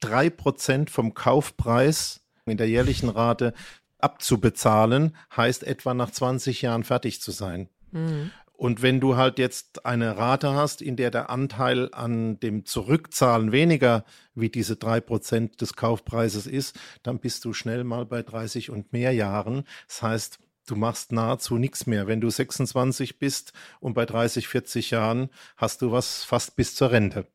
drei 0.00 0.30
Prozent 0.30 0.90
vom 0.90 1.12
Kaufpreis 1.12 2.20
in 2.50 2.56
der 2.56 2.68
jährlichen 2.68 3.08
Rate 3.08 3.54
abzubezahlen, 3.98 5.16
heißt 5.36 5.64
etwa 5.64 5.94
nach 5.94 6.10
20 6.10 6.62
Jahren 6.62 6.84
fertig 6.84 7.20
zu 7.20 7.30
sein. 7.30 7.68
Mhm. 7.90 8.30
Und 8.58 8.82
wenn 8.82 8.98
du 8.98 9.16
halt 9.16 9.38
jetzt 9.38 9.86
eine 9.86 10.16
Rate 10.16 10.52
hast, 10.52 10.82
in 10.82 10.96
der 10.96 11.12
der 11.12 11.30
Anteil 11.30 11.90
an 11.92 12.40
dem 12.40 12.64
Zurückzahlen 12.64 13.52
weniger 13.52 14.04
wie 14.34 14.48
diese 14.48 14.74
drei 14.74 15.00
Prozent 15.00 15.60
des 15.60 15.74
Kaufpreises 15.74 16.48
ist, 16.48 16.76
dann 17.04 17.20
bist 17.20 17.44
du 17.44 17.52
schnell 17.52 17.84
mal 17.84 18.04
bei 18.04 18.20
30 18.20 18.70
und 18.70 18.92
mehr 18.92 19.12
Jahren. 19.12 19.62
Das 19.86 20.02
heißt, 20.02 20.38
du 20.66 20.74
machst 20.74 21.12
nahezu 21.12 21.56
nichts 21.56 21.86
mehr. 21.86 22.08
Wenn 22.08 22.20
du 22.20 22.30
26 22.30 23.20
bist 23.20 23.52
und 23.78 23.94
bei 23.94 24.04
30, 24.04 24.48
40 24.48 24.90
Jahren 24.90 25.30
hast 25.56 25.80
du 25.80 25.92
was 25.92 26.24
fast 26.24 26.56
bis 26.56 26.74
zur 26.74 26.90
Rente. 26.90 27.28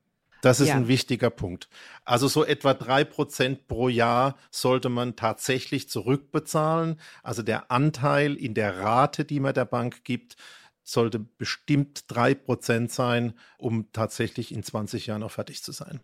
Das 0.43 0.60
ist 0.60 0.67
ja. 0.67 0.75
ein 0.75 0.89
wichtiger 0.89 1.29
Punkt. 1.29 1.69
Also 2.03 2.27
so 2.27 2.43
etwa 2.43 2.73
drei 2.73 3.06
Prozent 3.06 3.65
pro 3.69 3.88
Jahr 3.88 4.36
sollte 4.51 4.89
man 4.89 5.15
tatsächlich 5.15 5.88
zurückbezahlen. 5.88 6.99
Also 7.23 7.43
der 7.43 7.71
Anteil 7.71 8.36
in 8.36 8.53
der 8.53 8.78
Rate, 8.78 9.24
die 9.24 9.39
man 9.39 9.53
der 9.53 9.63
Bank 9.63 10.03
gibt, 10.03 10.36
sollte 10.84 11.20
bestimmt 11.20 12.11
drei 12.11 12.34
Prozent 12.36 12.91
sein, 12.91 13.36
um 13.57 13.89
tatsächlich 13.93 14.53
in 14.53 14.63
20 14.63 15.07
Jahren 15.07 15.24
auch 15.24 15.32
fertig 15.32 15.63
zu 15.63 15.72
sein. 15.72 16.01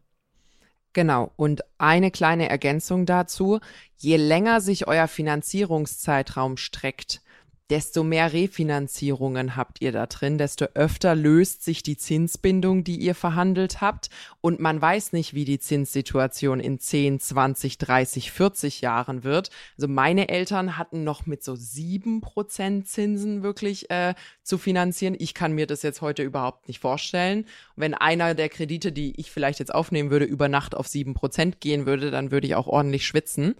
Genau. 0.93 1.33
Und 1.35 1.65
eine 1.77 2.09
kleine 2.09 2.47
Ergänzung 2.47 3.05
dazu. 3.05 3.59
Je 3.97 4.15
länger 4.15 4.61
sich 4.61 4.87
euer 4.87 5.09
Finanzierungszeitraum 5.09 6.55
streckt, 6.55 7.21
desto 7.69 8.03
mehr 8.03 8.33
Refinanzierungen 8.33 9.55
habt 9.55 9.81
ihr 9.81 9.91
da 9.91 10.07
drin, 10.07 10.37
desto 10.37 10.65
öfter 10.73 11.13
löst 11.15 11.63
sich 11.63 11.83
die 11.83 11.97
Zinsbindung, 11.97 12.83
die 12.83 12.97
ihr 12.97 13.13
verhandelt 13.13 13.79
habt. 13.79 14.09
Und 14.41 14.59
man 14.59 14.81
weiß 14.81 15.13
nicht, 15.13 15.33
wie 15.33 15.45
die 15.45 15.59
Zinssituation 15.59 16.59
in 16.59 16.79
10, 16.79 17.19
20, 17.19 17.77
30, 17.77 18.31
40 18.31 18.81
Jahren 18.81 19.23
wird. 19.23 19.51
Also 19.77 19.87
meine 19.87 20.29
Eltern 20.29 20.77
hatten 20.77 21.03
noch 21.03 21.25
mit 21.25 21.43
so 21.43 21.55
sieben 21.55 22.21
Prozent 22.21 22.87
Zinsen 22.87 23.43
wirklich 23.43 23.91
äh, 23.91 24.15
zu 24.41 24.57
finanzieren. 24.57 25.15
Ich 25.19 25.35
kann 25.35 25.53
mir 25.53 25.67
das 25.67 25.83
jetzt 25.83 26.01
heute 26.01 26.23
überhaupt 26.23 26.67
nicht 26.67 26.79
vorstellen. 26.79 27.45
wenn 27.75 27.93
einer 27.93 28.33
der 28.33 28.49
Kredite, 28.49 28.91
die 28.91 29.19
ich 29.19 29.31
vielleicht 29.31 29.59
jetzt 29.59 29.73
aufnehmen 29.73 30.09
würde, 30.09 30.25
über 30.25 30.49
Nacht 30.49 30.75
auf 30.75 30.87
sieben 30.87 31.13
Prozent 31.13 31.61
gehen 31.61 31.85
würde, 31.85 32.09
dann 32.11 32.31
würde 32.31 32.47
ich 32.47 32.55
auch 32.55 32.67
ordentlich 32.67 33.05
schwitzen. 33.05 33.55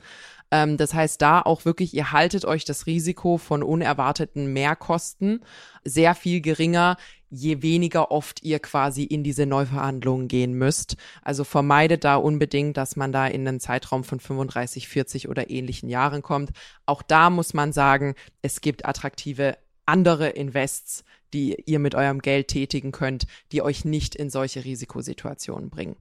Ähm, 0.52 0.78
das 0.78 0.94
heißt, 0.94 1.22
da 1.22 1.42
auch 1.42 1.66
wirklich, 1.66 1.94
ihr 1.94 2.12
haltet 2.12 2.46
euch 2.46 2.66
das 2.66 2.86
Risiko 2.86 3.38
von 3.38 3.64
unerwarteten 3.64 4.52
Mehrkosten 4.52 5.42
sehr 5.84 6.16
viel 6.16 6.42
geringer, 6.42 6.98
je 7.30 7.62
weniger 7.62 8.12
oft 8.12 8.44
ihr 8.44 8.60
quasi 8.60 9.04
in 9.04 9.24
diese 9.24 9.46
Neuverhandlungen 9.46 10.28
gehen 10.28 10.54
müsst. 10.54 10.98
Also 11.22 11.44
vermeidet 11.44 12.04
da 12.04 12.16
unbedingt, 12.16 12.78
dass 12.78 12.96
man 12.96 13.12
da 13.12 13.28
in 13.28 13.48
einen 13.48 13.60
Zeitraum 13.60 14.04
von 14.04 14.20
35, 14.20 14.88
40 14.88 15.30
oder 15.30 15.50
ähnlichen 15.50 15.90
Jahren 15.90 16.22
kommt. 16.22 16.52
Auch 16.86 17.02
da 17.04 17.30
muss 17.30 17.54
man 17.54 17.72
sagen, 17.72 18.16
es 18.42 18.62
gibt 18.62 18.86
attraktive 18.86 19.58
andere 19.86 20.30
Invests, 20.30 21.04
die 21.34 21.62
ihr 21.66 21.80
mit 21.80 21.94
eurem 21.94 22.20
Geld 22.20 22.48
tätigen 22.48 22.92
könnt, 22.92 23.28
die 23.52 23.62
euch 23.62 23.86
nicht 23.86 24.16
in 24.16 24.30
solche 24.30 24.66
Risikosituationen 24.66 25.70
bringen. 25.70 25.96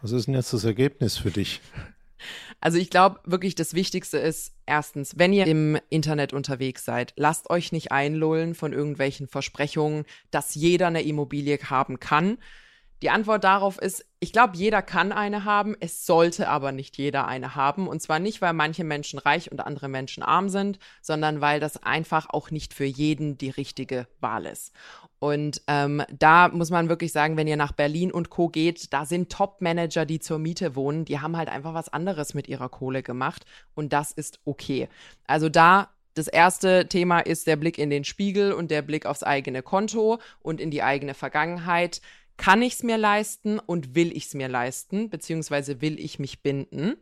Was 0.00 0.12
ist 0.12 0.26
denn 0.26 0.34
jetzt 0.34 0.52
das 0.52 0.64
Ergebnis 0.64 1.18
für 1.18 1.30
dich? 1.30 1.60
Also 2.60 2.78
ich 2.78 2.90
glaube 2.90 3.20
wirklich, 3.24 3.54
das 3.54 3.74
Wichtigste 3.74 4.18
ist 4.18 4.54
erstens, 4.66 5.18
wenn 5.18 5.32
ihr 5.32 5.46
im 5.46 5.78
Internet 5.90 6.32
unterwegs 6.32 6.84
seid, 6.84 7.12
lasst 7.16 7.50
euch 7.50 7.72
nicht 7.72 7.92
einlullen 7.92 8.54
von 8.54 8.72
irgendwelchen 8.72 9.28
Versprechungen, 9.28 10.04
dass 10.30 10.54
jeder 10.54 10.88
eine 10.88 11.02
Immobilie 11.02 11.58
haben 11.58 12.00
kann. 12.00 12.38
Die 13.02 13.10
Antwort 13.10 13.44
darauf 13.44 13.78
ist, 13.78 14.04
ich 14.18 14.32
glaube, 14.32 14.56
jeder 14.56 14.82
kann 14.82 15.12
eine 15.12 15.44
haben, 15.44 15.76
es 15.78 16.04
sollte 16.04 16.48
aber 16.48 16.72
nicht 16.72 16.96
jeder 16.98 17.28
eine 17.28 17.54
haben. 17.54 17.86
Und 17.86 18.02
zwar 18.02 18.18
nicht, 18.18 18.42
weil 18.42 18.54
manche 18.54 18.82
Menschen 18.82 19.20
reich 19.20 19.52
und 19.52 19.60
andere 19.60 19.88
Menschen 19.88 20.24
arm 20.24 20.48
sind, 20.48 20.80
sondern 21.00 21.40
weil 21.40 21.60
das 21.60 21.80
einfach 21.82 22.28
auch 22.30 22.50
nicht 22.50 22.74
für 22.74 22.84
jeden 22.84 23.38
die 23.38 23.50
richtige 23.50 24.08
Wahl 24.20 24.46
ist. 24.46 24.72
Und 25.18 25.62
ähm, 25.66 26.02
da 26.16 26.48
muss 26.48 26.70
man 26.70 26.88
wirklich 26.88 27.12
sagen, 27.12 27.36
wenn 27.36 27.48
ihr 27.48 27.56
nach 27.56 27.72
Berlin 27.72 28.12
und 28.12 28.30
Co. 28.30 28.48
geht, 28.48 28.92
da 28.92 29.04
sind 29.04 29.30
Top-Manager, 29.30 30.06
die 30.06 30.20
zur 30.20 30.38
Miete 30.38 30.76
wohnen, 30.76 31.04
die 31.04 31.20
haben 31.20 31.36
halt 31.36 31.48
einfach 31.48 31.74
was 31.74 31.88
anderes 31.88 32.34
mit 32.34 32.48
ihrer 32.48 32.68
Kohle 32.68 33.02
gemacht. 33.02 33.44
Und 33.74 33.92
das 33.92 34.12
ist 34.12 34.40
okay. 34.44 34.88
Also 35.26 35.48
da 35.48 35.88
das 36.14 36.28
erste 36.28 36.88
Thema 36.88 37.20
ist 37.20 37.46
der 37.46 37.56
Blick 37.56 37.78
in 37.78 37.90
den 37.90 38.04
Spiegel 38.04 38.52
und 38.52 38.70
der 38.70 38.82
Blick 38.82 39.06
aufs 39.06 39.22
eigene 39.22 39.62
Konto 39.62 40.18
und 40.40 40.60
in 40.60 40.70
die 40.70 40.82
eigene 40.82 41.14
Vergangenheit 41.14 42.00
kann 42.36 42.62
ich 42.62 42.74
es 42.74 42.82
mir 42.82 42.96
leisten 42.96 43.58
und 43.58 43.94
will 43.94 44.16
ich 44.16 44.26
es 44.26 44.34
mir 44.34 44.48
leisten, 44.48 45.10
beziehungsweise 45.10 45.80
will 45.80 45.98
ich 45.98 46.18
mich 46.18 46.42
binden. 46.42 46.96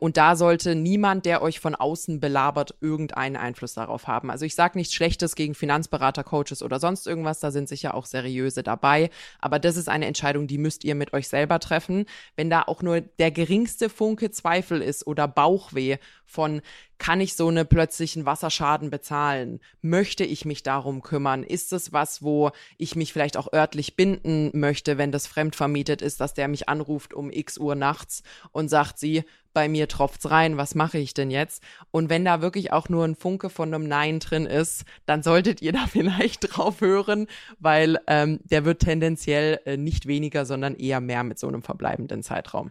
Und 0.00 0.16
da 0.16 0.34
sollte 0.34 0.74
niemand, 0.74 1.26
der 1.26 1.42
euch 1.42 1.60
von 1.60 1.74
außen 1.74 2.20
belabert, 2.20 2.74
irgendeinen 2.80 3.36
Einfluss 3.36 3.74
darauf 3.74 4.06
haben. 4.06 4.30
Also 4.30 4.46
ich 4.46 4.54
sage 4.54 4.78
nichts 4.78 4.94
Schlechtes 4.94 5.36
gegen 5.36 5.54
Finanzberater, 5.54 6.24
Coaches 6.24 6.62
oder 6.62 6.80
sonst 6.80 7.06
irgendwas, 7.06 7.40
da 7.40 7.50
sind 7.50 7.68
sicher 7.68 7.94
auch 7.94 8.06
seriöse 8.06 8.62
dabei. 8.62 9.10
Aber 9.40 9.58
das 9.58 9.76
ist 9.76 9.90
eine 9.90 10.06
Entscheidung, 10.06 10.46
die 10.46 10.56
müsst 10.56 10.84
ihr 10.84 10.94
mit 10.94 11.12
euch 11.12 11.28
selber 11.28 11.60
treffen. 11.60 12.06
Wenn 12.34 12.48
da 12.48 12.62
auch 12.62 12.80
nur 12.80 13.02
der 13.02 13.30
geringste 13.30 13.90
Funke 13.90 14.30
Zweifel 14.30 14.80
ist 14.80 15.06
oder 15.06 15.28
Bauchweh 15.28 15.98
von, 16.24 16.62
kann 17.00 17.20
ich 17.20 17.34
so 17.34 17.48
eine 17.48 17.64
plötzlichen 17.64 18.26
Wasserschaden 18.26 18.90
bezahlen? 18.90 19.60
Möchte 19.80 20.22
ich 20.22 20.44
mich 20.44 20.62
darum 20.62 21.02
kümmern? 21.02 21.42
Ist 21.42 21.72
es 21.72 21.92
was, 21.94 22.22
wo 22.22 22.50
ich 22.76 22.94
mich 22.94 23.14
vielleicht 23.14 23.38
auch 23.38 23.52
örtlich 23.52 23.96
binden 23.96 24.50
möchte, 24.52 24.98
wenn 24.98 25.10
das 25.10 25.26
fremdvermietet 25.26 26.02
ist, 26.02 26.20
dass 26.20 26.34
der 26.34 26.46
mich 26.46 26.68
anruft 26.68 27.14
um 27.14 27.30
x 27.30 27.56
Uhr 27.56 27.74
nachts 27.74 28.22
und 28.52 28.68
sagt 28.68 28.98
sie, 28.98 29.24
bei 29.54 29.66
mir 29.66 29.88
tropft's 29.88 30.30
rein, 30.30 30.58
was 30.58 30.74
mache 30.74 30.98
ich 30.98 31.14
denn 31.14 31.30
jetzt? 31.30 31.62
Und 31.90 32.10
wenn 32.10 32.24
da 32.24 32.42
wirklich 32.42 32.70
auch 32.70 32.90
nur 32.90 33.04
ein 33.04 33.16
Funke 33.16 33.48
von 33.48 33.74
einem 33.74 33.88
Nein 33.88 34.20
drin 34.20 34.44
ist, 34.44 34.84
dann 35.06 35.22
solltet 35.22 35.62
ihr 35.62 35.72
da 35.72 35.86
vielleicht 35.90 36.54
drauf 36.54 36.82
hören, 36.82 37.28
weil 37.58 37.98
ähm, 38.08 38.40
der 38.44 38.66
wird 38.66 38.82
tendenziell 38.82 39.58
äh, 39.64 39.78
nicht 39.78 40.06
weniger, 40.06 40.44
sondern 40.44 40.74
eher 40.74 41.00
mehr 41.00 41.24
mit 41.24 41.38
so 41.38 41.48
einem 41.48 41.62
verbleibenden 41.62 42.22
Zeitraum. 42.22 42.70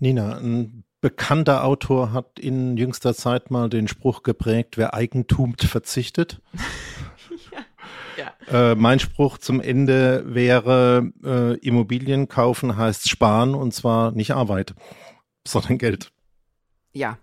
Nina, 0.00 0.38
ein 0.38 0.84
bekannter 1.04 1.64
Autor 1.64 2.14
hat 2.14 2.38
in 2.38 2.78
jüngster 2.78 3.14
Zeit 3.14 3.50
mal 3.50 3.68
den 3.68 3.88
Spruch 3.88 4.22
geprägt, 4.22 4.78
wer 4.78 4.94
Eigentum 4.94 5.54
verzichtet. 5.58 6.40
ja. 7.52 7.58
Ja. 8.16 8.70
Äh, 8.70 8.74
mein 8.76 9.00
Spruch 9.00 9.38
zum 9.38 9.60
Ende 9.60 10.22
wäre, 10.24 11.10
äh, 11.24 11.58
Immobilien 11.58 12.28
kaufen 12.28 12.76
heißt 12.76 13.08
sparen 13.08 13.56
und 13.56 13.74
zwar 13.74 14.12
nicht 14.12 14.30
Arbeit, 14.30 14.74
sondern 15.44 15.78
Geld. 15.78 16.12
Ja, 16.92 17.18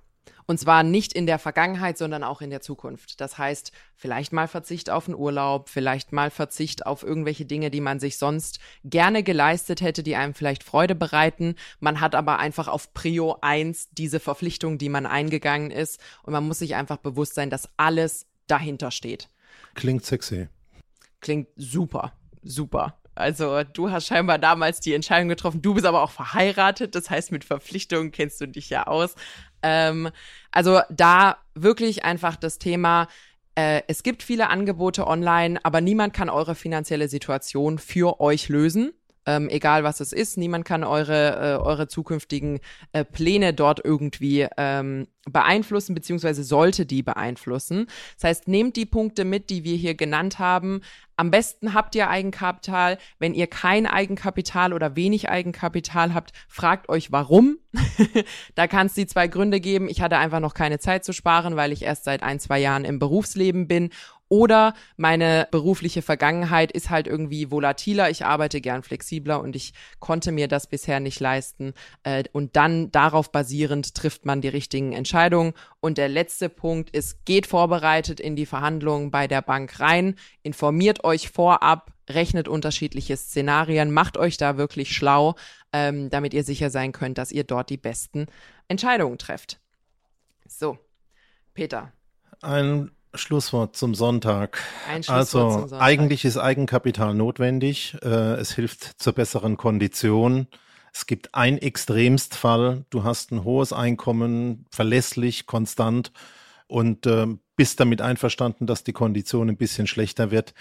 und 0.48 0.60
zwar 0.60 0.84
nicht 0.84 1.14
in 1.14 1.26
der 1.26 1.40
Vergangenheit, 1.40 1.98
sondern 1.98 2.24
auch 2.24 2.42
in 2.42 2.50
der 2.50 2.62
Zukunft. 2.62 3.22
Das 3.22 3.38
heißt, 3.38 3.72
vielleicht 3.96 4.34
mal 4.34 4.48
Verzicht 4.48 4.90
auf 4.90 5.08
einen 5.08 5.18
Urlaub, 5.18 5.70
vielleicht 5.70 6.12
mal 6.12 6.30
Verzicht 6.30 6.86
auf 6.86 7.04
irgendwelche 7.04 7.46
Dinge, 7.46 7.72
die 7.72 7.82
man 7.82 8.00
sich 8.00 8.18
sonst 8.18 8.60
gerne 8.84 9.24
geleistet 9.24 9.82
hätte, 9.82 10.04
die 10.04 10.16
einem 10.16 10.34
vielleicht 10.34 10.64
Freude 10.64 10.96
bereiten. 10.96 11.56
Man 11.80 12.02
hat 12.02 12.16
aber 12.16 12.40
einfach 12.40 12.68
auf 12.68 12.94
Prio 12.94 13.38
1 13.42 13.90
diese 13.92 14.20
Verpflichtung, 14.20 14.78
die 14.78 14.90
man 14.90 15.06
eingegangen 15.06 15.72
ist. 15.72 16.00
Und 16.24 16.34
man 16.34 16.48
muss 16.48 16.60
sich 16.60 16.76
einfach 16.76 16.98
bewusst 16.98 17.36
sein, 17.36 17.50
dass 17.50 17.70
alles 17.78 18.26
dahinter 18.48 18.92
steht. 18.92 19.30
Klingt 19.74 20.06
sexy. 20.06 20.48
Klingt 21.22 21.48
super, 21.56 22.14
super. 22.42 22.98
Also 23.14 23.64
du 23.64 23.92
hast 23.92 24.08
scheinbar 24.08 24.40
damals 24.40 24.80
die 24.80 24.94
Entscheidung 24.94 25.30
getroffen. 25.30 25.62
Du 25.62 25.74
bist 25.74 25.86
aber 25.86 26.02
auch 26.02 26.12
verheiratet. 26.12 26.96
Das 26.96 27.10
heißt, 27.10 27.32
mit 27.32 27.44
Verpflichtungen 27.44 28.12
kennst 28.12 28.40
du 28.42 28.48
dich 28.48 28.70
ja 28.70 28.88
aus. 28.88 29.16
Ähm, 29.64 30.10
also 30.52 30.82
da 30.90 31.38
wirklich 31.56 32.04
einfach 32.04 32.36
das 32.36 32.58
Thema, 32.60 33.08
äh, 33.56 33.82
es 33.88 34.04
gibt 34.04 34.24
viele 34.24 34.50
Angebote 34.50 35.08
online, 35.08 35.60
aber 35.64 35.82
niemand 35.82 36.14
kann 36.14 36.30
eure 36.30 36.56
finanzielle 36.56 37.08
Situation 37.08 37.80
für 37.80 38.20
euch 38.20 38.50
lösen. 38.50 38.94
Ähm, 39.28 39.50
egal 39.50 39.84
was 39.84 40.00
es 40.00 40.14
ist, 40.14 40.38
niemand 40.38 40.66
kann 40.66 40.84
eure, 40.84 41.36
äh, 41.36 41.64
eure 41.64 41.88
zukünftigen 41.88 42.60
äh, 42.92 43.06
Pläne 43.06 43.54
dort 43.54 43.80
irgendwie 43.84 44.48
ähm, 44.58 45.08
beeinflussen, 45.30 45.94
beziehungsweise 45.94 46.44
sollte 46.44 46.88
die 46.88 47.04
beeinflussen. 47.04 47.86
Das 48.16 48.30
heißt, 48.30 48.48
nehmt 48.48 48.76
die 48.78 48.88
Punkte 48.88 49.24
mit, 49.24 49.52
die 49.52 49.64
wir 49.64 49.76
hier 49.76 49.94
genannt 49.94 50.40
haben. 50.40 50.82
Am 51.22 51.30
besten 51.30 51.76
habt 51.76 51.94
ihr 51.94 52.10
Eigenkapital. 52.10 52.98
Wenn 53.20 53.36
ihr 53.36 53.46
kein 53.46 53.86
Eigenkapital 53.86 54.74
oder 54.74 54.96
wenig 54.96 55.30
Eigenkapital 55.30 56.16
habt, 56.16 56.32
fragt 56.48 56.90
euch 56.90 57.12
warum. 57.12 57.60
da 58.56 58.66
kann 58.66 58.88
es 58.88 58.96
die 58.96 59.06
zwei 59.06 59.28
Gründe 59.28 59.60
geben. 59.60 59.88
Ich 59.88 60.02
hatte 60.02 60.18
einfach 60.18 60.40
noch 60.40 60.56
keine 60.56 60.80
Zeit 60.80 61.06
zu 61.06 61.14
sparen, 61.14 61.56
weil 61.56 61.74
ich 61.74 61.84
erst 61.84 62.06
seit 62.06 62.24
ein, 62.24 62.40
zwei 62.40 62.58
Jahren 62.58 62.86
im 62.86 62.98
Berufsleben 62.98 63.68
bin 63.68 63.92
oder 64.32 64.76
meine 64.96 65.46
berufliche 65.52 66.02
Vergangenheit 66.02 66.72
ist 66.72 66.90
halt 66.90 67.06
irgendwie 67.06 67.52
volatiler, 67.52 68.10
ich 68.10 68.24
arbeite 68.24 68.62
gern 68.62 68.82
flexibler 68.82 69.42
und 69.42 69.58
ich 69.58 69.74
konnte 70.00 70.32
mir 70.32 70.48
das 70.48 70.68
bisher 70.68 71.02
nicht 71.02 71.20
leisten. 71.20 71.74
Äh, 72.04 72.24
und 72.32 72.56
dann 72.56 72.94
darauf 72.94 73.34
basierend 73.34 73.94
trifft 73.94 74.26
man 74.26 74.40
die 74.40 74.48
richtigen 74.48 74.94
Entscheidungen. 74.94 75.54
Und 75.82 75.98
der 75.98 76.08
letzte 76.08 76.48
Punkt 76.48 76.92
ist, 76.92 77.26
geht 77.26 77.46
vorbereitet 77.46 78.22
in 78.22 78.38
die 78.38 78.46
Verhandlungen 78.46 79.12
bei 79.12 79.28
der 79.28 79.42
Bank 79.42 79.82
rein, 79.82 80.16
informiert 80.44 81.04
euch 81.04 81.30
vorab, 81.30 81.92
rechnet 82.10 82.48
unterschiedliche 82.48 83.18
Szenarien, 83.18 83.92
macht 83.92 84.16
euch 84.16 84.38
da 84.38 84.56
wirklich 84.56 84.96
schlau, 84.96 85.36
ähm, 85.74 86.10
damit 86.10 86.34
ihr 86.34 86.46
sicher 86.46 86.70
sein 86.70 86.94
könnt, 86.94 87.18
dass 87.18 87.34
ihr 87.34 87.44
dort 87.44 87.70
die 87.70 87.76
besten 87.76 88.28
Entscheidungen 88.70 89.18
trefft. 89.18 89.60
So, 90.48 90.78
Peter. 91.54 91.92
Ein 92.42 92.92
Schlusswort 93.14 93.76
zum 93.76 93.96
Sonntag. 93.96 94.64
Ein 94.88 95.04
Schlusswort 95.04 95.18
also 95.18 95.40
zum 95.40 95.60
Sonntag. 95.70 95.82
eigentlich 95.82 96.26
ist 96.26 96.38
Eigenkapital 96.38 97.14
notwendig. 97.14 97.98
Äh, 98.04 98.36
es 98.36 98.54
hilft 98.54 99.02
zur 99.02 99.14
besseren 99.14 99.58
Kondition. 99.58 100.48
Es 100.94 101.06
gibt 101.06 101.34
ein 101.36 101.58
Extremstfall. 101.58 102.86
Du 102.90 103.04
hast 103.04 103.32
ein 103.32 103.44
hohes 103.44 103.74
Einkommen, 103.74 104.66
verlässlich, 104.72 105.46
konstant 105.46 106.12
und 106.68 107.06
äh, 107.06 107.28
bist 107.56 107.80
damit 107.80 108.02
einverstanden, 108.02 108.66
dass 108.66 108.84
die 108.84 108.94
Kondition 108.94 109.50
ein 109.50 109.58
bisschen 109.58 109.88
schlechter 109.88 110.32
wird. 110.32 110.54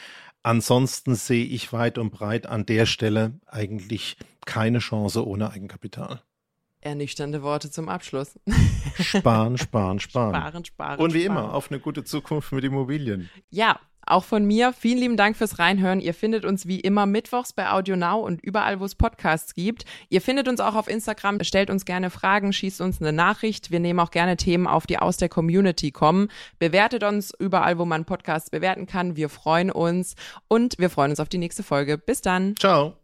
Ansonsten 0.42 1.14
sehe 1.14 1.44
ich 1.44 1.72
weit 1.72 1.98
und 1.98 2.11
breit 2.11 2.46
an 2.46 2.66
der 2.66 2.86
Stelle 2.86 3.38
eigentlich 3.46 4.16
keine 4.46 4.78
Chance 4.78 5.26
ohne 5.26 5.51
Eigenkapital. 5.51 6.22
Ernüchternde 6.81 7.43
Worte 7.43 7.70
zum 7.70 7.89
Abschluss. 7.89 8.39
Sparen, 8.99 9.59
sparen, 9.59 10.01
sparen. 10.01 10.35
Sparen, 10.35 10.64
sparen. 10.64 11.01
Und 11.01 11.14
wie 11.14 11.24
sparen. 11.24 11.39
immer, 11.39 11.55
auf 11.55 11.70
eine 11.70 11.81
gute 11.81 12.05
Zukunft 12.05 12.53
mit 12.53 12.64
Immobilien. 12.64 13.28
Ja, 13.51 13.78
auch 14.07 14.24
von 14.24 14.45
mir 14.45 14.72
vielen 14.72 14.99
lieben 14.99 15.16
Dank 15.16 15.37
fürs 15.37 15.59
Reinhören. 15.59 16.01
Ihr 16.01 16.14
findet 16.14 16.45
uns 16.45 16.66
wie 16.66 16.81
immer 16.81 17.07
mittwochs 17.07 17.53
bei 17.53 17.70
Audio 17.70 17.97
Now 17.97 18.18
und 18.18 18.43
überall, 18.43 18.81
wo 18.81 18.85
es 18.85 18.95
Podcasts 18.95 19.55
gibt. 19.55 19.85
Ihr 20.09 20.20
findet 20.20 20.49
uns 20.49 20.61
auch 20.61 20.74
auf 20.74 20.89
Instagram. 20.89 21.43
Stellt 21.45 21.70
uns 21.70 21.85
gerne 21.85 22.11
Fragen, 22.11 22.53
schießt 22.53 22.81
uns 22.81 23.01
eine 23.01 23.12
Nachricht. 23.12 23.70
Wir 23.70 23.78
nehmen 23.78 24.01
auch 24.01 24.11
gerne 24.11 24.37
Themen 24.37 24.66
auf, 24.66 24.87
die 24.87 24.99
aus 24.99 25.16
der 25.16 25.28
Community 25.28 25.93
kommen. 25.93 26.28
Bewertet 26.59 27.05
uns 27.05 27.33
überall, 27.39 27.78
wo 27.78 27.85
man 27.85 28.05
Podcasts 28.05 28.51
bewerten 28.51 28.87
kann. 28.87 29.16
Wir 29.16 29.28
freuen 29.28 29.70
uns 29.70 30.16
und 30.49 30.78
wir 30.78 30.91
freuen 30.91 31.11
uns 31.11 31.20
auf 31.20 31.28
die 31.28 31.39
nächste 31.39 31.62
Folge. 31.62 31.97
Bis 31.97 32.20
dann. 32.20 32.57
Ciao. 32.57 32.99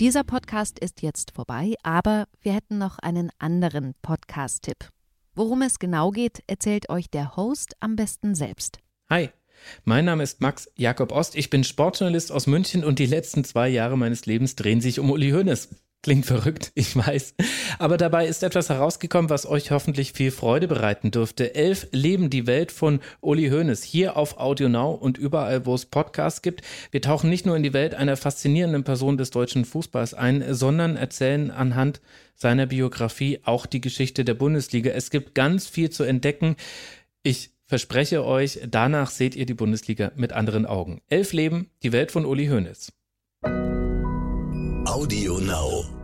Dieser 0.00 0.22
Podcast 0.22 0.78
ist 0.78 1.02
jetzt 1.02 1.32
vorbei, 1.34 1.74
aber 1.82 2.26
wir 2.40 2.52
hätten 2.52 2.78
noch 2.78 3.00
einen 3.00 3.30
anderen 3.40 3.96
Podcast-Tipp. 4.00 4.90
Worum 5.34 5.60
es 5.62 5.80
genau 5.80 6.12
geht, 6.12 6.40
erzählt 6.46 6.88
euch 6.88 7.10
der 7.10 7.34
Host 7.34 7.74
am 7.80 7.96
besten 7.96 8.36
selbst. 8.36 8.78
Hi, 9.10 9.30
mein 9.84 10.04
Name 10.04 10.22
ist 10.22 10.40
Max 10.40 10.70
Jakob 10.76 11.10
Ost. 11.10 11.34
Ich 11.34 11.50
bin 11.50 11.64
Sportjournalist 11.64 12.30
aus 12.30 12.46
München 12.46 12.84
und 12.84 13.00
die 13.00 13.06
letzten 13.06 13.42
zwei 13.42 13.68
Jahre 13.68 13.98
meines 13.98 14.24
Lebens 14.24 14.54
drehen 14.54 14.80
sich 14.80 15.00
um 15.00 15.10
Uli 15.10 15.30
Hoeneß. 15.30 15.68
Klingt 16.02 16.26
verrückt, 16.26 16.70
ich 16.74 16.94
weiß. 16.96 17.34
Aber 17.78 17.96
dabei 17.96 18.26
ist 18.26 18.42
etwas 18.42 18.68
herausgekommen, 18.68 19.30
was 19.30 19.46
euch 19.46 19.70
hoffentlich 19.70 20.12
viel 20.12 20.30
Freude 20.30 20.68
bereiten 20.68 21.10
dürfte. 21.10 21.54
Elf 21.54 21.88
Leben 21.90 22.30
die 22.30 22.46
Welt 22.46 22.70
von 22.70 23.00
Uli 23.20 23.48
Hoeneß 23.48 23.82
hier 23.82 24.16
auf 24.16 24.38
Audio 24.38 24.68
Now 24.68 24.92
und 24.92 25.18
überall, 25.18 25.66
wo 25.66 25.74
es 25.74 25.86
Podcasts 25.86 26.42
gibt. 26.42 26.62
Wir 26.92 27.02
tauchen 27.02 27.30
nicht 27.30 27.46
nur 27.46 27.56
in 27.56 27.62
die 27.62 27.72
Welt 27.72 27.94
einer 27.94 28.16
faszinierenden 28.16 28.84
Person 28.84 29.16
des 29.16 29.30
deutschen 29.30 29.64
Fußballs 29.64 30.14
ein, 30.14 30.54
sondern 30.54 30.96
erzählen 30.96 31.50
anhand 31.50 32.00
seiner 32.34 32.66
Biografie 32.66 33.40
auch 33.42 33.66
die 33.66 33.80
Geschichte 33.80 34.24
der 34.24 34.34
Bundesliga. 34.34 34.92
Es 34.92 35.10
gibt 35.10 35.34
ganz 35.34 35.66
viel 35.66 35.90
zu 35.90 36.04
entdecken. 36.04 36.54
Ich 37.24 37.50
verspreche 37.66 38.24
euch, 38.24 38.60
danach 38.68 39.10
seht 39.10 39.34
ihr 39.34 39.46
die 39.46 39.54
Bundesliga 39.54 40.12
mit 40.14 40.32
anderen 40.32 40.64
Augen. 40.64 41.00
Elf 41.08 41.32
Leben, 41.32 41.70
die 41.82 41.92
Welt 41.92 42.12
von 42.12 42.24
Uli 42.24 42.46
Hoeneß. 42.46 42.92
Audio 44.98 45.38
Now. 45.38 45.97